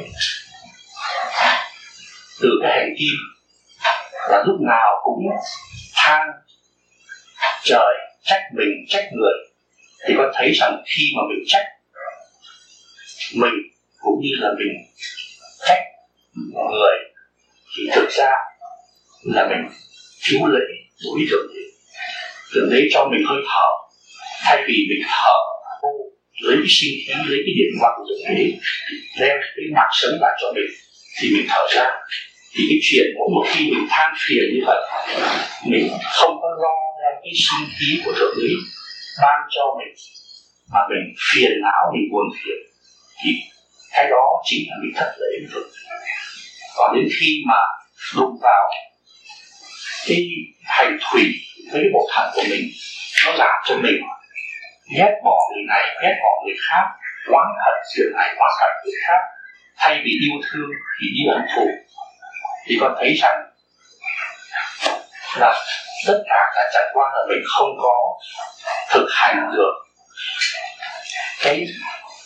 từ 2.41 2.49
cái 2.61 2.71
hành 2.71 2.93
kim 2.99 3.15
là 4.29 4.43
lúc 4.45 4.55
nào 4.61 5.01
cũng 5.03 5.19
than 5.95 6.27
trời 7.63 7.95
trách 8.23 8.41
mình 8.53 8.85
trách 8.87 9.09
người 9.11 9.33
thì 10.07 10.13
con 10.17 10.31
thấy 10.33 10.51
rằng 10.51 10.83
khi 10.85 11.03
mà 11.15 11.21
mình 11.29 11.43
trách 11.47 11.65
mình 13.35 13.53
cũng 13.99 14.19
như 14.21 14.29
là 14.39 14.49
mình 14.57 14.73
trách 15.67 15.83
người 16.71 16.97
thì 17.75 17.83
thực 17.93 18.09
ra 18.09 18.31
là 19.35 19.47
mình 19.49 19.63
thiếu 20.23 20.45
lễ 20.45 20.65
đối 21.03 21.19
tượng 21.29 21.47
gì 21.53 21.67
thượng 22.53 22.69
đế 22.71 22.81
cho 22.93 23.07
mình 23.11 23.23
hơi 23.29 23.41
thở, 23.49 23.67
thay 24.45 24.63
vì 24.67 24.77
mình 24.89 25.03
thở, 25.07 25.37
lấy 26.45 26.55
cái 26.63 26.71
sinh 26.77 26.95
khí, 27.03 27.13
lấy 27.31 27.39
cái 27.45 27.53
điện 27.57 27.71
mặt 27.81 27.91
của 27.97 28.05
thượng 28.09 28.35
đế, 28.37 28.45
đem 29.19 29.37
cái 29.55 29.65
mặt 29.75 29.89
sống 29.91 30.17
lại 30.21 30.33
cho 30.41 30.47
mình, 30.55 30.69
thì 31.17 31.29
mình 31.33 31.45
thở 31.49 31.61
ra. 31.75 31.85
Thì 32.53 32.63
cái 32.69 32.79
chuyện 32.81 33.05
mỗi 33.17 33.27
một 33.35 33.45
khi 33.51 33.63
mình 33.71 33.85
than 33.89 34.09
phiền 34.23 34.43
như 34.53 34.61
vậy, 34.67 34.81
mình 35.65 35.87
không 36.17 36.33
có 36.41 36.49
lo 36.63 36.77
đem 37.01 37.15
cái 37.23 37.33
sinh 37.45 37.65
khí 37.75 38.01
của 38.05 38.13
thượng 38.17 38.35
đế 38.41 38.53
ban 39.21 39.39
cho 39.55 39.63
mình, 39.79 39.93
mà 40.73 40.79
mình 40.89 41.05
phiền 41.27 41.51
não, 41.63 41.81
mình 41.93 42.05
buồn 42.11 42.27
phiền, 42.39 42.59
thì 43.19 43.29
cái 43.93 44.05
đó 44.09 44.25
chính 44.45 44.61
là 44.69 44.75
mình 44.81 44.93
thất 44.95 45.11
lễ 45.19 45.31
được 45.41 45.67
còn 46.75 46.95
đến 46.95 47.07
khi 47.19 47.43
mà 47.47 47.59
đụng 48.15 48.37
vào 48.41 48.63
cái 50.07 50.27
hành 50.65 50.97
thủy 51.11 51.23
với 51.71 51.81
cái 51.81 51.89
bộ 51.93 52.09
thận 52.13 52.29
của 52.33 52.43
mình 52.49 52.69
nó 53.25 53.31
làm 53.31 53.55
cho 53.65 53.75
mình 53.75 54.01
ghét 54.97 55.11
bỏ 55.23 55.37
người 55.51 55.63
này, 55.67 55.83
ghét 56.01 56.15
bỏ 56.23 56.29
người 56.45 56.55
khác, 56.69 56.85
oán 57.31 57.47
hận 57.65 57.75
chuyện 57.95 58.07
này, 58.17 58.27
oán 58.39 58.51
hận 58.61 58.71
người 58.83 58.93
khác, 59.07 59.21
thay 59.77 60.01
vì 60.03 60.11
yêu 60.11 60.41
thương 60.51 60.69
thì 60.99 61.07
đi 61.15 61.21
hận 61.29 61.41
thù. 61.55 61.67
Thì 62.65 62.77
con 62.81 62.95
thấy 62.99 63.13
rằng 63.21 63.37
là 65.39 65.53
tất 66.07 66.23
cả 66.29 66.51
là 66.55 66.69
chẳng 66.73 66.91
qua 66.93 67.05
là 67.15 67.21
mình 67.29 67.43
không 67.45 67.69
có 67.81 68.19
thực 68.89 69.07
hành 69.11 69.51
được 69.55 69.73
cái 71.43 71.65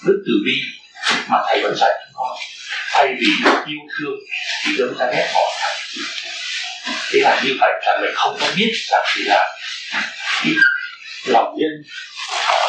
đức 0.05 0.23
từ 0.25 0.33
bi 0.45 0.61
mà 1.27 1.37
thầy 1.47 1.61
vẫn 1.63 1.75
dạy 1.75 1.91
chúng 2.05 2.13
con. 2.13 2.37
Thay 2.91 3.15
vì 3.19 3.27
yêu 3.67 3.79
thương 3.97 4.19
thì 4.65 4.71
chúng 4.77 4.95
ta 4.99 5.05
ghét 5.13 5.31
bỏ 5.33 5.41
thế 7.11 7.19
là 7.19 7.41
như 7.43 7.57
vậy 7.59 7.71
là 7.85 7.97
mình 8.01 8.11
không 8.15 8.37
có 8.41 8.47
biết 8.55 8.71
rằng 8.89 9.03
thì 9.15 9.23
là 9.23 9.49
lòng 11.25 11.55
nhân 11.57 11.83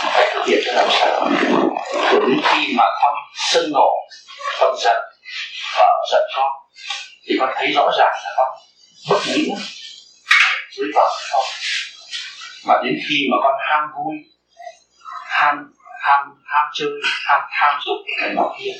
phải 0.04 0.30
thực 0.34 0.46
hiện 0.46 0.62
cho 0.66 0.72
làm 0.72 0.88
sao. 0.90 1.30
Đến 2.12 2.40
khi 2.44 2.74
mà 2.76 2.84
con 3.02 3.14
sân 3.50 3.70
nổ, 3.72 3.90
con 4.60 4.76
giận 4.84 4.96
và 5.76 5.86
giận 6.12 6.22
con 6.36 6.50
thì 7.28 7.36
con 7.40 7.50
thấy 7.56 7.72
rõ 7.72 7.90
ràng 7.98 8.14
là 8.24 8.32
con 8.36 8.48
bất 9.10 9.20
nghĩa 9.26 9.54
với 10.78 10.88
vợ 10.94 11.10
con 11.32 11.44
mà 12.64 12.74
đến 12.84 12.98
khi 13.08 13.26
mà 13.30 13.36
con 13.42 13.54
ham 13.70 13.80
vui 13.94 14.16
ham 15.28 15.56
ham 16.02 16.20
ham 16.44 16.66
chơi 16.74 16.88
ham 17.26 17.40
tham 17.60 17.80
dục 17.86 17.96
này 18.20 18.30
nọ 18.34 18.54
kia 18.58 18.72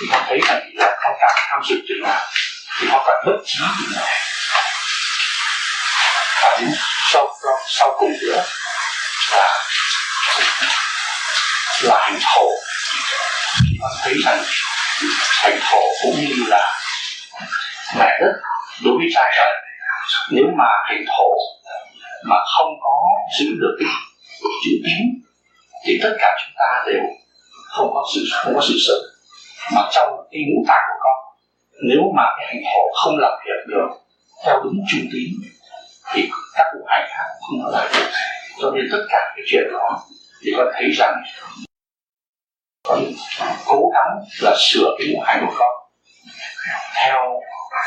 thì 0.00 0.06
con 0.10 0.22
thấy 0.26 0.40
rằng 0.46 0.60
là 0.74 0.96
con 1.02 1.12
càng 1.20 1.36
tham 1.50 1.60
dục 1.64 1.78
chừng 1.88 2.02
nào 2.02 2.20
thì 2.80 2.86
con 2.92 3.02
càng 3.06 3.22
bất 3.26 3.42
trí 3.44 3.64
chừng 3.78 3.96
nào 3.96 4.21
và 6.62 6.68
đến 6.68 6.74
sau 7.12 7.26
sau 7.68 7.94
cùng 7.98 8.12
nữa. 8.22 8.44
Là 9.32 9.64
là 11.82 11.98
hành 12.00 12.18
thổ. 12.22 12.50
Và 13.80 13.88
thấy 14.02 14.14
rằng 14.24 14.42
hành 15.42 15.58
thổ 15.70 15.82
cũng 16.02 16.14
như 16.14 16.44
là 16.48 16.80
mẹ 17.98 18.18
đất, 18.20 18.32
đối 18.84 18.94
với 18.98 19.06
cha 19.14 19.22
trời. 19.36 19.52
Nếu 20.30 20.44
mà 20.58 20.64
hành 20.88 21.04
thổ 21.08 21.30
mà 22.24 22.36
không 22.56 22.68
có 22.82 22.92
giữ 23.38 23.46
được 23.60 23.76
chữ 24.64 24.70
tín, 24.84 25.22
thì 25.86 26.00
tất 26.02 26.16
cả 26.20 26.28
chúng 26.44 26.54
ta 26.58 26.84
đều 26.86 27.02
không 27.68 27.90
có 27.94 28.04
sự, 28.14 28.20
không 28.32 28.54
có 28.54 28.60
sự 28.68 28.74
sợ. 28.86 28.94
Mà 29.74 29.82
trong 29.92 30.08
cái 30.32 30.40
ngũ 30.48 30.64
tạng 30.68 30.82
của 30.88 30.98
con, 31.00 31.18
nếu 31.88 32.00
mà 32.16 32.22
cái 32.38 32.46
hành 32.46 32.62
thổ 32.64 32.80
không 33.02 33.18
làm 33.18 33.32
việc 33.46 33.66
được 33.66 33.88
theo 34.44 34.60
đúng 34.64 34.84
trung 34.90 35.08
tín 35.12 35.51
thì 36.12 36.30
các 36.54 36.64
cụ 36.72 36.84
hành 36.86 37.08
khác 37.08 37.24
không 37.40 37.62
nói 37.62 37.72
lời. 37.72 37.88
Được 37.94 38.08
cho 38.60 38.70
nên 38.70 38.88
tất 38.92 39.06
cả 39.08 39.32
cái 39.36 39.44
chuyện 39.46 39.64
đó 39.72 40.02
thì 40.44 40.52
con 40.56 40.66
thấy 40.74 40.90
rằng 40.96 41.22
con 42.88 43.04
cố 43.66 43.90
gắng 43.94 44.24
là 44.40 44.56
sửa 44.58 44.94
cái 44.98 45.06
ngũ 45.08 45.20
hành 45.26 45.46
của 45.46 45.54
con 45.58 45.72
theo 47.02 47.40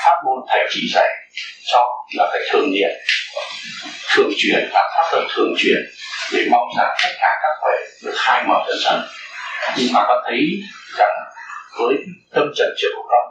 pháp 0.03 0.15
môn 0.25 0.45
thầy 0.49 0.67
chỉ 0.69 0.81
dạy 0.93 1.09
cho 1.65 1.79
là 2.13 2.29
phải 2.31 2.41
thường 2.51 2.71
niệm, 2.71 2.89
thường 4.15 4.29
chuyển 4.37 4.69
và 4.73 4.91
pháp 4.95 5.09
tâm 5.11 5.27
thường 5.35 5.53
chuyển 5.57 5.77
để 6.33 6.47
mong 6.51 6.67
rằng 6.77 6.95
tất 7.03 7.09
cả 7.19 7.39
các 7.41 7.53
huệ 7.61 7.77
được 8.03 8.13
khai 8.17 8.43
mở 8.47 8.63
dần 8.67 8.77
dần 8.83 9.01
nhưng 9.77 9.93
mà 9.93 10.03
con 10.07 10.23
thấy 10.25 10.39
rằng 10.97 11.13
với 11.79 11.95
tâm 12.35 12.51
trần 12.55 12.67
trượt 12.77 12.91
của 12.95 13.03
con 13.09 13.24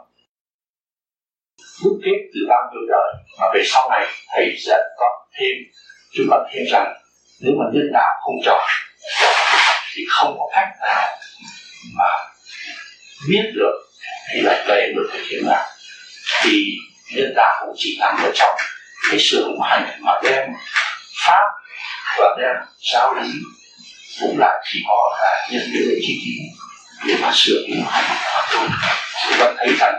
đúc 1.83 1.93
kết 2.05 2.19
từ 2.33 2.39
bao 2.49 2.61
nhiêu 2.71 2.81
đời. 2.89 3.09
Mà 3.39 3.45
về 3.53 3.61
sau 3.65 3.89
này, 3.89 4.05
thầy 4.35 4.45
sẽ 4.65 4.77
có 4.97 5.05
thêm, 5.39 5.55
chúng 6.13 6.27
ta 6.31 6.37
thêm 6.51 6.63
rằng, 6.71 6.93
nếu 7.41 7.53
mà 7.59 7.65
nhân 7.73 7.89
đạo 7.93 8.13
không 8.23 8.35
chọn 8.45 8.63
thì 9.95 10.01
không 10.09 10.35
có 10.39 10.45
cách 10.55 10.67
nào 10.81 11.17
mà 11.97 12.09
biết 13.29 13.51
được 13.55 13.85
hay 14.27 14.41
là 14.41 14.65
về 14.67 14.91
được 14.95 15.09
cái 15.13 15.21
thiên 15.29 15.43
đạo 15.45 15.65
thì 16.43 16.77
nhân 17.15 17.33
đạo 17.35 17.65
cũng 17.65 17.75
chỉ 17.77 17.97
nằm 17.99 18.15
ở 18.23 18.31
trong 18.35 18.55
cái 19.09 19.19
sự 19.19 19.43
hùng 19.47 19.61
hành 19.61 19.99
mà 19.99 20.13
đem 20.23 20.49
pháp 21.25 21.45
và 22.19 22.35
đem 22.39 22.55
giáo 22.93 23.13
lý 23.13 23.29
cũng 24.21 24.39
lại 24.39 24.63
chỉ 24.71 24.83
có 24.87 25.17
là 25.21 25.47
nhân 25.51 25.61
lễ 25.73 25.95
chi 26.01 26.19
kỷ 26.25 26.31
để 27.07 27.15
mà 27.21 27.31
sửa 27.33 27.63
cái 27.67 27.77
hữu 27.77 27.89
hành 27.89 28.17
thôi. 28.51 28.67
Chúng 29.29 29.39
ta 29.39 29.53
thấy 29.57 29.67
rằng 29.79 29.93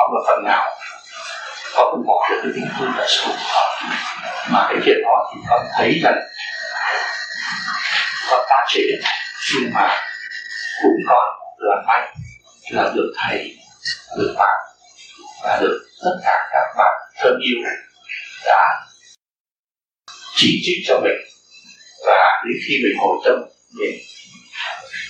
là 0.00 0.12
một 0.12 0.24
phần 0.26 0.44
nào. 0.44 0.76
Có 1.74 1.88
cũng 1.90 2.06
bỏ 2.06 2.28
được 2.30 2.40
cái 2.42 2.52
tình 2.54 2.68
thương 2.78 2.92
là 2.96 3.06
sự 3.08 3.30
mà 4.50 4.66
cái 4.68 4.78
chuyện 4.84 4.96
đó 5.04 5.32
thì 5.32 5.40
con 5.48 5.66
thấy 5.78 6.00
rằng 6.02 6.18
con 8.30 8.46
ta 8.48 8.56
trễ, 8.68 8.80
nhưng 9.54 9.70
mà 9.74 10.00
cũng 10.82 11.00
còn 11.08 11.28
là 11.58 11.82
may 11.86 12.00
là 12.70 12.92
được 12.94 13.12
thầy, 13.16 13.56
được 14.18 14.34
bạn 14.38 14.58
và 15.42 15.58
được 15.60 15.80
tất 16.04 16.20
cả 16.24 16.48
các 16.52 16.74
bạn 16.78 16.94
thân 17.16 17.38
yêu 17.42 17.58
đã 18.44 18.80
chỉ 20.36 20.60
trích 20.64 20.84
cho 20.86 21.00
mình. 21.00 21.18
Và 22.06 22.42
đến 22.44 22.56
khi 22.66 22.74
mình 22.82 22.98
hồi 23.00 23.16
tâm, 23.24 23.34
mình 23.78 23.98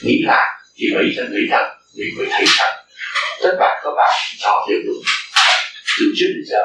nghĩ 0.03 0.23
lại, 0.27 0.47
thì 0.77 0.95
mới 0.95 1.05
dần 1.17 1.27
thấy 1.33 1.47
rằng 1.51 1.77
mình 1.97 2.09
mới 2.19 2.27
thấy 2.31 2.45
rằng 2.59 2.75
tất 3.43 3.57
cả 3.59 3.81
các 3.85 3.91
bạn 3.97 4.11
cho 4.39 4.67
đều 4.69 4.79
đúng 4.87 5.03
từ 5.99 6.07
trước 6.17 6.27
đến 6.35 6.45
giờ. 6.47 6.65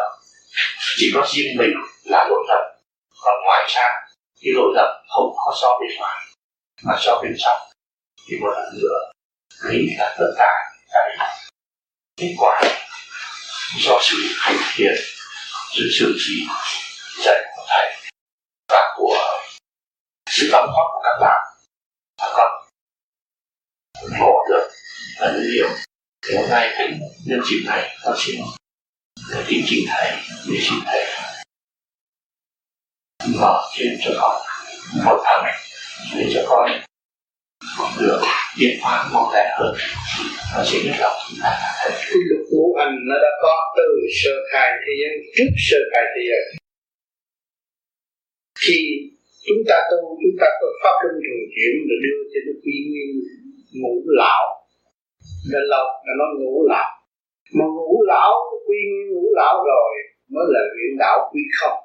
Chỉ 0.98 1.12
có 1.16 1.28
riêng 1.34 1.58
mình 1.58 1.74
là 2.04 2.28
lỗi 2.30 2.44
lầm. 2.48 2.62
Còn 3.22 3.44
ngoài 3.44 3.68
ra, 3.76 3.90
cái 4.42 4.54
lỗi 4.56 4.72
lầm 4.76 4.90
không 5.10 5.34
có 5.36 5.56
so 5.62 5.68
bên 5.80 5.98
ngoài, 5.98 6.26
mà 6.84 6.94
so 7.00 7.22
bên 7.24 7.36
trong. 7.38 7.58
Thì 8.28 8.38
một 8.42 8.50
lần 8.56 8.80
nữa 8.82 9.12
nghĩ 9.70 9.88
là 9.98 10.16
tất 10.20 10.34
cả 10.38 10.52
cái 10.94 11.18
kết 12.18 12.36
quả 12.38 12.62
do 13.80 14.00
sự 14.02 14.18
hành 14.38 14.58
thiện, 14.76 14.96
sự 15.72 15.90
sự 16.00 16.16
chỉ 16.26 16.48
dạy 17.26 17.44
của 17.56 17.64
thầy 17.68 17.96
và 18.70 18.94
của 18.98 19.18
sự 20.30 20.50
đóng 20.52 20.66
góp 20.66 20.88
của 20.94 21.02
các 21.04 21.18
bạn. 21.22 21.42
Và 22.18 22.34
con 22.38 22.52
bỏ 24.20 24.46
được 24.50 24.70
là 25.20 25.32
nhiều 25.32 25.70
thì 26.28 26.36
hôm 26.36 26.50
nay 26.50 26.76
cũng 26.78 27.00
nhân 27.26 27.40
dịp 27.50 27.64
này 27.66 27.98
triển 28.18 28.18
xin 28.18 28.42
tiến 29.48 29.62
trình 29.66 29.86
thầy, 29.88 30.12
để 30.50 30.58
xin 30.62 30.80
thầy. 30.86 31.04
Mở 33.40 33.62
trên 33.78 33.98
cho 34.04 34.12
con, 34.22 34.42
một 35.06 35.22
tháng 35.26 35.44
này, 35.44 35.54
để 36.16 36.32
cho 36.34 36.46
con 36.50 36.72
được 38.00 38.22
tiến 38.58 38.80
hóa 38.82 39.10
một 39.14 39.32
đại 39.34 39.48
hơn. 39.60 39.76
Nó 40.54 40.64
sẽ 40.66 40.78
biết 40.84 40.96
lòng. 41.00 41.18
Chúng 41.30 41.40
ta 41.44 41.50
là 41.50 41.72
thầy 41.80 41.92
cái 41.92 42.20
luật 42.30 42.42
ngũ 42.52 42.76
hành 42.80 42.96
nó 43.10 43.16
đã 43.24 43.32
có 43.42 43.56
từ 43.78 43.88
sơ 44.24 44.32
khai 44.52 44.70
thế 44.86 44.94
giới, 45.02 45.14
trước 45.36 45.50
sơ 45.70 45.78
khai 45.92 46.04
thế 46.16 46.22
giới. 46.30 46.44
Khi 48.60 48.80
chúng 49.48 49.62
ta 49.68 49.76
tu, 49.90 49.98
chúng 50.22 50.36
ta 50.40 50.48
có 50.62 50.68
pháp 50.84 50.96
luân 51.04 51.16
thường 51.24 51.44
chuyển 51.54 51.74
để 51.90 51.96
đưa 52.06 52.20
cho 52.32 52.40
nó 52.46 52.54
quy 52.64 52.76
nguyên 52.90 53.12
ngũ 53.82 53.94
lão 54.06 54.65
đã 55.54 55.62
lâu 55.74 55.86
đã 56.06 56.14
nói 56.20 56.30
ngủ 56.40 56.54
lão. 56.72 56.90
Mà 57.58 57.66
ngủ 57.76 58.04
lão, 58.12 58.32
quy 58.68 58.80
ngủ 59.12 59.26
lão 59.40 59.56
rồi, 59.72 59.92
mới 60.34 60.46
là 60.54 60.62
luyện 60.74 60.92
đạo 61.00 61.18
quy 61.32 61.42
không. 61.60 61.78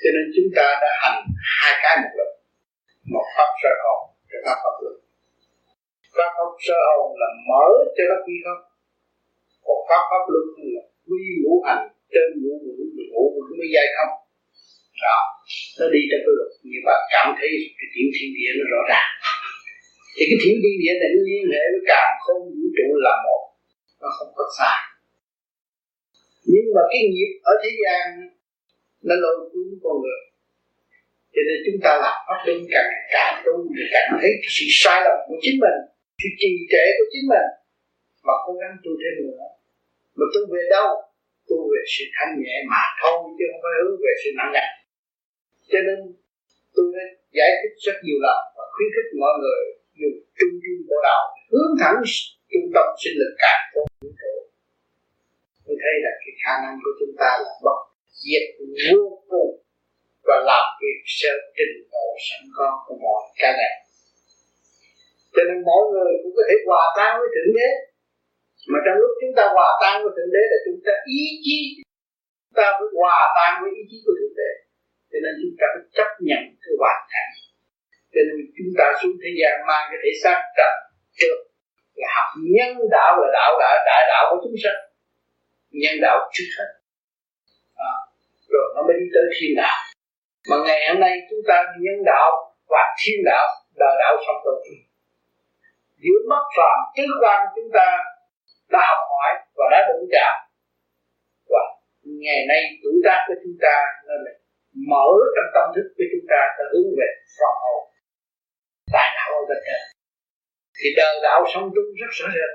Cho 0.00 0.08
nên 0.14 0.26
chúng 0.34 0.50
ta 0.56 0.66
đã 0.82 0.90
hành 1.02 1.18
hai 1.58 1.72
cái 1.82 1.94
một 2.02 2.12
lần. 2.18 2.30
Một 3.12 3.26
pháp 3.36 3.50
sơ 3.62 3.70
hồn 3.84 4.00
và 4.30 4.38
pháp 4.46 4.58
pháp 4.64 4.76
luân 4.82 4.98
pháp 6.18 6.30
pháp 6.36 6.50
sơ 6.66 6.78
hồn 6.96 7.10
là 7.20 7.28
mở 7.48 7.66
cho 7.96 8.04
nó 8.10 8.16
quy 8.24 8.36
không. 8.44 8.62
Còn 9.66 9.78
pháp 9.88 10.02
pháp 10.10 10.22
luân 10.32 10.46
là 10.74 10.82
quy 11.08 11.22
ngũ 11.42 11.54
hành, 11.66 11.84
trên 12.12 12.26
ngũ 12.40 12.52
ngũ 12.64 12.74
ngũ 13.12 13.22
ngũ 13.34 13.42
mới 13.58 13.68
dây 13.74 13.86
không. 13.96 14.12
Đó, 15.04 15.18
nó 15.78 15.86
đi 15.94 16.00
trong 16.10 16.22
cái 16.24 16.34
luật. 16.38 16.50
Như 16.70 16.80
vậy 16.86 17.00
cảm 17.14 17.26
thấy 17.38 17.50
cái 17.78 17.88
tiếng 17.94 18.08
thiên 18.14 18.28
địa 18.36 18.50
nó 18.58 18.64
rõ 18.72 18.80
ràng 18.92 19.10
thì 20.18 20.24
cái 20.30 20.38
tiểu 20.42 20.56
thiên 20.62 20.76
địa 20.82 20.94
này 21.02 21.10
liên 21.28 21.44
hệ 21.52 21.62
với 21.72 21.82
cả 21.90 22.02
không 22.24 22.42
vũ 22.56 22.66
trụ 22.76 22.88
là 23.06 23.14
một, 23.24 23.42
nó 24.00 24.08
không 24.16 24.32
có 24.38 24.44
sai. 24.58 24.78
Nhưng 26.52 26.66
mà 26.74 26.82
cái 26.90 27.00
nghiệp 27.12 27.32
ở 27.50 27.52
thế 27.62 27.70
gian 27.82 28.02
nó 29.06 29.14
lôi 29.22 29.36
cuốn 29.50 29.68
con 29.84 29.94
người. 30.02 30.22
Cho 31.34 31.42
nên 31.48 31.58
chúng 31.66 31.78
ta 31.84 31.90
làm 32.04 32.16
pháp 32.26 32.38
luân 32.46 32.58
càng 32.72 32.90
càng 33.14 33.34
tu 33.44 33.54
thì 33.74 33.84
càng 33.94 34.08
thấy 34.20 34.30
sự 34.56 34.66
sai 34.82 34.98
lầm 35.06 35.18
của 35.26 35.38
chính 35.44 35.56
mình, 35.64 35.78
sự 36.20 36.28
trì 36.40 36.50
trệ 36.72 36.84
của 36.96 37.06
chính 37.12 37.26
mình. 37.32 37.48
Mà 38.26 38.34
cố 38.44 38.52
gắng 38.60 38.74
tu 38.84 38.90
thêm 39.00 39.14
nữa. 39.24 39.44
Mà 40.18 40.24
tu 40.32 40.40
về 40.52 40.62
đâu? 40.76 40.88
Tu 41.48 41.56
về 41.70 41.80
sự 41.94 42.04
thanh 42.16 42.32
nhẹ 42.42 42.56
mà 42.72 42.82
thôi, 43.00 43.18
chứ 43.36 43.44
không 43.50 43.62
phải 43.64 43.74
hướng 43.82 43.98
về 44.04 44.12
sự 44.22 44.28
nặng 44.38 44.52
nề. 44.56 44.66
Cho 45.70 45.78
nên 45.86 45.98
tôi 46.74 46.86
đã 46.96 47.04
giải 47.36 47.50
thích 47.60 47.74
rất 47.86 47.96
nhiều 48.04 48.18
lần 48.26 48.38
và 48.56 48.64
khuyến 48.74 48.88
khích 48.94 49.10
mọi 49.22 49.34
người 49.42 49.77
dùng 50.00 50.18
trung 50.38 50.54
dung 50.62 50.80
của 50.88 51.00
đạo, 51.06 51.22
hướng 51.52 51.72
thẳng 51.80 51.98
trung 52.50 52.66
tâm 52.74 52.86
sinh 53.00 53.16
lực 53.20 53.32
càng 53.42 53.60
không 53.70 53.86
vũ 54.00 54.08
trụ 54.20 54.34
tôi 55.64 55.76
thấy 55.82 55.94
là 56.04 56.12
cái 56.20 56.32
khả 56.42 56.54
năng 56.62 56.76
của 56.82 56.92
chúng 57.00 57.14
ta 57.20 57.30
là 57.42 57.52
bất 57.64 57.78
diệt 58.22 58.44
vô 58.92 59.02
cùng 59.30 59.52
và 60.26 60.36
làm 60.50 60.64
việc 60.80 60.98
theo 61.18 61.36
trình 61.56 61.74
độ 61.92 62.06
sẵn 62.26 62.42
có 62.56 62.68
của 62.86 62.96
mọi 63.04 63.22
cái 63.40 63.52
này 63.60 63.74
cho 65.38 65.42
nên 65.48 65.58
mỗi 65.68 65.82
người 65.92 66.12
cũng 66.22 66.34
có 66.38 66.42
thể 66.48 66.56
hòa 66.68 66.84
tan 66.98 67.10
với 67.20 67.28
thượng 67.34 67.52
đế. 67.58 67.68
Mà 68.70 68.78
trong 68.84 68.96
lúc 69.02 69.10
chúng 69.20 69.34
ta 69.38 69.44
hòa 69.56 69.68
tan 69.82 69.94
với 70.02 70.12
thượng 70.16 70.32
đế 70.34 70.42
là 70.52 70.58
chúng 70.66 70.80
ta 70.86 70.92
ý 71.18 71.22
chí, 71.44 71.58
chúng 72.42 72.56
ta 72.60 72.66
phải 72.78 72.88
hòa 72.98 73.18
tan 73.36 73.50
với 73.60 73.70
ý 73.80 73.82
chí 73.90 73.96
của 74.04 74.14
thượng 74.18 74.34
đế. 74.40 74.50
Cho 75.10 75.18
nên 75.24 75.32
chúng 75.40 75.54
ta 75.60 75.66
phải 75.74 75.84
chấp 75.96 76.10
nhận 76.28 76.42
cái 76.62 76.72
hoàn 76.80 77.00
cảnh 77.12 77.32
cho 78.12 78.20
nên 78.26 78.36
chúng 78.56 78.70
ta 78.78 78.86
xuống 78.98 79.16
thế 79.22 79.30
gian 79.38 79.54
mang 79.68 79.84
cái 79.90 79.98
thể 80.02 80.12
xác 80.22 80.38
trần 80.56 80.74
trước 81.18 81.38
là 82.00 82.08
học 82.16 82.30
nhân 82.54 82.72
đạo 82.90 83.12
là 83.20 83.28
đạo 83.38 83.50
đã 83.62 83.70
đại 83.90 84.02
đạo 84.12 84.22
của 84.30 84.38
chúng 84.44 84.58
sanh. 84.62 84.80
Nhân 85.80 85.94
đạo 86.06 86.16
trước 86.34 86.48
hết. 86.58 86.70
À, 87.90 87.92
rồi 88.52 88.66
nó 88.74 88.80
mới 88.86 88.94
đi 89.00 89.06
tới 89.14 89.24
thiên 89.36 89.52
đạo. 89.62 89.76
Mà 90.48 90.56
ngày 90.66 90.80
hôm 90.88 91.00
nay 91.00 91.14
chúng 91.30 91.42
ta 91.48 91.56
nhân 91.84 91.98
đạo 92.12 92.30
và 92.72 92.82
thiên 93.00 93.18
đạo 93.30 93.46
đời 93.80 93.94
đạo 94.02 94.12
song 94.26 94.40
tu 94.44 94.52
giữa 96.02 96.18
mắt 96.30 96.44
phàm 96.56 96.78
tứ 96.96 97.04
quan 97.22 97.40
chúng 97.56 97.70
ta 97.76 97.88
đã 98.72 98.80
học 98.90 99.02
hỏi 99.10 99.30
và 99.56 99.64
đã 99.72 99.78
đụng 99.88 100.08
chạm. 100.14 100.34
Và 101.52 101.62
ngày 102.22 102.40
nay 102.48 102.60
tuổi 102.82 102.96
tác 103.04 103.20
của 103.26 103.34
chúng 103.42 103.56
ta 103.64 103.76
nên 104.08 104.18
là 104.26 104.32
mở 104.90 105.08
trong 105.34 105.48
tâm 105.54 105.66
thức 105.74 105.86
của 105.96 106.06
chúng 106.12 106.26
ta 106.32 106.40
ta 106.56 106.64
hướng 106.72 106.88
về 106.98 107.08
phần 107.36 107.54
hồn 107.62 107.82
đạo 109.28 109.40
ở 109.40 109.44
bên 109.48 109.60
trên 109.66 109.82
thì 110.78 110.88
đời 110.96 111.14
đạo 111.22 111.40
sống 111.52 111.66
tu 111.74 111.82
rất 112.00 112.10
rõ 112.18 112.26
rệt. 112.36 112.52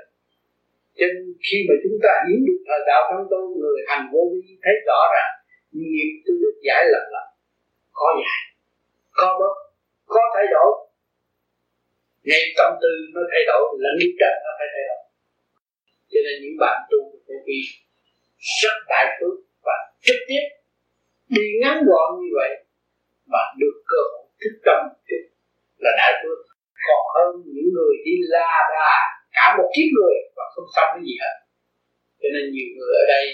Cho 0.98 1.06
nên 1.12 1.24
khi 1.46 1.56
mà 1.68 1.74
chúng 1.82 1.96
ta 2.04 2.12
hiểu 2.26 2.40
được 2.48 2.60
thời 2.68 2.80
đạo 2.90 3.02
thắng 3.08 3.24
tu 3.30 3.40
người 3.60 3.78
hành 3.88 4.04
vô 4.12 4.22
vi 4.32 4.42
thấy 4.64 4.74
rõ 4.88 5.00
ràng, 5.14 5.34
nghiệp 5.78 6.10
tôi 6.24 6.36
được 6.42 6.56
giải 6.66 6.82
lần 6.92 7.04
lần 7.14 7.26
có 7.98 8.08
giải, 8.22 8.42
có 9.18 9.28
bớt 9.40 9.54
có 10.14 10.22
thay 10.34 10.46
đổi. 10.54 10.70
Ngay 12.28 12.42
tâm 12.58 12.70
tư 12.82 12.92
nó 13.14 13.22
thay 13.32 13.42
đổi, 13.50 13.62
là 13.82 13.90
nghiệp 13.98 14.14
trần 14.20 14.34
nó 14.44 14.50
phải 14.58 14.68
thay 14.74 14.84
đổi. 14.88 15.02
Cho 16.10 16.20
nên 16.26 16.34
những 16.42 16.56
bạn 16.62 16.76
tu 16.90 16.98
vô 17.26 17.36
vi 17.46 17.60
rất 18.60 18.76
đại 18.88 19.06
phước 19.16 19.36
và 19.66 19.76
trực 20.06 20.20
tiếp 20.28 20.44
đi 21.28 21.46
ngắn 21.60 21.76
gọn 21.88 22.08
như 22.20 22.30
vậy, 22.38 22.52
mà 23.32 23.42
được 23.60 23.76
cơ 23.92 24.02
hội 24.12 24.26
thức 24.40 24.54
tâm 24.66 24.80
là 25.78 25.90
đại 26.00 26.12
phước 26.22 26.53
còn 26.86 27.02
hơn 27.14 27.30
những 27.54 27.68
người 27.74 27.94
đi 28.06 28.14
la 28.32 28.52
đà, 28.74 28.92
cả 29.36 29.44
một 29.56 29.68
kiếp 29.74 29.88
người 29.96 30.16
và 30.36 30.44
không 30.52 30.68
xong 30.74 30.88
cái 30.94 31.02
gì 31.08 31.14
hết. 31.22 31.36
Cho 32.20 32.28
nên 32.34 32.44
nhiều 32.54 32.70
người 32.76 32.92
ở 33.02 33.04
đây 33.14 33.24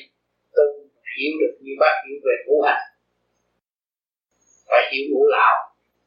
tu 0.56 0.66
hiểu 1.12 1.32
được 1.40 1.54
như 1.64 1.72
bác 1.82 1.94
hiểu 2.04 2.18
về 2.26 2.34
ngũ 2.46 2.56
hành. 2.66 2.86
Phải 4.68 4.82
hiểu 4.90 5.04
ngũ 5.10 5.22
lão, 5.34 5.56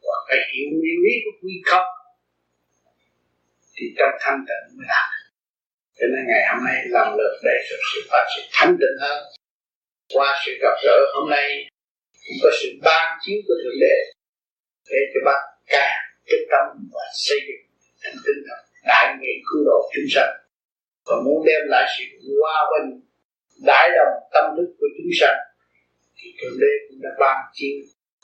và 0.05 0.15
phải 0.27 0.39
hiểu 0.51 0.67
nguyên 0.71 0.97
lý 1.03 1.13
của 1.23 1.35
quy 1.41 1.53
không 1.69 1.87
thì 3.75 3.85
trong 3.97 4.13
thanh 4.21 4.39
tịnh 4.47 4.77
mới 4.77 4.85
đạt 4.93 5.09
cho 5.97 6.05
nên 6.11 6.23
ngày 6.29 6.43
hôm 6.49 6.59
nay 6.67 6.77
lần 6.95 7.07
lượt 7.17 7.33
đề 7.47 7.57
xuất 7.67 7.79
sự 7.93 7.99
phát 8.11 8.25
sự 8.35 8.41
thanh 8.51 8.73
tịnh 8.81 8.97
hơn. 9.01 9.23
Qua 10.13 10.41
sự 10.45 10.51
gặp 10.61 10.75
gỡ 10.83 10.97
hôm 11.13 11.29
nay, 11.29 11.47
cũng 12.23 12.37
có 12.43 12.49
sự 12.61 12.69
ban 12.83 13.17
chiếu 13.21 13.37
của 13.47 13.53
thượng 13.63 13.79
đế, 13.81 13.95
để 14.91 14.99
cho 15.13 15.19
bác 15.25 15.39
càng 16.27 16.45
tâm 16.51 16.65
và 16.93 17.05
xây 17.25 17.39
dựng 17.47 17.63
thành 18.01 18.17
tinh 18.25 18.39
thần 18.47 18.61
đại 18.89 19.05
nguyện 19.17 19.37
cứu 19.47 19.61
độ 19.65 19.77
chúng 19.93 20.09
sanh. 20.15 20.33
Và 21.05 21.15
muốn 21.25 21.45
đem 21.45 21.61
lại 21.73 21.85
sự 21.97 22.03
hòa 22.41 22.59
bình, 22.71 23.01
đại 23.65 23.89
đồng 23.97 24.13
tâm 24.33 24.45
thức 24.57 24.69
của 24.79 24.87
chúng 24.97 25.11
sanh, 25.19 25.39
thì 26.17 26.27
thượng 26.37 26.57
đế 26.61 26.71
cũng 26.87 26.99
đã 27.03 27.09
ban 27.19 27.37
chiếu 27.53 27.77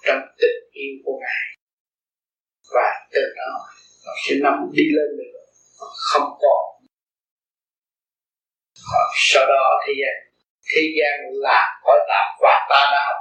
trong 0.06 0.22
tình 0.39 0.60
yêu 0.72 0.93
của 1.04 1.16
ngài. 1.22 1.43
Và 2.74 2.89
từ 3.14 3.22
đó 3.38 3.52
nó 4.06 4.12
sẽ 4.24 4.36
nằm 4.43 4.56
đi 4.74 4.84
lên 4.97 5.10
nữa 5.18 5.39
không 6.12 6.30
còn. 6.41 6.66
Và 8.91 9.04
sau 9.16 9.45
đó 9.47 9.64
thế 9.88 9.93
gian 10.02 10.30
thế 10.74 10.82
gian 10.97 11.16
là 11.45 11.62
cõi 11.84 12.00
tạm 12.10 12.28
và 12.41 12.68
ta 12.70 12.82
đạo 12.91 13.14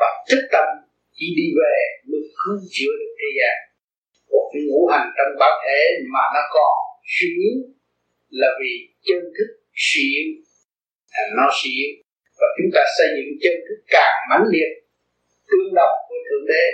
và 0.00 0.24
thức 0.28 0.48
tâm, 0.52 0.64
chỉ 1.12 1.26
đi 1.36 1.46
về, 1.58 1.76
mới 2.08 2.20
cứu 2.38 2.58
chữa 2.70 2.92
được 3.00 3.12
thế 3.18 3.28
gian 3.38 3.69
một 4.32 4.44
cái 4.52 4.62
ngũ 4.68 4.80
hành 4.92 5.06
trong 5.16 5.32
bản 5.40 5.54
thể 5.64 5.80
mà 6.14 6.24
nó 6.34 6.42
còn 6.56 6.72
suy 7.14 7.28
yếu 7.44 7.56
là 8.40 8.48
vì 8.60 8.72
chân 9.06 9.20
thức 9.36 9.50
suy 9.86 10.02
yếu. 10.16 10.28
Thành 11.12 11.30
nó 11.38 11.46
suy 11.58 11.70
yếu. 11.80 11.92
Và 12.38 12.46
chúng 12.56 12.70
ta 12.74 12.82
xây 12.98 13.08
dựng 13.16 13.30
chân 13.42 13.54
thức 13.66 13.78
càng 13.94 14.16
mãnh 14.30 14.46
liệt, 14.52 14.70
tương 15.50 15.74
đồng 15.78 15.94
với 16.08 16.20
thượng 16.26 16.46
đế. 16.52 16.64